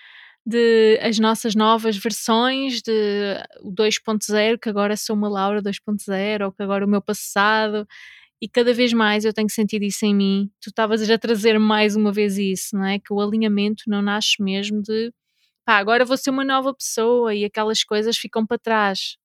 De 0.47 0.99
as 1.03 1.19
nossas 1.19 1.55
novas 1.55 1.97
versões 1.97 2.83
de 2.83 2.93
o 3.63 3.73
2.0, 3.73 4.59
que 4.61 4.69
agora 4.69 4.97
sou 4.97 5.17
uma 5.17 5.29
Laura 5.29 5.63
2.0, 5.63 6.45
ou 6.47 6.53
que 6.53 6.63
agora 6.63 6.85
o 6.87 6.89
meu 6.89 7.03
passado, 7.03 7.87
e 8.43 8.49
cada 8.49 8.75
vez 8.75 8.93
mais 8.93 9.25
eu 9.25 9.33
tenho 9.33 9.51
sentido 9.51 9.85
isso 9.85 10.05
em 10.07 10.15
mim. 10.15 10.51
Tu 10.61 10.71
estavas 10.71 11.09
a 11.11 11.19
trazer 11.19 11.59
mais 11.59 11.97
uma 11.97 12.13
vez 12.13 12.39
isso, 12.39 12.77
não 12.77 12.85
é? 12.87 12.99
Que 12.99 13.13
o 13.13 13.21
alinhamento 13.21 13.85
não 13.89 14.03
nasce 14.03 14.43
mesmo 14.43 14.83
de 14.83 15.13
pá, 15.67 15.79
agora 15.79 16.05
vou 16.05 16.17
ser 16.17 16.31
uma 16.31 16.45
nova 16.45 16.75
pessoa 16.75 17.35
e 17.35 17.45
aquelas 17.45 17.85
coisas 17.85 18.17
ficam 18.19 18.47
para 18.47 18.59
trás. 18.59 19.17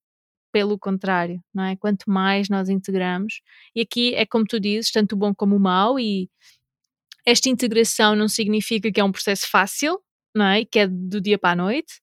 pelo 0.51 0.77
contrário, 0.79 1.41
não 1.53 1.63
é? 1.63 1.75
Quanto 1.75 2.09
mais 2.09 2.49
nós 2.49 2.69
integramos, 2.69 3.41
e 3.75 3.81
aqui 3.81 4.15
é 4.15 4.25
como 4.25 4.45
tu 4.45 4.59
dizes, 4.59 4.91
tanto 4.91 5.13
o 5.13 5.17
bom 5.17 5.33
como 5.35 5.55
o 5.55 5.59
mau, 5.59 5.99
e 5.99 6.29
esta 7.25 7.49
integração 7.49 8.15
não 8.15 8.27
significa 8.27 8.91
que 8.91 8.99
é 8.99 9.03
um 9.03 9.11
processo 9.11 9.49
fácil, 9.49 9.99
não 10.35 10.45
é? 10.45 10.65
Que 10.65 10.79
é 10.79 10.87
do 10.87 11.21
dia 11.21 11.37
para 11.37 11.51
a 11.51 11.55
noite, 11.55 12.01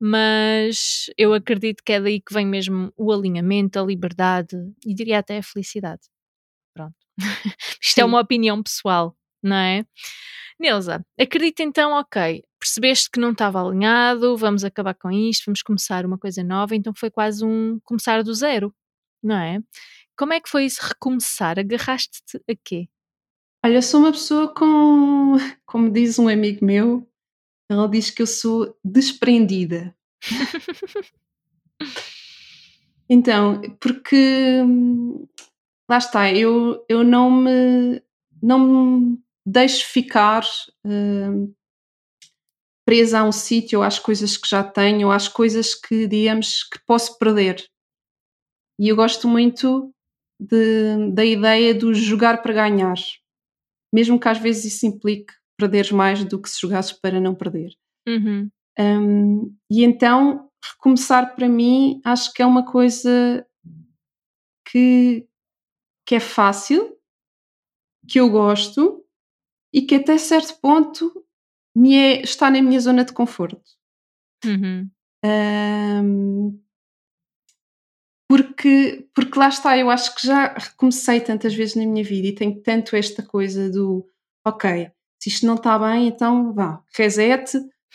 mas 0.00 1.06
eu 1.16 1.32
acredito 1.32 1.82
que 1.84 1.92
é 1.92 2.00
daí 2.00 2.20
que 2.20 2.34
vem 2.34 2.46
mesmo 2.46 2.92
o 2.96 3.12
alinhamento, 3.12 3.78
a 3.78 3.84
liberdade 3.84 4.56
e 4.84 4.94
diria 4.94 5.18
até 5.18 5.38
a 5.38 5.42
felicidade. 5.42 6.02
Pronto. 6.74 6.96
Isto 7.80 7.98
é 7.98 8.00
Sim. 8.00 8.00
é 8.00 8.04
uma 8.04 8.20
opinião 8.20 8.62
pessoal, 8.62 9.16
não 9.42 9.56
é? 9.56 9.84
Neuza, 10.58 11.04
acredita 11.18 11.62
então, 11.62 11.92
ok, 11.92 12.44
percebeste 12.58 13.10
que 13.10 13.18
não 13.18 13.32
estava 13.32 13.60
alinhado, 13.60 14.36
vamos 14.36 14.62
acabar 14.64 14.94
com 14.94 15.10
isto, 15.10 15.46
vamos 15.46 15.62
começar 15.62 16.06
uma 16.06 16.16
coisa 16.16 16.44
nova, 16.44 16.76
então 16.76 16.92
foi 16.96 17.10
quase 17.10 17.44
um 17.44 17.80
começar 17.82 18.22
do 18.22 18.32
zero, 18.32 18.72
não 19.22 19.36
é? 19.36 19.60
Como 20.16 20.32
é 20.32 20.40
que 20.40 20.48
foi 20.48 20.64
isso 20.64 20.80
recomeçar? 20.80 21.58
Agarraste-te 21.58 22.38
a 22.48 22.54
quê? 22.64 22.88
Olha, 23.64 23.74
eu 23.74 23.82
sou 23.82 24.00
uma 24.00 24.12
pessoa 24.12 24.54
com, 24.54 25.36
como 25.66 25.90
diz 25.90 26.18
um 26.18 26.28
amigo 26.28 26.64
meu, 26.64 27.08
ele 27.72 27.88
diz 27.88 28.10
que 28.10 28.22
eu 28.22 28.26
sou 28.26 28.76
desprendida. 28.84 29.94
então, 33.08 33.60
porque 33.80 34.60
lá 35.88 35.98
está, 35.98 36.32
eu, 36.32 36.84
eu 36.88 37.02
não 37.04 37.30
me 37.30 38.02
não 38.42 38.58
me 38.58 39.18
deixo 39.46 39.86
ficar 39.86 40.44
uh, 40.84 41.54
presa 42.84 43.20
a 43.20 43.24
um 43.24 43.32
sítio, 43.32 43.78
ou 43.78 43.84
às 43.84 43.98
coisas 43.98 44.36
que 44.36 44.48
já 44.48 44.64
tenho, 44.64 45.06
ou 45.08 45.12
às 45.12 45.28
coisas 45.28 45.74
que, 45.74 46.08
digamos, 46.08 46.64
que 46.64 46.78
posso 46.84 47.16
perder. 47.18 47.64
E 48.80 48.88
eu 48.88 48.96
gosto 48.96 49.28
muito 49.28 49.94
de, 50.40 51.12
da 51.12 51.24
ideia 51.24 51.72
do 51.72 51.94
jogar 51.94 52.42
para 52.42 52.52
ganhar 52.52 52.96
mesmo 53.92 54.18
que 54.18 54.28
às 54.28 54.38
vezes 54.38 54.74
isso 54.74 54.86
implique 54.86 55.34
perderes 55.62 55.92
mais 55.92 56.24
do 56.24 56.40
que 56.40 56.50
se 56.50 56.60
jogasses 56.60 56.92
para 56.92 57.20
não 57.20 57.34
perder. 57.34 57.72
Uhum. 58.08 58.50
Um, 58.78 59.56
e 59.70 59.84
então, 59.84 60.50
recomeçar 60.74 61.36
para 61.36 61.48
mim, 61.48 62.00
acho 62.04 62.32
que 62.32 62.42
é 62.42 62.46
uma 62.46 62.64
coisa 62.64 63.46
que, 64.68 65.26
que 66.06 66.16
é 66.16 66.20
fácil, 66.20 66.96
que 68.08 68.18
eu 68.18 68.28
gosto 68.28 69.04
e 69.72 69.82
que 69.82 69.94
até 69.94 70.18
certo 70.18 70.60
ponto 70.60 71.24
me 71.76 71.94
é, 71.94 72.22
está 72.22 72.50
na 72.50 72.60
minha 72.60 72.80
zona 72.80 73.04
de 73.04 73.12
conforto. 73.12 73.62
Uhum. 74.44 74.90
Um, 75.24 76.60
porque, 78.28 79.08
porque 79.14 79.38
lá 79.38 79.48
está, 79.48 79.78
eu 79.78 79.90
acho 79.90 80.14
que 80.16 80.26
já 80.26 80.56
comecei 80.76 81.20
tantas 81.20 81.54
vezes 81.54 81.76
na 81.76 81.86
minha 81.86 82.02
vida 82.02 82.28
e 82.28 82.34
tenho 82.34 82.60
tanto 82.62 82.96
esta 82.96 83.22
coisa 83.22 83.70
do 83.70 84.04
ok, 84.44 84.90
se 85.22 85.28
isto 85.28 85.46
não 85.46 85.54
está 85.54 85.78
bem, 85.78 86.08
então 86.08 86.52
vá, 86.52 86.82
reset, 86.96 87.44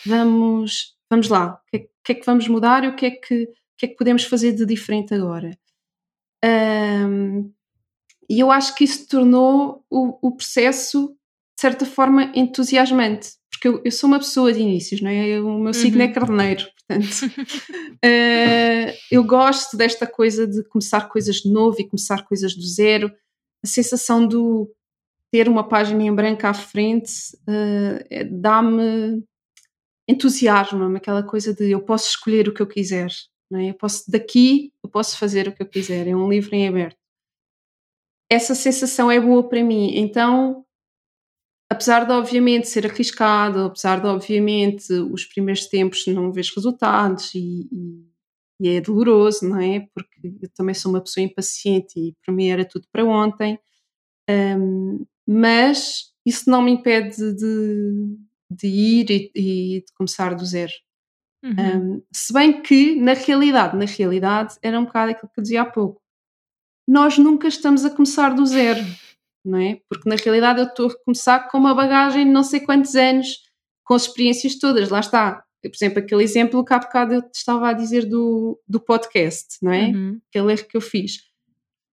vamos, 0.06 0.96
vamos 1.10 1.28
lá, 1.28 1.56
o 1.56 1.70
que, 1.70 1.76
é, 1.76 1.80
que, 2.02 2.12
é 2.14 2.16
que 2.16 2.26
vamos 2.26 2.48
mudar 2.48 2.86
e 2.86 2.88
o 2.88 2.96
que 2.96 3.06
é 3.06 3.12
que, 3.12 3.48
que, 3.78 3.86
é 3.86 3.88
que 3.90 3.98
podemos 3.98 4.24
fazer 4.24 4.54
de 4.54 4.66
diferente 4.66 5.14
agora? 5.14 5.52
Um, 6.46 7.52
e 8.30 8.40
eu 8.40 8.50
acho 8.50 8.74
que 8.76 8.86
isso 8.86 9.10
tornou 9.10 9.84
o, 9.90 10.18
o 10.26 10.38
processo, 10.38 11.10
de 11.58 11.62
certa 11.62 11.86
forma, 11.86 12.32
entusiasmante, 12.34 13.32
porque 13.52 13.68
eu, 13.68 13.82
eu 13.84 13.92
sou 13.92 14.08
uma 14.08 14.20
pessoa 14.20 14.54
de 14.54 14.62
inícios, 14.62 15.02
não 15.02 15.10
é? 15.10 15.42
o 15.42 15.60
meu 15.60 15.74
signo 15.74 16.02
é 16.02 16.06
uhum. 16.06 16.12
é 16.12 16.14
carneiro, 16.14 16.66
portanto, 16.88 17.26
uh, 18.06 18.98
eu 19.12 19.22
gosto 19.26 19.76
desta 19.76 20.08
coisa 20.08 20.48
de 20.48 20.64
começar 20.70 21.10
coisas 21.10 21.36
de 21.42 21.52
novo 21.52 21.76
e 21.78 21.90
começar 21.90 22.24
coisas 22.24 22.56
do 22.56 22.66
zero. 22.66 23.12
A 23.62 23.68
sensação 23.68 24.26
do 24.26 24.72
ter 25.38 25.48
uma 25.48 25.68
página 25.68 26.02
em 26.02 26.14
branco 26.14 26.48
à 26.48 26.54
frente 26.54 27.12
uh, 27.48 28.42
dá-me 28.42 29.24
entusiasmo, 30.10 30.84
aquela 30.98 31.22
coisa 31.22 31.54
de 31.54 31.70
eu 31.70 31.80
posso 31.80 32.10
escolher 32.10 32.50
o 32.50 32.54
que 32.54 32.62
eu 32.62 32.66
quiser, 32.66 33.12
não 33.52 33.60
é? 33.60 33.70
Eu 33.70 33.76
posso 33.76 34.10
daqui, 34.10 34.74
eu 34.84 34.90
posso 34.90 35.16
fazer 35.20 35.48
o 35.48 35.52
que 35.52 35.62
eu 35.62 35.70
quiser, 35.70 36.08
é 36.08 36.16
um 36.16 36.28
livro 36.28 36.56
em 36.56 36.68
aberto. 36.68 36.98
Essa 38.28 38.56
sensação 38.56 39.12
é 39.12 39.20
boa 39.20 39.48
para 39.48 39.64
mim, 39.64 39.96
então 39.96 40.66
apesar 41.70 42.06
de 42.06 42.14
obviamente 42.14 42.68
ser 42.68 42.88
arriscado, 42.88 43.60
apesar 43.60 44.02
de 44.02 44.08
obviamente 44.08 44.92
os 44.92 45.24
primeiros 45.24 45.68
tempos 45.68 46.08
não 46.08 46.32
ver 46.32 46.46
resultados 46.56 47.36
e, 47.36 47.70
e, 47.72 48.08
e, 48.60 48.70
é 48.70 48.82
doloroso, 48.82 49.48
não 49.48 49.60
é? 49.60 49.88
Porque 49.94 50.34
eu 50.42 50.50
também 50.56 50.74
sou 50.74 50.92
uma 50.92 51.02
pessoa 51.02 51.24
impaciente 51.24 52.00
e 52.00 52.16
para 52.26 52.34
mim 52.34 52.48
era 52.48 52.66
tudo 52.66 52.88
para 52.92 53.06
ontem, 53.06 53.60
um, 54.30 55.06
mas 55.28 56.06
isso 56.26 56.50
não 56.50 56.62
me 56.62 56.72
impede 56.72 57.34
de, 57.36 58.18
de 58.50 58.68
ir 58.68 59.12
e, 59.12 59.32
e, 59.36 59.80
de 59.82 59.94
começar 59.94 60.34
do 60.34 60.46
zero. 60.46 60.72
Uhum. 61.44 61.98
Um, 61.98 62.04
se 62.12 62.34
bem 62.34 62.62
que 62.62 62.96
na 62.96 63.14
realidade, 63.14 63.78
na 63.78 63.86
realidade 63.86 64.56
era 64.62 64.80
um 64.80 64.86
bocado 64.86 65.12
aquilo 65.12 65.32
que 65.32 65.40
eu 65.40 65.44
dizia 65.44 65.62
há 65.62 65.66
pouco. 65.66 66.02
Nós 66.88 67.18
nunca 67.18 67.48
estamos 67.48 67.86
a 67.86 67.90
começar 67.90 68.34
do 68.34 68.46
zero 68.46 68.80
não 69.48 69.60
é? 69.60 69.80
Porque 69.90 70.08
na 70.08 70.16
realidade 70.16 70.60
eu 70.60 70.66
estou 70.66 70.88
a 70.88 71.04
começar 71.06 71.48
com 71.50 71.58
uma 71.58 71.74
bagagem 71.74 72.26
de 72.26 72.32
não 72.32 72.44
sei 72.44 72.60
quantos 72.60 72.96
anos, 72.96 73.40
com 73.84 73.94
as 73.94 74.04
experiências 74.04 74.56
todas, 74.60 74.90
lá 74.90 75.00
está. 75.00 75.44
Por 75.62 75.72
exemplo, 75.74 76.00
aquele 76.00 76.24
exemplo 76.24 76.64
que 76.64 76.74
há 76.74 76.80
bocado 76.80 77.14
eu 77.14 77.22
te 77.22 77.36
estava 77.36 77.70
a 77.70 77.74
dizer 77.74 78.06
do, 78.06 78.60
do 78.68 78.80
podcast, 78.80 79.58
não 79.62 79.72
é? 79.72 79.88
Uhum. 79.88 80.22
Aquele 80.30 80.52
erro 80.52 80.68
que 80.68 80.78
eu 80.78 80.82
fiz. 80.82 81.20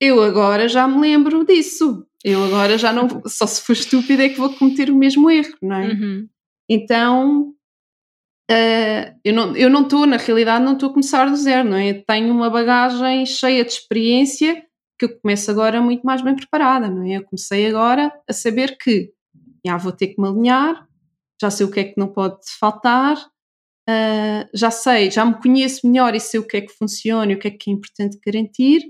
Eu 0.01 0.22
agora 0.22 0.68
já 0.68 0.87
me 0.87 1.01
lembro 1.01 1.45
disso. 1.45 2.07
Eu 2.24 2.42
agora 2.42 2.78
já 2.78 2.90
não. 2.90 3.22
Só 3.26 3.46
se 3.46 3.60
for 3.60 3.74
estúpida 3.74 4.24
é 4.24 4.30
que 4.30 4.38
vou 4.38 4.52
cometer 4.54 4.90
o 4.90 4.96
mesmo 4.96 5.30
erro, 5.30 5.54
não 5.62 5.76
é? 5.76 5.88
Uhum. 5.88 6.28
Então. 6.68 7.54
Uh, 8.50 9.18
eu 9.24 9.32
não 9.32 9.56
eu 9.56 9.70
não 9.70 9.82
estou, 9.84 10.04
na 10.04 10.18
realidade, 10.18 10.64
não 10.64 10.74
estou 10.74 10.90
a 10.90 10.92
começar 10.92 11.24
do 11.30 11.36
zero, 11.36 11.68
não 11.68 11.78
é? 11.78 11.90
Eu 11.90 12.04
tenho 12.04 12.30
uma 12.30 12.50
bagagem 12.50 13.24
cheia 13.24 13.64
de 13.64 13.72
experiência 13.72 14.62
que 14.98 15.06
eu 15.06 15.18
começo 15.18 15.50
agora 15.50 15.80
muito 15.80 16.02
mais 16.02 16.22
bem 16.22 16.36
preparada, 16.36 16.88
não 16.88 17.02
é? 17.04 17.16
Eu 17.16 17.24
comecei 17.24 17.66
agora 17.66 18.12
a 18.28 18.32
saber 18.32 18.76
que 18.78 19.12
já 19.66 19.76
vou 19.76 19.92
ter 19.92 20.08
que 20.08 20.20
me 20.20 20.28
alinhar, 20.28 20.86
já 21.40 21.50
sei 21.50 21.66
o 21.66 21.70
que 21.70 21.80
é 21.80 21.84
que 21.84 21.98
não 21.98 22.08
pode 22.08 22.40
faltar, 22.60 23.16
uh, 23.16 24.48
já 24.54 24.70
sei, 24.70 25.10
já 25.10 25.24
me 25.24 25.40
conheço 25.40 25.88
melhor 25.88 26.14
e 26.14 26.20
sei 26.20 26.38
o 26.38 26.46
que 26.46 26.58
é 26.58 26.60
que 26.60 26.72
funciona 26.72 27.32
e 27.32 27.34
o 27.34 27.38
que 27.38 27.48
é 27.48 27.50
que 27.50 27.70
é 27.70 27.72
importante 27.72 28.18
garantir. 28.24 28.82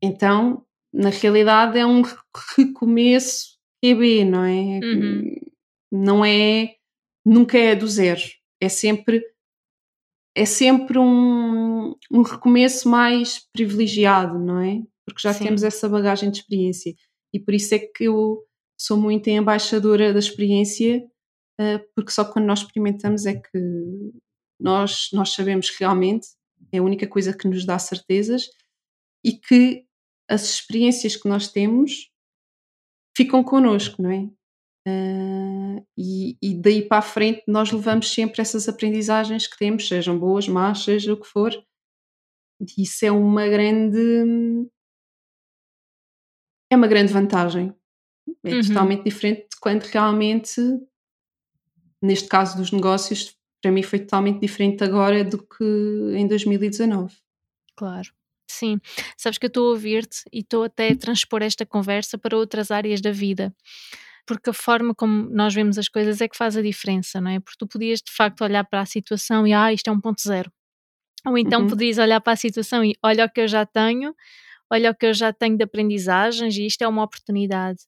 Então, 0.00 0.64
na 0.92 1.08
realidade, 1.08 1.78
é 1.78 1.86
um 1.86 2.02
recomeço 2.56 3.56
QB, 3.82 4.24
não 4.24 4.44
é? 4.44 4.80
Uhum. 4.82 5.36
Não 5.90 6.24
é, 6.24 6.74
nunca 7.24 7.58
é 7.58 7.74
do 7.74 7.86
zero, 7.86 8.20
é 8.60 8.68
sempre 8.68 9.22
é 10.34 10.46
sempre 10.46 10.98
um, 10.98 11.94
um 12.10 12.22
recomeço 12.22 12.88
mais 12.88 13.38
privilegiado, 13.52 14.38
não 14.38 14.60
é? 14.60 14.80
Porque 15.04 15.20
já 15.20 15.34
Sim. 15.34 15.44
temos 15.44 15.62
essa 15.62 15.88
bagagem 15.88 16.30
de 16.30 16.38
experiência. 16.38 16.94
E 17.34 17.38
por 17.38 17.52
isso 17.52 17.74
é 17.74 17.78
que 17.78 18.04
eu 18.04 18.42
sou 18.78 18.96
muito 18.96 19.28
embaixadora 19.28 20.12
da 20.12 20.18
experiência, 20.18 21.04
uh, 21.60 21.78
porque 21.94 22.10
só 22.10 22.24
quando 22.24 22.46
nós 22.46 22.60
experimentamos 22.60 23.26
é 23.26 23.34
que 23.34 23.58
nós, 24.58 25.08
nós 25.12 25.34
sabemos 25.34 25.70
realmente, 25.78 26.28
é 26.72 26.78
a 26.78 26.82
única 26.82 27.06
coisa 27.06 27.36
que 27.36 27.48
nos 27.48 27.66
dá 27.66 27.78
certezas, 27.78 28.44
e 29.24 29.32
que 29.32 29.84
as 30.28 30.44
experiências 30.44 31.16
que 31.16 31.28
nós 31.28 31.48
temos 31.48 32.10
ficam 33.16 33.42
connosco, 33.44 34.02
não 34.02 34.10
é? 34.10 34.30
Uh, 34.88 35.86
e, 35.96 36.36
e, 36.42 36.60
daí 36.60 36.82
para 36.82 36.98
a 36.98 37.02
frente 37.02 37.44
nós 37.46 37.70
levamos 37.70 38.12
sempre 38.12 38.42
essas 38.42 38.68
aprendizagens 38.68 39.46
que 39.46 39.56
temos, 39.56 39.86
sejam 39.86 40.18
boas, 40.18 40.48
más, 40.48 40.82
seja 40.82 41.12
o 41.12 41.20
que 41.20 41.26
for. 41.26 41.52
E 42.60 42.82
isso 42.82 43.04
é 43.04 43.12
uma 43.12 43.46
grande. 43.46 44.68
É 46.70 46.76
uma 46.76 46.88
grande 46.88 47.12
vantagem. 47.12 47.74
É 48.44 48.54
uhum. 48.54 48.62
totalmente 48.62 49.04
diferente 49.04 49.42
de 49.42 49.60
quando 49.60 49.82
realmente, 49.82 50.60
neste 52.00 52.28
caso 52.28 52.56
dos 52.56 52.72
negócios, 52.72 53.36
para 53.60 53.70
mim 53.70 53.82
foi 53.82 54.00
totalmente 54.00 54.40
diferente 54.40 54.82
agora 54.82 55.24
do 55.24 55.38
que 55.38 55.64
em 56.16 56.26
2019. 56.26 57.14
Claro. 57.76 58.12
Sim, 58.52 58.78
sabes 59.16 59.38
que 59.38 59.46
eu 59.46 59.48
estou 59.48 59.68
a 59.68 59.70
ouvir-te 59.70 60.22
e 60.32 60.40
estou 60.40 60.64
até 60.64 60.88
a 60.88 60.96
transpor 60.96 61.42
esta 61.42 61.64
conversa 61.64 62.18
para 62.18 62.36
outras 62.36 62.70
áreas 62.70 63.00
da 63.00 63.10
vida 63.10 63.54
porque 64.26 64.50
a 64.50 64.52
forma 64.52 64.94
como 64.94 65.28
nós 65.30 65.54
vemos 65.54 65.78
as 65.78 65.88
coisas 65.88 66.20
é 66.20 66.28
que 66.28 66.36
faz 66.36 66.56
a 66.56 66.62
diferença, 66.62 67.20
não 67.20 67.30
é? 67.30 67.40
Porque 67.40 67.56
tu 67.58 67.66
podias 67.66 68.00
de 68.00 68.12
facto 68.12 68.42
olhar 68.44 68.64
para 68.64 68.80
a 68.80 68.86
situação 68.86 69.46
e, 69.46 69.52
ah, 69.52 69.72
isto 69.72 69.88
é 69.88 69.92
um 69.92 70.00
ponto 70.00 70.22
zero. 70.22 70.50
Ou 71.26 71.38
então 71.38 71.62
uhum. 71.62 71.68
podias 71.68 71.98
olhar 71.98 72.20
para 72.20 72.32
a 72.32 72.36
situação 72.36 72.84
e, 72.84 72.94
olha 73.02 73.24
o 73.24 73.30
que 73.30 73.40
eu 73.40 73.48
já 73.48 73.64
tenho, 73.64 74.14
olha 74.70 74.90
o 74.90 74.94
que 74.94 75.06
eu 75.06 75.14
já 75.14 75.32
tenho 75.32 75.56
de 75.56 75.64
aprendizagens 75.64 76.56
e 76.56 76.66
isto 76.66 76.82
é 76.82 76.88
uma 76.88 77.04
oportunidade. 77.04 77.80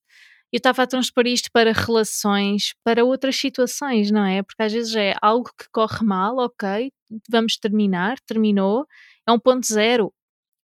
Eu 0.53 0.59
estava 0.59 0.85
a 0.85 0.87
transpor 0.87 1.27
isto 1.27 1.51
para 1.53 1.73
relações, 1.73 2.75
para 2.85 3.05
outras 3.05 3.37
situações, 3.37 4.13
não 4.13 4.25
é? 4.25 4.43
Porque 4.43 4.63
às 4.63 4.73
vezes 4.73 4.95
é 4.95 5.15
algo 5.21 5.51
que 5.59 5.69
corre 5.73 6.05
mal, 6.05 6.37
ok, 6.39 6.93
vamos 7.29 7.57
terminar, 7.57 8.19
terminou, 8.21 8.87
é 9.27 9.33
um 9.33 9.39
ponto 9.39 9.67
zero. 9.67 10.13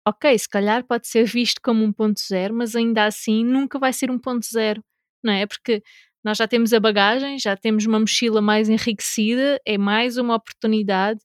Ok, 0.07 0.37
se 0.39 0.47
calhar 0.47 0.85
pode 0.85 1.05
ser 1.07 1.25
visto 1.25 1.59
como 1.61 1.83
um 1.83 1.91
ponto 1.91 2.19
zero, 2.21 2.53
mas 2.53 2.75
ainda 2.77 3.05
assim 3.05 3.43
nunca 3.43 3.77
vai 3.77 3.91
ser 3.91 4.09
um 4.09 4.17
ponto 4.17 4.45
zero, 4.45 4.81
não 5.23 5.33
é? 5.33 5.45
Porque 5.45 5.83
nós 6.23 6.37
já 6.37 6.47
temos 6.47 6.71
a 6.73 6.79
bagagem, 6.79 7.37
já 7.39 7.57
temos 7.57 7.85
uma 7.85 7.99
mochila 7.99 8.41
mais 8.41 8.69
enriquecida, 8.69 9.59
é 9.65 9.77
mais 9.77 10.17
uma 10.17 10.35
oportunidade. 10.35 11.19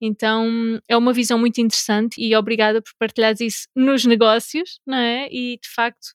Então 0.00 0.46
é 0.88 0.96
uma 0.96 1.12
visão 1.12 1.38
muito 1.38 1.60
interessante 1.60 2.20
e 2.20 2.36
obrigada 2.36 2.82
por 2.82 2.92
partilhares 2.98 3.40
isso 3.40 3.66
nos 3.74 4.04
negócios, 4.04 4.78
não 4.86 4.98
é? 4.98 5.28
E 5.32 5.58
de 5.62 5.68
facto 5.74 6.08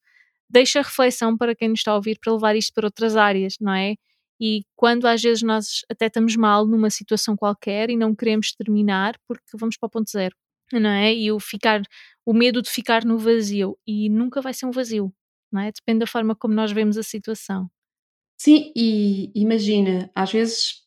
deixa 0.50 0.82
reflexão 0.82 1.36
para 1.38 1.56
quem 1.56 1.70
nos 1.70 1.80
está 1.80 1.92
a 1.94 1.96
ouvir 1.96 2.20
para 2.24 2.34
levar 2.34 2.56
isto 2.56 2.74
para 2.76 2.88
outras 2.88 3.16
áreas, 3.18 3.56
não 3.62 3.74
é? 3.74 3.96
E 4.42 4.64
quando 4.76 5.08
às 5.08 5.22
vezes 5.22 5.44
nós 5.44 5.82
até 5.92 6.08
estamos 6.08 6.36
mal 6.36 6.68
numa 6.68 6.90
situação 6.92 7.36
qualquer 7.38 7.90
e 7.90 7.98
não 7.98 8.16
queremos 8.16 8.54
terminar 8.54 9.16
porque 9.28 9.46
vamos 9.60 9.78
para 9.78 9.88
o 9.88 9.90
ponto 9.92 10.12
zero, 10.12 10.36
não 10.80 10.90
é? 10.90 11.14
E 11.14 11.32
o 11.32 11.40
ficar, 11.40 11.82
o 12.26 12.34
medo 12.34 12.62
de 12.62 12.70
ficar 12.70 13.06
no 13.06 13.18
vazio 13.18 13.78
e 13.88 14.10
nunca 14.10 14.42
vai 14.42 14.54
ser 14.54 14.66
um 14.66 14.72
vazio, 14.72 15.14
não 15.52 15.62
é? 15.62 15.72
Depende 15.72 16.00
da 16.00 16.08
forma 16.08 16.36
como 16.36 16.54
nós 16.54 16.72
vemos 16.72 16.98
a 16.98 17.04
situação. 17.04 17.70
Sim, 18.40 18.72
e 18.76 19.32
imagina, 19.36 20.12
às 20.14 20.32
vezes, 20.32 20.84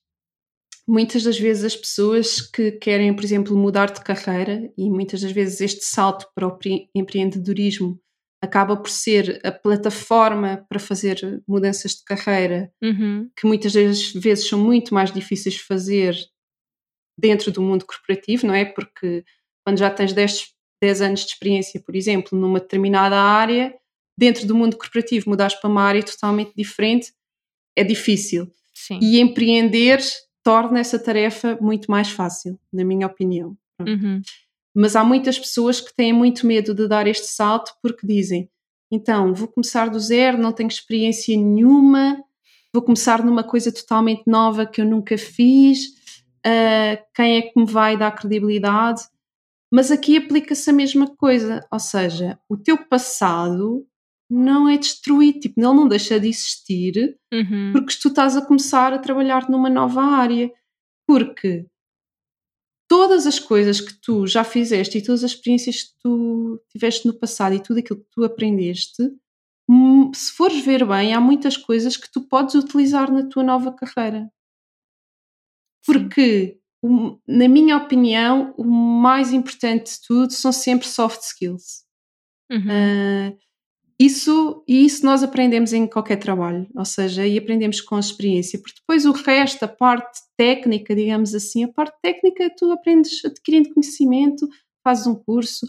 muitas 0.87 1.23
das 1.23 1.39
vezes 1.39 1.65
as 1.65 1.77
pessoas 1.77 2.41
que 2.41 2.73
querem, 2.73 3.15
por 3.15 3.25
exemplo, 3.25 3.57
mudar 3.57 3.91
de 3.91 4.03
carreira 4.03 4.71
e 4.77 4.91
muitas 4.91 5.23
das 5.23 5.33
vezes 5.33 5.61
este 5.61 5.85
salto 5.85 6.27
para 6.35 6.47
o 6.47 6.59
empreendedorismo 6.95 8.01
acaba 8.43 8.77
por 8.77 8.91
ser 8.91 9.41
a 9.45 9.51
plataforma 9.51 10.65
para 10.69 10.79
fazer 10.79 11.43
mudanças 11.49 11.93
de 11.93 12.05
carreira, 12.05 12.73
uhum. 12.83 13.29
que 13.37 13.47
muitas 13.47 13.73
das 13.73 14.13
vezes 14.13 14.49
são 14.49 14.59
muito 14.59 14.95
mais 14.95 15.13
difíceis 15.13 15.55
de 15.57 15.63
fazer 15.63 16.17
dentro 17.19 17.51
do 17.51 17.63
mundo 17.63 17.87
corporativo, 17.87 18.47
não 18.47 18.55
é? 18.55 18.65
Porque 18.65 19.25
quando 19.67 19.79
já 19.79 19.91
tens 19.91 20.13
10, 20.13 20.53
10 20.81 21.01
anos 21.03 21.21
de 21.21 21.27
experiência, 21.27 21.81
por 21.81 21.97
exemplo, 21.97 22.39
numa 22.39 22.61
determinada 22.61 23.21
área, 23.21 23.75
dentro 24.17 24.47
do 24.47 24.55
mundo 24.55 24.77
corporativo 24.77 25.29
mudares 25.29 25.57
para 25.57 25.69
uma 25.69 25.83
área 25.83 26.05
totalmente 26.05 26.53
diferente 26.57 27.13
é 27.77 27.83
difícil. 27.83 28.49
Sim. 28.73 29.01
E 29.03 29.19
empreender 29.19 30.01
torna 30.45 30.79
essa 30.79 31.01
tarefa 31.01 31.59
muito 31.61 31.91
mais 31.91 32.09
fácil, 32.09 32.57
na 32.73 32.85
minha 32.85 33.09
opinião. 33.09 33.57
Uhum. 33.81 34.23
Mas 34.73 34.95
há 34.95 35.03
muitas 35.03 35.37
pessoas 35.37 35.81
que 35.81 35.93
têm 35.93 36.13
muito 36.13 36.47
medo 36.47 36.73
de 36.73 36.87
dar 36.87 37.09
este 37.09 37.27
salto 37.27 37.73
porque 37.83 38.07
dizem: 38.07 38.49
então, 38.93 39.35
vou 39.35 39.49
começar 39.49 39.91
do 39.91 39.99
zero, 39.99 40.39
não 40.39 40.53
tenho 40.53 40.69
experiência 40.69 41.37
nenhuma, 41.37 42.23
vou 42.73 42.83
começar 42.83 43.25
numa 43.25 43.43
coisa 43.43 43.73
totalmente 43.73 44.23
nova 44.29 44.65
que 44.65 44.81
eu 44.81 44.85
nunca 44.85 45.19
fiz, 45.19 45.87
uh, 46.47 47.03
quem 47.13 47.39
é 47.39 47.43
que 47.43 47.59
me 47.59 47.67
vai 47.67 47.97
dar 47.97 48.13
credibilidade? 48.13 49.03
Mas 49.77 49.91
aqui 49.91 50.17
aplica-se 50.17 50.71
a 50.71 50.73
mesma 50.73 51.07
coisa, 51.17 51.63
ou 51.71 51.79
seja, 51.79 52.41
o 52.49 52.57
teu 52.57 52.83
passado 52.89 53.87
não 54.29 54.67
é 54.67 54.79
destruído, 54.79 55.41
tipo, 55.41 55.61
ele 55.61 55.67
não 55.67 55.87
deixa 55.87 56.19
de 56.19 56.29
existir 56.29 57.19
uhum. 57.31 57.73
porque 57.75 57.95
tu 58.01 58.09
estás 58.09 58.39
a 58.39 58.47
começar 58.47 58.95
a 58.95 58.99
trabalhar 58.99 59.51
numa 59.51 59.69
nova 59.69 60.01
área. 60.01 60.51
Porque 61.07 61.67
todas 62.89 63.27
as 63.27 63.39
coisas 63.39 63.79
que 63.79 63.93
tu 64.01 64.27
já 64.27 64.45
fizeste 64.45 64.97
e 64.97 65.03
todas 65.03 65.23
as 65.23 65.33
experiências 65.33 65.83
que 65.83 65.93
tu 66.03 66.59
tiveste 66.71 67.07
no 67.07 67.13
passado 67.13 67.55
e 67.55 67.63
tudo 67.63 67.81
aquilo 67.81 68.01
que 68.01 68.11
tu 68.13 68.25
aprendeste, 68.25 69.03
hum, 69.69 70.11
se 70.15 70.33
fores 70.33 70.65
ver 70.65 70.87
bem, 70.87 71.13
há 71.13 71.21
muitas 71.21 71.59
coisas 71.59 71.99
que 71.99 72.11
tu 72.11 72.23
podes 72.23 72.55
utilizar 72.55 73.13
na 73.13 73.29
tua 73.29 73.43
nova 73.43 73.71
carreira. 73.75 74.27
Porque, 75.85 76.59
na 77.27 77.49
minha 77.49 77.77
opinião, 77.77 78.55
o 78.57 78.65
mais 78.65 79.33
importante 79.33 79.93
de 79.93 80.07
tudo 80.07 80.33
são 80.33 80.53
sempre 80.53 80.87
soft 80.87 81.23
skills. 81.23 81.85
Uhum. 82.51 82.61
Uh, 82.61 83.39
isso, 83.99 84.63
e 84.69 84.85
isso 84.85 85.05
nós 85.07 85.23
aprendemos 85.23 85.73
em 85.73 85.87
qualquer 85.87 86.17
trabalho, 86.17 86.67
ou 86.75 86.85
seja, 86.85 87.27
e 87.27 87.39
aprendemos 87.39 87.81
com 87.81 87.97
a 87.97 88.01
experiência, 88.01 88.59
porque 88.59 88.81
depois 88.81 89.07
o 89.07 89.13
resto, 89.13 89.65
a 89.65 89.69
parte 89.69 90.21
técnica, 90.37 90.95
digamos 90.95 91.35
assim, 91.35 91.65
a 91.65 91.69
parte 91.69 91.97
técnica 92.03 92.53
tu 92.57 92.71
aprendes 92.71 93.25
adquirindo 93.25 93.73
conhecimento, 93.73 94.47
fazes 94.85 95.07
um 95.07 95.15
curso, 95.15 95.67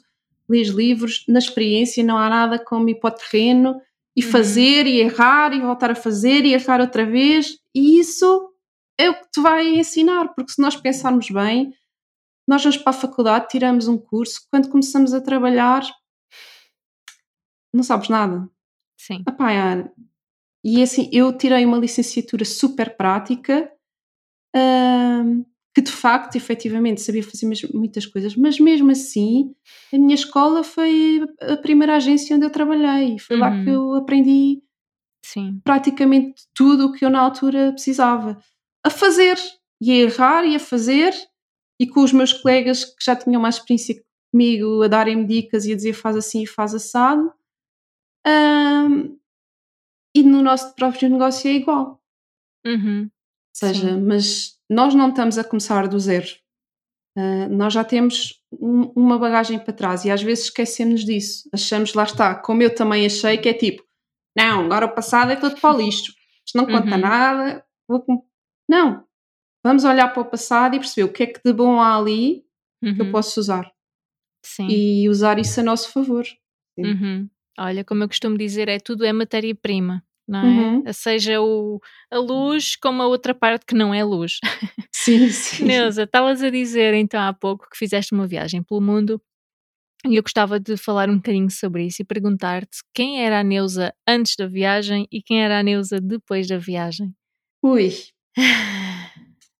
lês 0.49 0.68
livros, 0.68 1.24
na 1.28 1.39
experiência 1.39 2.03
não 2.03 2.18
há 2.18 2.30
nada 2.30 2.59
como 2.59 2.89
ir 2.89 2.95
para 2.95 3.15
o 3.15 3.18
terreno 3.18 3.82
e 4.13 4.24
uhum. 4.24 4.30
fazer 4.30 4.86
e 4.88 4.99
errar 4.99 5.53
e 5.53 5.61
voltar 5.61 5.91
a 5.91 5.95
fazer 5.95 6.43
e 6.43 6.53
errar 6.53 6.82
outra 6.82 7.05
vez, 7.05 7.57
e 7.74 7.97
isso 7.97 8.49
é 8.99 9.09
o 9.09 9.15
que 9.15 9.31
te 9.31 9.41
vai 9.41 9.75
ensinar, 9.75 10.33
porque 10.33 10.51
se 10.51 10.61
nós 10.61 10.75
pensarmos 10.75 11.29
bem, 11.29 11.73
nós 12.47 12.63
vamos 12.63 12.77
para 12.77 12.91
a 12.91 12.93
faculdade, 12.93 13.49
tiramos 13.49 13.87
um 13.87 13.97
curso, 13.97 14.47
quando 14.49 14.69
começamos 14.69 15.13
a 15.13 15.21
trabalhar, 15.21 15.83
não 17.73 17.83
sabes 17.83 18.09
nada. 18.09 18.49
Sim. 18.97 19.23
Epá, 19.27 19.51
é, 19.51 19.91
e 20.63 20.81
assim, 20.81 21.09
eu 21.13 21.35
tirei 21.37 21.65
uma 21.65 21.77
licenciatura 21.77 22.43
super 22.43 22.95
prática, 22.97 23.71
hum, 24.55 25.45
que 25.73 25.81
de 25.81 25.91
facto, 25.91 26.35
efetivamente, 26.35 27.01
sabia 27.01 27.23
fazer 27.23 27.47
muitas 27.73 28.05
coisas, 28.05 28.35
mas 28.35 28.59
mesmo 28.59 28.89
assim, 28.91 29.53
a 29.93 29.97
minha 29.97 30.15
escola 30.15 30.63
foi 30.63 31.21
a 31.39 31.55
primeira 31.57 31.95
agência 31.97 32.35
onde 32.35 32.45
eu 32.45 32.49
trabalhei. 32.49 33.19
Foi 33.19 33.35
uhum. 33.35 33.41
lá 33.41 33.51
que 33.51 33.69
uhum. 33.69 33.93
eu 33.93 33.95
aprendi 33.95 34.63
Sim. 35.23 35.61
praticamente 35.63 36.47
tudo 36.55 36.87
o 36.87 36.91
que 36.91 37.05
eu 37.05 37.09
na 37.09 37.19
altura 37.19 37.71
precisava. 37.73 38.41
A 38.88 38.89
fazer, 38.89 39.38
e 39.81 39.91
a 39.91 39.95
errar, 39.95 40.45
e 40.45 40.55
a 40.55 40.59
fazer, 40.59 41.13
e 41.77 41.85
com 41.85 42.01
os 42.01 42.13
meus 42.13 42.31
colegas 42.31 42.85
que 42.85 43.03
já 43.03 43.17
tinham 43.17 43.41
mais 43.41 43.55
experiência 43.55 44.01
comigo 44.31 44.81
a 44.81 44.88
darem-me 44.88 45.25
dicas 45.25 45.65
e 45.65 45.73
a 45.73 45.75
dizer 45.75 45.91
faz 45.91 46.15
assim 46.15 46.43
e 46.43 46.47
faz 46.47 46.73
assado. 46.73 47.33
Um, 48.25 49.19
e 50.15 50.23
no 50.23 50.41
nosso 50.41 50.73
próprio 50.73 51.09
negócio 51.09 51.49
é 51.49 51.55
igual. 51.55 52.01
Uhum. 52.65 53.01
Ou 53.03 53.09
seja, 53.53 53.89
Sim. 53.89 54.01
mas 54.01 54.57
nós 54.69 54.95
não 54.95 55.09
estamos 55.09 55.38
a 55.38 55.43
começar 55.43 55.85
do 55.89 55.99
zero. 55.99 56.27
Uh, 57.17 57.49
nós 57.49 57.73
já 57.73 57.83
temos 57.83 58.41
um, 58.53 58.83
uma 58.95 59.19
bagagem 59.19 59.59
para 59.59 59.73
trás 59.73 60.05
e 60.05 60.11
às 60.11 60.23
vezes 60.23 60.45
esquecemos 60.45 61.03
disso. 61.03 61.49
Achamos, 61.53 61.93
lá 61.93 62.03
está, 62.03 62.35
como 62.35 62.63
eu 62.63 62.73
também 62.73 63.05
achei, 63.05 63.38
que 63.38 63.49
é 63.49 63.53
tipo, 63.53 63.83
não, 64.38 64.63
agora 64.63 64.85
o 64.85 64.95
passado 64.95 65.29
é 65.31 65.35
todo 65.35 65.59
para 65.59 65.75
o 65.75 65.77
lixo. 65.77 66.13
Isto 66.45 66.57
não 66.57 66.65
conta 66.65 66.95
uhum. 66.95 67.01
nada. 67.01 67.65
Vou... 67.85 68.05
Não. 68.68 69.03
Vamos 69.63 69.84
olhar 69.84 70.09
para 70.13 70.22
o 70.22 70.26
passado 70.26 70.76
e 70.76 70.80
perceber 70.80 71.03
o 71.03 71.11
que 71.11 71.24
é 71.24 71.28
que 71.28 71.41
de 71.43 71.53
bom 71.53 71.80
há 71.80 71.97
ali 71.97 72.43
uhum. 72.82 72.95
que 72.95 73.01
eu 73.01 73.05
uhum. 73.05 73.11
posso 73.11 73.39
usar. 73.39 73.70
Sim. 74.45 74.68
E 74.70 75.09
usar 75.09 75.39
isso 75.39 75.59
a 75.59 75.63
nosso 75.63 75.91
favor. 75.91 76.26
Uhum. 76.78 77.30
Olha, 77.59 77.84
como 77.84 78.03
eu 78.03 78.07
costumo 78.07 78.38
dizer, 78.38 78.70
é 78.70 78.80
tudo 78.80 79.03
é 79.03 79.11
matéria-prima, 79.11 80.03
não 80.28 80.39
é? 80.39 80.43
Uhum. 80.43 80.84
Seja 80.93 81.41
o, 81.41 81.82
a 82.11 82.18
luz 82.18 82.76
como 82.76 83.01
a 83.01 83.07
outra 83.07 83.34
parte 83.34 83.65
que 83.65 83.76
não 83.76 83.93
é 83.93 84.03
luz. 84.03 84.39
Sim, 84.93 85.30
sim. 85.30 85.63
Neuza, 85.63 86.03
estavas 86.03 86.43
a 86.43 86.49
dizer 86.49 86.93
então 86.93 87.22
há 87.22 87.32
pouco 87.32 87.70
que 87.70 87.78
fizeste 87.78 88.13
uma 88.13 88.28
viagem 88.28 88.61
pelo 88.61 88.82
mundo 88.82 89.22
e 90.05 90.15
eu 90.15 90.22
gostava 90.22 90.59
de 90.59 90.76
falar 90.76 91.09
um 91.09 91.15
bocadinho 91.15 91.49
sobre 91.49 91.86
isso 91.86 92.01
e 92.01 92.05
perguntar-te 92.05 92.80
quem 92.93 93.24
era 93.24 93.39
a 93.39 93.43
Neuza 93.43 93.93
antes 94.07 94.36
da 94.36 94.47
viagem 94.47 95.07
e 95.11 95.22
quem 95.22 95.41
era 95.41 95.59
a 95.59 95.63
Neuza 95.63 96.01
depois 96.01 96.47
da 96.47 96.57
viagem. 96.57 97.15
Ui. 97.63 97.89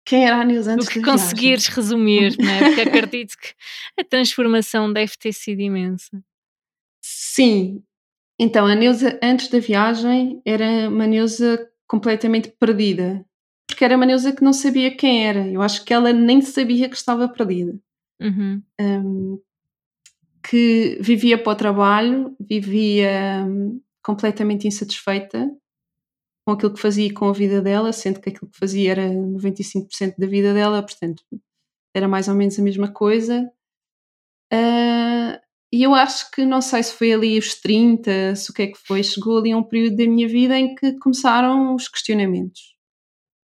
Quem 0.06 0.26
era 0.26 0.38
a 0.38 0.46
Neuza 0.46 0.74
antes 0.74 0.88
O 0.88 0.90
que 0.90 1.02
conseguires 1.02 1.66
viagem? 1.66 1.76
resumir, 1.76 2.38
não 2.38 2.50
é? 2.50 2.60
Porque 2.60 2.82
acredito 2.82 3.36
que 3.38 3.54
a 4.00 4.04
transformação 4.04 4.92
deve 4.92 5.14
ter 5.18 5.34
sido 5.34 5.60
imensa. 5.60 6.24
Sim, 7.02 7.84
então 8.40 8.66
a 8.66 8.76
Neuza 8.76 9.20
antes 9.22 9.50
da 9.50 9.60
viagem 9.60 10.42
era 10.46 10.90
uma 10.90 11.08
Neuza 11.08 11.70
completamente 11.88 12.50
perdida, 12.60 13.26
porque 13.68 13.84
era 13.84 13.96
uma 13.96 14.06
Neuza 14.06 14.32
que 14.32 14.44
não 14.44 14.54
sabia 14.54 14.96
quem 14.96 15.28
era. 15.28 15.48
Eu 15.48 15.62
acho 15.62 15.84
que 15.84 15.94
ela 15.94 16.14
nem 16.14 16.42
sabia 16.42 16.88
que 16.90 16.96
estava 16.96 17.28
perdida. 17.28 17.78
Uhum. 18.22 18.62
Um, 18.80 19.42
que 20.50 20.98
vivia 21.02 21.38
para 21.38 21.52
o 21.52 21.56
trabalho, 21.56 22.36
vivia 22.40 23.44
um, 23.46 23.82
completamente 24.02 24.68
insatisfeita 24.68 25.52
com 26.48 26.54
aquilo 26.54 26.74
que 26.74 26.80
fazia 26.80 27.06
e 27.06 27.12
com 27.12 27.28
a 27.28 27.34
vida 27.34 27.62
dela, 27.62 27.92
sendo 27.92 28.22
que 28.22 28.30
aquilo 28.30 28.50
que 28.50 28.58
fazia 28.58 28.92
era 28.92 29.10
95% 29.10 30.16
da 30.18 30.26
vida 30.26 30.54
dela, 30.54 30.82
portanto 30.82 31.22
era 31.94 32.08
mais 32.08 32.30
ou 32.30 32.36
menos 32.36 32.58
a 32.58 32.62
mesma 32.62 32.90
coisa. 32.90 33.52
Uh, 34.54 35.38
e 35.74 35.84
eu 35.84 35.94
acho 35.94 36.32
que, 36.32 36.46
não 36.46 36.62
sei 36.62 36.84
se 36.84 36.94
foi 36.94 37.12
ali 37.12 37.38
os 37.38 37.56
30, 37.56 38.34
se 38.38 38.50
o 38.50 38.54
que 38.54 38.62
é 38.62 38.68
que 38.68 38.78
foi, 38.78 39.04
chegou 39.04 39.40
ali 39.40 39.54
um 39.54 39.62
período 39.62 39.98
da 39.98 40.06
minha 40.06 40.26
vida 40.26 40.58
em 40.58 40.74
que 40.74 40.98
começaram 41.00 41.76
os 41.76 41.90
questionamentos. 41.90 42.78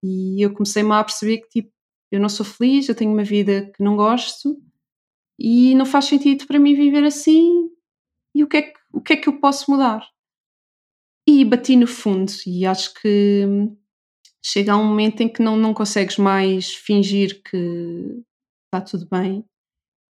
E 0.01 0.41
eu 0.41 0.53
comecei-me 0.53 0.93
a 0.93 1.03
perceber 1.03 1.39
que, 1.39 1.61
tipo, 1.61 1.73
eu 2.09 2.21
não 2.21 2.29
sou 2.29 2.45
feliz, 2.45 2.87
eu 2.87 2.95
tenho 2.95 3.11
uma 3.11 3.25
vida 3.25 3.69
que 3.75 3.83
não 3.83 3.97
gosto 3.97 4.57
e 5.37 5.75
não 5.75 5.85
faz 5.85 6.05
sentido 6.05 6.47
para 6.47 6.57
mim 6.57 6.73
viver 6.73 7.03
assim. 7.03 7.69
E 8.33 8.45
o 8.45 8.47
que 8.47 8.57
é 8.57 8.61
que, 8.61 8.79
o 8.93 9.01
que, 9.01 9.11
é 9.11 9.17
que 9.17 9.27
eu 9.27 9.41
posso 9.41 9.69
mudar? 9.69 10.07
E 11.27 11.45
bati 11.45 11.75
no 11.75 11.87
fundo, 11.87 12.31
e 12.45 12.65
acho 12.65 12.93
que 12.95 13.45
chega 14.45 14.73
a 14.73 14.77
um 14.77 14.85
momento 14.85 15.21
em 15.21 15.29
que 15.29 15.41
não, 15.41 15.55
não 15.55 15.73
consegues 15.73 16.17
mais 16.17 16.73
fingir 16.73 17.41
que 17.43 18.21
está 18.65 18.81
tudo 18.81 19.07
bem 19.09 19.45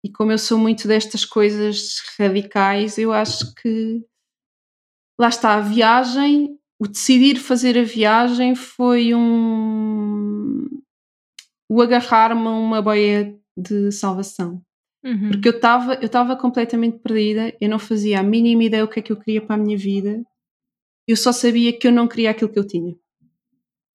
E 0.02 0.10
como 0.10 0.32
eu 0.32 0.38
sou 0.38 0.58
muito 0.58 0.88
destas 0.88 1.24
coisas 1.24 2.00
radicais, 2.18 2.96
eu 2.96 3.12
acho 3.12 3.54
que 3.54 4.02
lá 5.20 5.28
está 5.28 5.54
a 5.54 5.60
viagem, 5.60 6.58
o 6.80 6.88
decidir 6.88 7.38
fazer 7.38 7.78
a 7.78 7.84
viagem 7.84 8.54
foi 8.54 9.14
um 9.14 10.64
o 11.70 11.80
agarrar-me 11.82 12.46
a 12.46 12.50
uma 12.50 12.80
boia 12.82 13.36
de 13.56 13.90
salvação. 13.92 14.62
Uhum. 15.04 15.30
Porque 15.30 15.48
eu 15.48 15.56
estava 15.56 15.94
eu 15.94 16.06
estava 16.06 16.36
completamente 16.36 16.98
perdida, 16.98 17.54
eu 17.60 17.68
não 17.68 17.78
fazia 17.78 18.20
a 18.20 18.22
mínima 18.22 18.64
ideia 18.64 18.84
o 18.84 18.88
que 18.88 19.00
é 19.00 19.02
que 19.02 19.12
eu 19.12 19.20
queria 19.20 19.42
para 19.42 19.56
a 19.56 19.58
minha 19.58 19.76
vida. 19.76 20.22
Eu 21.06 21.16
só 21.16 21.32
sabia 21.32 21.72
que 21.76 21.86
eu 21.86 21.92
não 21.92 22.08
queria 22.08 22.30
aquilo 22.30 22.50
que 22.50 22.58
eu 22.58 22.66
tinha. 22.66 22.96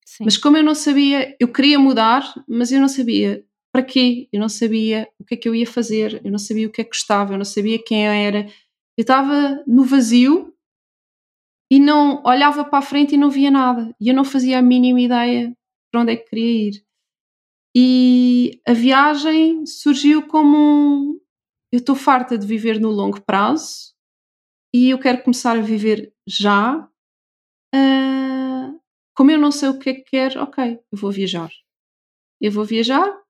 Sim. 0.05 0.25
Mas 0.25 0.37
como 0.37 0.57
eu 0.57 0.63
não 0.63 0.75
sabia, 0.75 1.35
eu 1.39 1.47
queria 1.47 1.79
mudar, 1.79 2.33
mas 2.47 2.71
eu 2.71 2.79
não 2.79 2.87
sabia 2.87 3.45
para 3.71 3.83
quê, 3.83 4.27
eu 4.33 4.39
não 4.39 4.49
sabia 4.49 5.07
o 5.19 5.23
que 5.23 5.35
é 5.35 5.37
que 5.37 5.47
eu 5.47 5.53
ia 5.53 5.67
fazer, 5.67 6.21
eu 6.23 6.31
não 6.31 6.39
sabia 6.39 6.67
o 6.67 6.71
que 6.71 6.81
é 6.81 6.83
que 6.83 6.89
gostava, 6.89 7.33
eu 7.33 7.37
não 7.37 7.45
sabia 7.45 7.81
quem 7.81 8.05
eu 8.05 8.11
era. 8.11 8.47
Eu 8.97 9.01
estava 9.01 9.63
no 9.67 9.83
vazio 9.83 10.53
e 11.71 11.79
não 11.79 12.23
olhava 12.25 12.65
para 12.65 12.79
a 12.79 12.81
frente 12.81 13.13
e 13.13 13.17
não 13.17 13.29
via 13.29 13.51
nada. 13.51 13.95
E 14.01 14.09
eu 14.09 14.15
não 14.15 14.25
fazia 14.25 14.57
a 14.59 14.61
mínima 14.61 14.99
ideia 14.99 15.55
para 15.91 16.01
onde 16.01 16.13
é 16.13 16.15
que 16.15 16.29
queria 16.29 16.69
ir. 16.69 16.83
E 17.75 18.59
a 18.67 18.73
viagem 18.73 19.65
surgiu 19.65 20.27
como 20.27 20.57
um. 20.57 21.19
Eu 21.71 21.77
estou 21.77 21.95
farta 21.95 22.37
de 22.37 22.47
viver 22.47 22.79
no 22.79 22.89
longo 22.89 23.21
prazo 23.21 23.93
e 24.73 24.89
eu 24.89 24.97
quero 24.97 25.21
começar 25.21 25.55
a 25.55 25.61
viver 25.61 26.11
já. 26.27 26.88
Uh, 27.73 28.79
como 29.15 29.31
eu 29.31 29.37
não 29.37 29.51
sei 29.51 29.69
o 29.69 29.77
que 29.77 29.89
é 29.89 29.93
que 29.93 30.03
quero, 30.03 30.41
ok, 30.41 30.79
eu 30.91 30.97
vou 30.97 31.11
viajar. 31.11 31.51
Eu 32.41 32.51
vou 32.51 32.65
viajar 32.65 33.21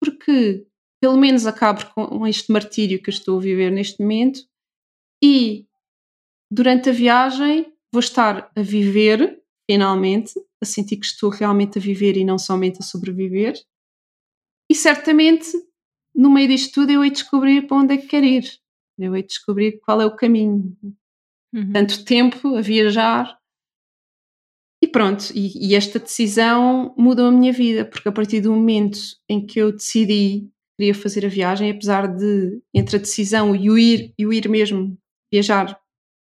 porque 0.00 0.66
pelo 1.00 1.16
menos 1.16 1.46
acabo 1.46 1.84
com 1.94 2.26
este 2.26 2.52
martírio 2.52 3.02
que 3.02 3.08
eu 3.08 3.14
estou 3.14 3.38
a 3.38 3.42
viver 3.42 3.70
neste 3.70 4.00
momento 4.00 4.40
e 5.22 5.66
durante 6.50 6.90
a 6.90 6.92
viagem 6.92 7.72
vou 7.92 8.00
estar 8.00 8.50
a 8.54 8.62
viver, 8.62 9.42
finalmente, 9.70 10.32
a 10.62 10.64
sentir 10.64 10.96
que 10.96 11.06
estou 11.06 11.30
realmente 11.30 11.78
a 11.78 11.80
viver 11.80 12.16
e 12.16 12.24
não 12.24 12.38
somente 12.38 12.80
a 12.80 12.82
sobreviver. 12.82 13.54
E 14.70 14.74
certamente, 14.74 15.50
no 16.14 16.30
meio 16.30 16.48
disto 16.48 16.74
tudo, 16.74 16.90
eu 16.92 17.02
hei 17.02 17.10
de 17.10 17.16
descobrir 17.16 17.66
para 17.66 17.76
onde 17.78 17.94
é 17.94 17.96
que 17.96 18.06
quero 18.06 18.26
ir. 18.26 18.44
Eu 18.98 19.16
hei 19.16 19.22
de 19.22 19.28
descobrir 19.28 19.80
qual 19.80 20.00
é 20.00 20.06
o 20.06 20.14
caminho. 20.14 20.76
Uhum. 21.52 21.72
Tanto 21.72 22.04
tempo 22.04 22.56
a 22.56 22.60
viajar. 22.60 23.39
E 24.90 24.92
pronto, 24.92 25.30
e, 25.32 25.68
e, 25.68 25.76
esta 25.76 26.00
decisão 26.00 26.92
mudou 26.98 27.26
a 27.26 27.30
minha 27.30 27.52
vida, 27.52 27.84
porque 27.84 28.08
a 28.08 28.12
partir 28.12 28.40
do 28.40 28.52
momento 28.52 28.98
em 29.28 29.46
que 29.46 29.60
eu 29.60 29.70
decidi 29.70 30.40
que 30.40 30.50
queria 30.80 30.94
fazer 30.94 31.24
a 31.24 31.28
viagem, 31.28 31.70
apesar 31.70 32.08
de 32.08 32.60
entre 32.74 32.96
a 32.96 32.98
decisão 32.98 33.54
e 33.54 33.70
o 33.70 33.78
ir, 33.78 34.12
e 34.18 34.26
o 34.26 34.32
ir 34.32 34.48
mesmo 34.48 34.98
viajar 35.32 35.78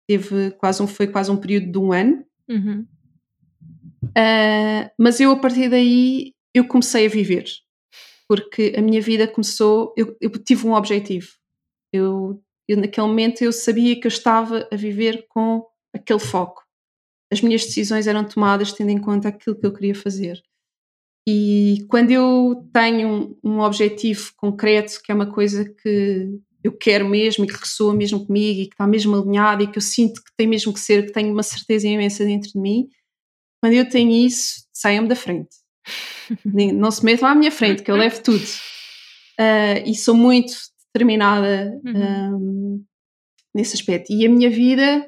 teve 0.06 0.52
quase 0.52 0.84
um, 0.84 0.88
foi 0.88 1.08
quase 1.08 1.32
um 1.32 1.38
período 1.38 1.72
de 1.72 1.78
um 1.78 1.94
ano. 1.94 2.26
Uhum. 2.50 2.86
Uh, 4.04 4.90
mas 5.00 5.22
eu 5.22 5.32
a 5.32 5.40
partir 5.40 5.70
daí 5.70 6.34
eu 6.54 6.68
comecei 6.68 7.06
a 7.06 7.10
viver 7.10 7.46
porque 8.28 8.74
a 8.78 8.82
minha 8.82 9.02
vida 9.02 9.28
começou 9.28 9.94
eu, 9.98 10.16
eu 10.22 10.30
tive 10.32 10.66
um 10.66 10.74
objetivo 10.74 11.28
eu, 11.92 12.42
eu, 12.68 12.78
naquele 12.78 13.08
momento 13.08 13.42
eu 13.42 13.52
sabia 13.52 14.00
que 14.00 14.08
eu 14.08 14.10
estava 14.10 14.68
a 14.72 14.76
viver 14.76 15.26
com 15.28 15.66
aquele 15.94 16.20
foco 16.20 16.67
as 17.32 17.42
minhas 17.42 17.66
decisões 17.66 18.08
eram 18.08 18.24
tomadas 18.24 18.72
tendo 18.72 18.90
em 18.90 19.00
conta 19.00 19.30
aquilo 19.30 19.58
que 19.58 19.66
eu 19.66 19.74
queria 19.74 19.96
fazer 19.96 20.42
e 21.30 21.86
quando 21.90 22.12
eu 22.12 22.70
tenho 22.72 23.38
um, 23.44 23.52
um 23.52 23.60
objetivo 23.60 24.32
concreto 24.38 25.02
que 25.04 25.12
é 25.12 25.16
uma 25.16 25.30
coisa 25.30 25.66
que 25.66 26.40
eu 26.64 26.72
quero 26.72 27.08
mesmo 27.08 27.44
e 27.44 27.48
que 27.48 27.58
ressoa 27.58 27.94
mesmo 27.94 28.26
comigo 28.26 28.62
e 28.62 28.68
que 28.68 28.74
está 28.74 28.88
mesmo 28.88 29.14
alinhado 29.14 29.62
e 29.62 29.68
que 29.68 29.78
eu 29.78 29.82
sinto 29.82 30.24
que 30.24 30.32
tem 30.38 30.48
mesmo 30.48 30.74
que 30.74 30.80
ser, 30.80 31.06
que 31.06 31.12
tenho 31.12 31.34
uma 31.34 31.44
certeza 31.44 31.86
imensa 31.86 32.24
dentro 32.24 32.50
de 32.50 32.60
mim, 32.60 32.88
quando 33.62 33.74
eu 33.74 33.90
tenho 33.90 34.10
isso, 34.12 34.66
saiam-me 34.72 35.10
da 35.10 35.16
frente. 35.16 35.50
Não 36.74 36.92
se 36.92 37.04
metam 37.04 37.28
à 37.28 37.36
minha 37.36 37.52
frente, 37.52 37.84
que 37.84 37.92
eu 37.92 37.96
levo 37.96 38.24
tudo. 38.24 38.44
Uh, 39.40 39.84
e 39.86 39.96
sou 39.96 40.16
muito 40.16 40.54
determinada 40.94 41.78
uhum. 41.86 42.36
um, 42.36 42.86
nesse 43.54 43.76
aspecto. 43.76 44.14
E 44.14 44.26
a 44.26 44.30
minha 44.30 44.50
vida, 44.50 45.06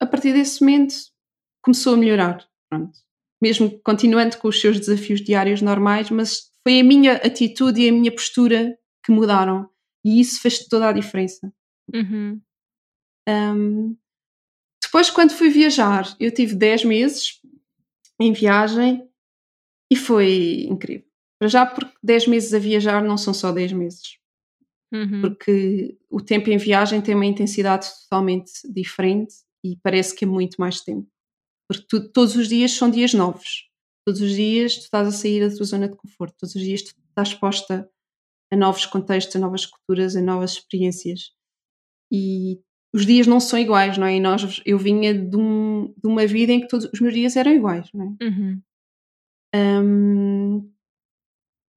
a 0.00 0.06
partir 0.06 0.32
desse 0.32 0.60
momento, 0.62 0.94
começou 1.62 1.94
a 1.94 1.96
melhorar. 1.96 2.46
Pronto. 2.68 2.98
Mesmo 3.42 3.80
continuando 3.82 4.36
com 4.38 4.48
os 4.48 4.60
seus 4.60 4.78
desafios 4.78 5.20
diários 5.20 5.62
normais, 5.62 6.10
mas 6.10 6.50
foi 6.62 6.80
a 6.80 6.84
minha 6.84 7.14
atitude 7.14 7.80
e 7.80 7.88
a 7.88 7.92
minha 7.92 8.12
postura 8.12 8.78
que 9.04 9.12
mudaram. 9.12 9.68
E 10.04 10.20
isso 10.20 10.40
fez 10.40 10.66
toda 10.66 10.88
a 10.88 10.92
diferença. 10.92 11.52
Uhum. 11.94 12.40
Um, 13.28 13.96
depois, 14.82 15.10
quando 15.10 15.32
fui 15.32 15.50
viajar, 15.50 16.16
eu 16.18 16.32
tive 16.32 16.54
10 16.54 16.84
meses 16.84 17.40
em 18.18 18.32
viagem 18.32 19.08
e 19.90 19.96
foi 19.96 20.66
incrível. 20.68 21.06
Para 21.38 21.48
já, 21.48 21.64
porque 21.64 21.92
10 22.02 22.26
meses 22.26 22.52
a 22.52 22.58
viajar 22.58 23.02
não 23.02 23.16
são 23.16 23.32
só 23.32 23.52
10 23.52 23.72
meses. 23.72 24.18
Uhum. 24.92 25.20
Porque 25.22 25.96
o 26.10 26.20
tempo 26.20 26.50
em 26.50 26.56
viagem 26.56 27.00
tem 27.00 27.14
uma 27.14 27.24
intensidade 27.24 27.88
totalmente 28.02 28.50
diferente 28.64 29.34
e 29.64 29.76
parece 29.82 30.14
que 30.14 30.24
é 30.24 30.28
muito 30.28 30.56
mais 30.58 30.80
tempo. 30.80 31.08
Porque 31.70 31.86
tu, 31.88 32.12
todos 32.12 32.34
os 32.34 32.48
dias 32.48 32.72
são 32.72 32.90
dias 32.90 33.14
novos. 33.14 33.70
Todos 34.04 34.20
os 34.20 34.32
dias 34.32 34.74
tu 34.74 34.80
estás 34.80 35.06
a 35.06 35.12
sair 35.12 35.48
da 35.48 35.56
tua 35.56 35.64
zona 35.64 35.88
de 35.88 35.94
conforto. 35.94 36.34
Todos 36.40 36.56
os 36.56 36.62
dias 36.62 36.82
tu 36.82 36.92
estás 37.08 37.28
exposta 37.28 37.88
a 38.52 38.56
novos 38.56 38.86
contextos, 38.86 39.36
a 39.36 39.38
novas 39.38 39.66
culturas, 39.66 40.16
a 40.16 40.20
novas 40.20 40.54
experiências. 40.54 41.30
E 42.12 42.60
os 42.92 43.06
dias 43.06 43.28
não 43.28 43.38
são 43.38 43.56
iguais, 43.56 43.96
não 43.96 44.08
é? 44.08 44.16
E 44.16 44.20
nós, 44.20 44.60
eu 44.66 44.76
vinha 44.78 45.14
de, 45.14 45.36
um, 45.36 45.94
de 45.96 46.08
uma 46.08 46.26
vida 46.26 46.50
em 46.50 46.60
que 46.60 46.66
todos 46.66 46.90
os 46.92 47.00
meus 47.00 47.14
dias 47.14 47.36
eram 47.36 47.52
iguais, 47.52 47.88
não 47.94 48.16
é? 48.20 48.24
Uhum. 48.24 48.62
Um, 49.54 50.72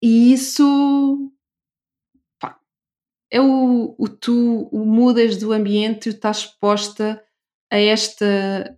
e 0.03 0.33
isso 0.33 1.31
pá, 2.39 2.59
é 3.31 3.39
o, 3.39 3.95
o 3.95 4.09
tu 4.09 4.69
o 4.71 4.83
mudas 4.85 5.37
do 5.37 5.51
ambiente, 5.51 6.09
tu 6.09 6.15
estás 6.15 6.39
exposta 6.39 7.23
a 7.71 7.77
esta 7.77 8.75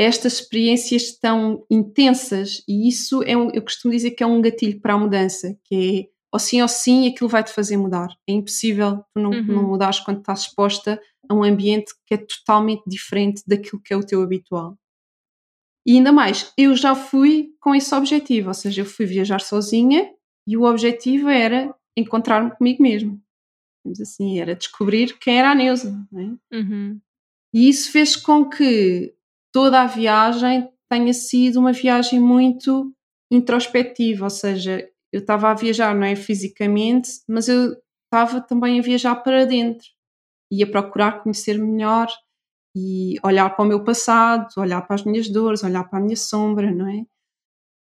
estas 0.00 0.34
experiências 0.34 1.18
tão 1.18 1.66
intensas 1.68 2.62
e 2.68 2.88
isso 2.88 3.20
é 3.24 3.36
um, 3.36 3.50
eu 3.52 3.60
costumo 3.60 3.92
dizer 3.92 4.12
que 4.12 4.22
é 4.22 4.26
um 4.26 4.40
gatilho 4.40 4.80
para 4.80 4.94
a 4.94 4.98
mudança, 4.98 5.58
que 5.64 5.74
é 5.74 6.18
ou 6.32 6.38
sim 6.38 6.62
ou 6.62 6.68
sim 6.68 7.08
aquilo 7.08 7.28
vai 7.28 7.42
te 7.42 7.50
fazer 7.50 7.76
mudar. 7.76 8.08
É 8.28 8.32
impossível 8.32 9.02
tu 9.12 9.20
não, 9.20 9.30
uhum. 9.30 9.42
não 9.44 9.62
mudares 9.66 9.98
quando 9.98 10.20
estás 10.20 10.42
exposta 10.42 11.00
a 11.28 11.34
um 11.34 11.42
ambiente 11.42 11.92
que 12.06 12.14
é 12.14 12.16
totalmente 12.18 12.82
diferente 12.86 13.42
daquilo 13.44 13.82
que 13.82 13.92
é 13.92 13.96
o 13.96 14.04
teu 14.04 14.22
habitual. 14.22 14.78
E 15.84 15.96
ainda 15.96 16.12
mais, 16.12 16.52
eu 16.56 16.76
já 16.76 16.94
fui 16.94 17.54
com 17.60 17.74
esse 17.74 17.92
objetivo, 17.94 18.48
ou 18.48 18.54
seja, 18.54 18.82
eu 18.82 18.86
fui 18.86 19.04
viajar 19.06 19.40
sozinha 19.40 20.08
e 20.46 20.56
o 20.56 20.62
objetivo 20.62 21.28
era 21.28 21.74
encontrar-me 21.96 22.50
comigo 22.52 22.82
mesmo. 22.82 23.20
assim, 24.00 24.38
era 24.38 24.54
descobrir 24.54 25.18
quem 25.18 25.38
era 25.38 25.50
a 25.50 25.54
Neuza. 25.56 25.98
É? 26.14 26.56
Uhum. 26.56 27.00
E 27.52 27.68
isso 27.68 27.90
fez 27.90 28.14
com 28.14 28.48
que 28.48 29.14
toda 29.52 29.82
a 29.82 29.86
viagem 29.86 30.68
tenha 30.90 31.12
sido 31.12 31.60
uma 31.60 31.72
viagem 31.72 32.20
muito 32.20 32.92
introspectiva, 33.30 34.24
ou 34.24 34.30
seja, 34.30 34.88
eu 35.12 35.20
estava 35.20 35.50
a 35.50 35.54
viajar, 35.54 35.94
não 35.94 36.06
é 36.06 36.16
fisicamente, 36.16 37.10
mas 37.28 37.48
eu 37.48 37.76
estava 38.04 38.40
também 38.40 38.78
a 38.78 38.82
viajar 38.82 39.16
para 39.16 39.44
dentro 39.44 39.86
e 40.50 40.62
a 40.62 40.66
procurar 40.66 41.22
conhecer-me 41.22 41.66
melhor 41.66 42.08
e 42.76 43.16
olhar 43.24 43.50
para 43.50 43.64
o 43.64 43.68
meu 43.68 43.82
passado, 43.84 44.48
olhar 44.56 44.82
para 44.82 44.94
as 44.94 45.04
minhas 45.04 45.28
dores, 45.28 45.62
olhar 45.62 45.84
para 45.84 45.98
a 45.98 46.02
minha 46.02 46.16
sombra, 46.16 46.70
não 46.70 46.88
é? 46.88 47.04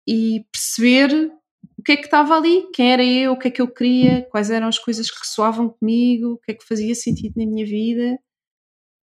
E 0.07 0.45
perceber 0.51 1.31
o 1.77 1.83
que 1.83 1.93
é 1.93 1.97
que 1.97 2.05
estava 2.05 2.35
ali, 2.35 2.69
quem 2.73 2.91
era 2.91 3.03
eu, 3.03 3.33
o 3.33 3.39
que 3.39 3.49
é 3.49 3.51
que 3.51 3.61
eu 3.61 3.71
queria, 3.71 4.23
quais 4.29 4.49
eram 4.49 4.67
as 4.67 4.79
coisas 4.79 5.11
que 5.11 5.19
ressoavam 5.19 5.69
comigo, 5.69 6.33
o 6.33 6.37
que 6.37 6.51
é 6.51 6.55
que 6.55 6.65
fazia 6.65 6.95
sentido 6.95 7.33
na 7.37 7.45
minha 7.45 7.65
vida. 7.65 8.17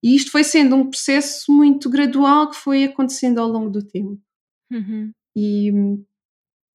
E 0.02 0.16
isto 0.16 0.30
foi 0.30 0.44
sendo 0.44 0.76
um 0.76 0.88
processo 0.88 1.52
muito 1.52 1.90
gradual 1.90 2.50
que 2.50 2.56
foi 2.56 2.84
acontecendo 2.84 3.38
ao 3.38 3.48
longo 3.48 3.70
do 3.70 3.82
tempo. 3.82 4.18
Uhum. 4.70 5.12
E 5.36 5.72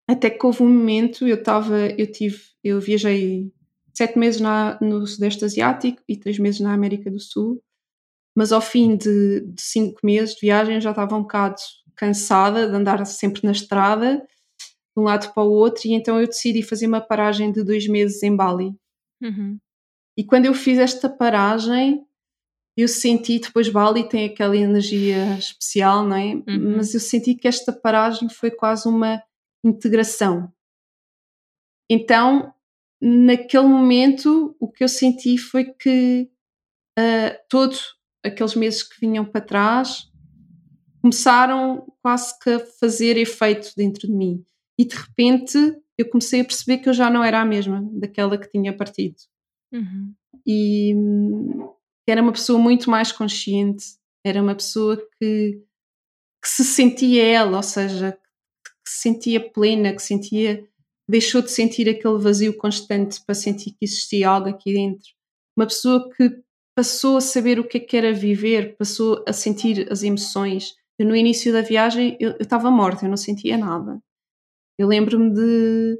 até 0.08 0.30
que 0.30 0.46
houve 0.46 0.62
um 0.62 0.70
momento, 0.70 1.28
eu 1.28 1.36
estava, 1.36 1.88
eu 1.88 2.12
tive, 2.12 2.40
eu 2.64 2.80
viajei 2.80 3.52
sete 3.94 4.20
meses 4.20 4.40
na, 4.40 4.78
no 4.80 5.06
Sudeste 5.08 5.46
Asiático 5.46 6.04
e 6.08 6.18
três 6.18 6.38
meses 6.38 6.60
na 6.60 6.74
América 6.74 7.10
do 7.10 7.20
Sul, 7.20 7.62
mas 8.36 8.52
ao 8.52 8.62
fim 8.62 8.96
de, 8.96 9.42
de 9.42 9.62
cinco 9.62 10.00
meses 10.04 10.36
de 10.36 10.42
viagem 10.42 10.82
já 10.82 10.92
estava 10.92 11.16
um 11.16 11.22
bocado 11.22 11.56
cansada 11.96 12.68
de 12.68 12.76
andar 12.76 13.04
sempre 13.06 13.42
na 13.44 13.54
estrada, 13.54 14.18
de 14.18 15.02
um 15.02 15.04
lado 15.04 15.34
para 15.34 15.44
o 15.44 15.52
outro, 15.52 15.88
e 15.88 15.94
então 15.94 16.20
eu 16.20 16.28
decidi 16.28 16.62
fazer 16.62 16.88
uma 16.88 17.02
paragem 17.02 17.52
de 17.52 17.64
dois 17.64 17.88
meses 17.88 18.22
em 18.22 18.36
Bali. 18.36 18.76
Uhum. 19.24 19.58
E 20.18 20.24
quando 20.24 20.46
eu 20.46 20.54
fiz 20.54 20.78
esta 20.78 21.10
paragem, 21.10 22.06
eu 22.78 22.88
senti, 22.88 23.40
depois 23.40 23.70
Bali 23.70 24.08
tem 24.08 24.26
aquela 24.26 24.56
energia 24.56 25.38
especial, 25.38 26.06
não 26.06 26.16
é? 26.16 26.34
Uhum. 26.34 26.78
Mas 26.78 26.94
eu 26.94 27.00
senti 27.00 27.36
que 27.36 27.48
esta 27.48 27.72
paragem 27.72 28.30
foi 28.30 28.52
quase 28.52 28.88
uma 28.88 29.22
integração. 29.64 30.52
Então 31.90 32.54
naquele 33.02 33.68
momento 33.68 34.56
o 34.60 34.68
que 34.68 34.84
eu 34.84 34.90
senti 34.90 35.38
foi 35.38 35.66
que 35.66 36.30
uh, 36.98 37.38
todos 37.50 37.96
aqueles 38.24 38.56
meses 38.56 38.84
que 38.84 39.00
vinham 39.00 39.26
para 39.26 39.42
trás 39.42 40.12
começaram 41.02 41.86
quase 42.02 42.38
que 42.40 42.50
a 42.50 42.60
fazer 42.60 43.18
efeito 43.18 43.74
dentro 43.78 44.08
de 44.08 44.14
mim. 44.14 44.44
E 44.78 44.86
de 44.86 44.96
repente 44.96 45.58
eu 45.98 46.10
comecei 46.10 46.42
a 46.42 46.46
perceber 46.46 46.80
que 46.80 46.90
eu 46.90 46.94
já 46.94 47.10
não 47.10 47.24
era 47.24 47.42
a 47.42 47.46
mesma 47.46 47.88
daquela 47.94 48.38
que 48.38 48.50
tinha 48.50 48.76
partido. 48.76 49.16
Uhum. 49.72 50.14
E 50.46 50.94
hum, 52.08 52.12
era 52.12 52.22
uma 52.22 52.32
pessoa 52.32 52.60
muito 52.60 52.90
mais 52.90 53.12
consciente, 53.12 53.86
era 54.26 54.42
uma 54.42 54.56
pessoa 54.56 54.98
que, 54.98 55.62
que 56.44 56.50
se 56.50 56.64
sentia 56.64 57.24
ela, 57.24 57.58
ou 57.58 57.64
seja, 57.64 58.14
que 58.64 58.92
se 58.92 59.02
sentia 59.02 59.52
plena, 59.52 59.94
que 59.94 60.02
sentia 60.02 60.68
deixou 61.08 61.42
de 61.42 61.52
sentir 61.52 61.88
aquele 61.88 62.18
vazio 62.18 62.58
constante 62.58 63.24
para 63.24 63.36
sentir 63.36 63.72
que 63.72 63.86
existia 63.86 64.30
algo 64.30 64.50
aqui 64.50 64.74
dentro. 64.74 65.08
Uma 65.58 65.68
pessoa 65.68 66.10
que 66.16 66.42
passou 66.76 67.18
a 67.18 67.22
saber 67.22 67.60
o 67.60 67.64
que, 67.68 67.78
é 67.78 67.80
que 67.80 67.96
era 67.96 68.14
viver, 68.14 68.76
passou 68.76 69.24
a 69.28 69.32
sentir 69.32 69.88
as 69.92 70.04
emoções. 70.04 70.76
Eu, 71.00 71.08
no 71.08 71.16
início 71.16 71.54
da 71.54 71.62
viagem 71.62 72.18
eu 72.20 72.36
estava 72.40 72.70
morta, 72.70 73.06
eu 73.06 73.10
não 73.10 73.18
sentia 73.18 73.58
nada. 73.58 74.00
Eu 74.78 74.88
lembro-me 74.88 75.34
de 75.34 75.98